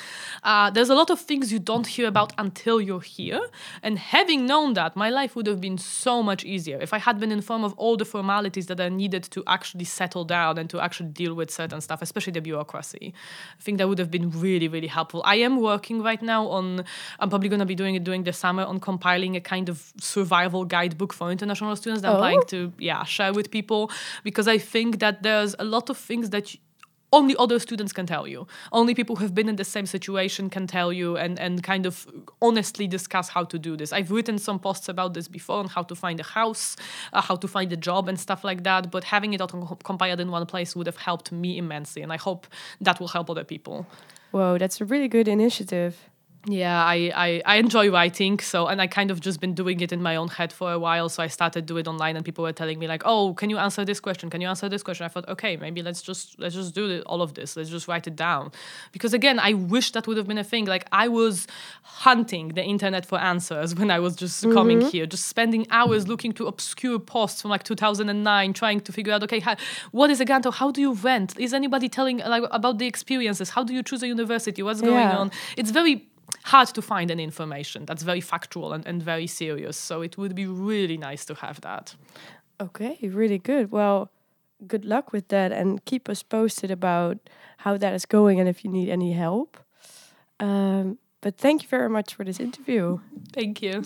Uh, 0.44 0.70
there's 0.70 0.90
a 0.90 0.94
lot 0.94 1.10
of 1.10 1.18
things 1.18 1.50
you 1.52 1.58
don't 1.58 1.88
hear 1.88 2.06
about 2.06 2.32
until 2.38 2.80
you're 2.80 3.00
here. 3.00 3.40
And 3.82 3.98
having 3.98 4.46
known 4.46 4.74
that, 4.74 4.94
my 4.94 5.10
life 5.10 5.34
would 5.34 5.39
have 5.46 5.61
been 5.61 5.79
so 5.79 6.22
much 6.22 6.44
easier 6.44 6.79
if 6.81 6.92
I 6.92 6.98
had 6.98 7.18
been 7.20 7.33
informed 7.33 7.64
of 7.64 7.72
all 7.74 7.96
the 7.96 8.05
formalities 8.05 8.66
that 8.66 8.81
are 8.81 8.90
needed 8.90 9.22
to 9.31 9.42
actually 9.46 9.85
settle 9.85 10.24
down 10.24 10.59
and 10.59 10.68
to 10.70 10.81
actually 10.81 11.11
deal 11.11 11.35
with 11.35 11.50
certain 11.50 11.81
stuff, 11.81 12.03
especially 12.03 12.33
the 12.33 12.40
bureaucracy. 12.40 13.14
I 13.59 13.62
think 13.62 13.79
that 13.79 13.88
would 13.88 13.98
have 13.98 14.11
been 14.11 14.31
really, 14.31 14.68
really 14.68 14.87
helpful. 14.88 15.22
I 15.24 15.37
am 15.37 15.61
working 15.61 16.03
right 16.03 16.22
now 16.22 16.46
on, 16.48 16.85
I'm 17.18 17.29
probably 17.29 17.48
going 17.48 17.61
to 17.61 17.66
be 17.66 17.74
doing 17.74 17.94
it 17.94 18.05
during 18.05 18.24
the 18.24 18.33
summer 18.33 18.62
on 18.64 18.81
compiling 18.81 19.37
a 19.37 19.40
kind 19.40 19.68
of 19.68 19.92
survival 20.00 20.64
guidebook 20.64 21.12
for 21.12 21.31
international 21.31 21.74
students 21.76 22.03
that 22.03 22.09
I'm 22.11 22.16
Oh. 22.16 22.20
planning 22.20 22.42
to, 22.48 22.72
yeah, 22.79 23.05
share 23.05 23.33
with 23.33 23.50
people 23.50 23.90
because 24.24 24.46
I 24.48 24.59
think 24.59 24.98
that 25.00 25.22
there's 25.22 25.55
a 25.59 25.64
lot 25.64 25.90
of 25.90 25.96
things 25.96 26.31
that 26.31 26.55
only 27.12 27.35
other 27.38 27.59
students 27.59 27.92
can 27.92 28.07
tell 28.07 28.27
you. 28.27 28.46
Only 28.73 28.94
people 28.94 29.16
who 29.16 29.25
have 29.25 29.35
been 29.35 29.49
in 29.49 29.57
the 29.57 29.64
same 29.64 29.87
situation 29.87 30.51
can 30.51 30.66
tell 30.66 30.92
you 30.92 31.16
and, 31.16 31.38
and 31.38 31.62
kind 31.62 31.87
of 31.87 32.07
honestly 32.40 32.87
discuss 32.87 33.29
how 33.29 33.44
to 33.44 33.59
do 33.59 33.77
this. 33.77 33.92
I've 33.92 34.11
written 34.11 34.38
some 34.38 34.59
posts 34.59 34.88
about 34.88 35.14
this 35.14 35.29
before 35.29 35.59
on 35.59 35.68
how 35.68 35.83
to 35.83 35.94
find 35.94 36.20
a 36.20 36.25
house, 36.25 36.77
uh, 37.12 37.20
how 37.20 37.37
to 37.37 37.49
find 37.49 37.73
a 37.73 37.77
job, 37.77 38.09
and 38.09 38.18
stuff 38.18 38.44
like 38.44 38.62
that. 38.64 38.90
But 38.90 39.05
having 39.05 39.33
it 39.33 39.40
all 39.40 39.49
compiled 39.85 40.20
in 40.20 40.31
one 40.31 40.46
place 40.46 40.77
would 40.77 40.87
have 40.87 40.99
helped 40.99 41.33
me 41.33 41.59
immensely. 41.59 42.03
And 42.03 42.12
I 42.12 42.16
hope 42.16 42.46
that 42.81 43.01
will 43.01 43.09
help 43.09 43.31
other 43.31 43.44
people. 43.44 43.87
Whoa, 44.31 44.59
that's 44.59 44.81
a 44.81 44.85
really 44.85 45.09
good 45.09 45.27
initiative. 45.27 46.10
Yeah, 46.46 46.83
I, 46.83 47.12
I, 47.14 47.42
I 47.44 47.57
enjoy 47.57 47.90
writing. 47.90 48.38
So, 48.38 48.66
and 48.66 48.81
I 48.81 48.87
kind 48.87 49.11
of 49.11 49.20
just 49.20 49.40
been 49.40 49.53
doing 49.53 49.81
it 49.81 49.92
in 49.92 50.00
my 50.00 50.16
own 50.16 50.29
head 50.29 50.55
for 50.55 50.72
a 50.72 50.79
while. 50.79 51.11
So 51.11 51.22
I 51.22 51.26
started 51.26 51.66
do 51.66 51.76
it 51.76 51.87
online, 51.87 52.16
and 52.16 52.24
people 52.24 52.42
were 52.44 52.53
telling 52.53 52.79
me 52.79 52.88
like, 52.88 53.03
"Oh, 53.05 53.35
can 53.35 53.50
you 53.50 53.59
answer 53.59 53.85
this 53.85 54.00
question? 54.00 54.31
Can 54.31 54.40
you 54.40 54.48
answer 54.48 54.66
this 54.68 54.83
question?" 54.83 55.05
I 55.05 55.09
thought, 55.09 55.29
okay, 55.29 55.59
maybe 55.59 55.83
let's 55.83 56.00
just 56.00 56.38
let's 56.38 56.55
just 56.55 56.74
do 56.74 57.03
all 57.05 57.20
of 57.20 57.35
this. 57.35 57.57
Let's 57.57 57.68
just 57.68 57.88
write 57.88 58.07
it 58.07 58.16
down, 58.16 58.53
because 58.92 59.12
again, 59.12 59.38
I 59.38 59.53
wish 59.53 59.92
that 59.92 60.07
would 60.07 60.16
have 60.16 60.26
been 60.26 60.38
a 60.38 60.44
thing. 60.44 60.64
Like 60.64 60.87
I 60.92 61.09
was 61.09 61.46
hunting 61.83 62.48
the 62.48 62.64
internet 62.64 63.05
for 63.05 63.18
answers 63.18 63.74
when 63.79 63.90
I 63.90 63.98
was 63.98 64.16
just 64.16 64.42
coming 64.44 64.79
mm-hmm. 64.81 64.88
here, 64.88 65.05
just 65.05 65.29
spending 65.29 65.66
hours 65.70 66.09
looking 66.09 66.33
to 66.33 66.46
obscure 66.46 66.98
posts 66.98 67.42
from 67.42 67.50
like 67.50 67.64
2009, 67.64 68.55
trying 68.55 68.81
to 68.81 68.92
figure 68.92 69.12
out, 69.12 69.22
okay, 69.24 69.40
how, 69.40 69.57
what 69.90 70.09
is 70.09 70.22
a 70.22 70.24
Ganto? 70.24 70.50
How 70.53 70.70
do 70.70 70.81
you 70.81 70.94
rent? 70.94 71.38
Is 71.38 71.53
anybody 71.53 71.90
telling 71.90 72.18
like 72.18 72.44
about 72.50 72.79
the 72.79 72.87
experiences? 72.87 73.50
How 73.50 73.62
do 73.62 73.74
you 73.74 73.83
choose 73.83 74.03
a 74.03 74.09
university? 74.09 74.62
What's 74.62 74.81
going 74.81 74.94
Yeah. 74.94 75.18
on? 75.18 75.31
It's 75.59 75.70
very 75.70 76.07
hard 76.44 76.68
to 76.68 76.83
find 76.83 77.11
an 77.11 77.20
information 77.20 77.85
that's 77.85 78.03
very 78.03 78.20
factual 78.20 78.72
and, 78.72 78.87
and 78.87 79.03
very 79.03 79.26
serious. 79.26 79.76
So 79.76 80.03
it 80.03 80.16
would 80.16 80.35
be 80.35 80.46
really 80.46 80.96
nice 80.96 81.24
to 81.26 81.35
have 81.35 81.61
that. 81.61 81.94
Okay, 82.61 82.98
really 83.03 83.38
good. 83.38 83.70
Well, 83.70 84.11
good 84.66 84.85
luck 84.85 85.12
with 85.12 85.29
that 85.29 85.53
and 85.53 85.85
keep 85.85 86.09
us 86.09 86.22
posted 86.22 86.70
about 86.70 87.18
how 87.59 87.76
that 87.76 87.94
is 87.94 88.07
going 88.07 88.40
and 88.40 88.48
if 88.48 88.64
you 88.64 88.70
need 88.70 88.88
any 88.88 89.12
help. 89.12 89.57
Um, 90.38 90.98
but 91.20 91.37
thank 91.37 91.62
you 91.62 91.68
very 91.68 91.88
much 91.88 92.14
for 92.14 92.24
this 92.24 92.40
interview. 92.40 92.98
Thank 93.33 93.62
you. 93.62 93.83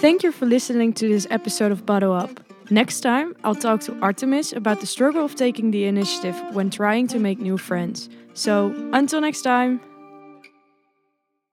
Thank 0.00 0.22
you 0.22 0.32
for 0.32 0.46
listening 0.46 0.92
to 0.94 1.08
this 1.08 1.26
episode 1.30 1.72
of 1.72 1.84
Bottle 1.84 2.12
Up. 2.12 2.40
Next 2.70 3.00
time, 3.00 3.34
I'll 3.42 3.54
talk 3.54 3.80
to 3.82 3.98
Artemis 4.00 4.52
about 4.52 4.80
the 4.80 4.86
struggle 4.86 5.24
of 5.24 5.34
taking 5.34 5.72
the 5.72 5.84
initiative 5.84 6.36
when 6.52 6.70
trying 6.70 7.08
to 7.08 7.18
make 7.18 7.38
new 7.40 7.58
friends. 7.58 8.08
So, 8.32 8.72
until 8.92 9.20
next 9.20 9.42
time. 9.42 9.80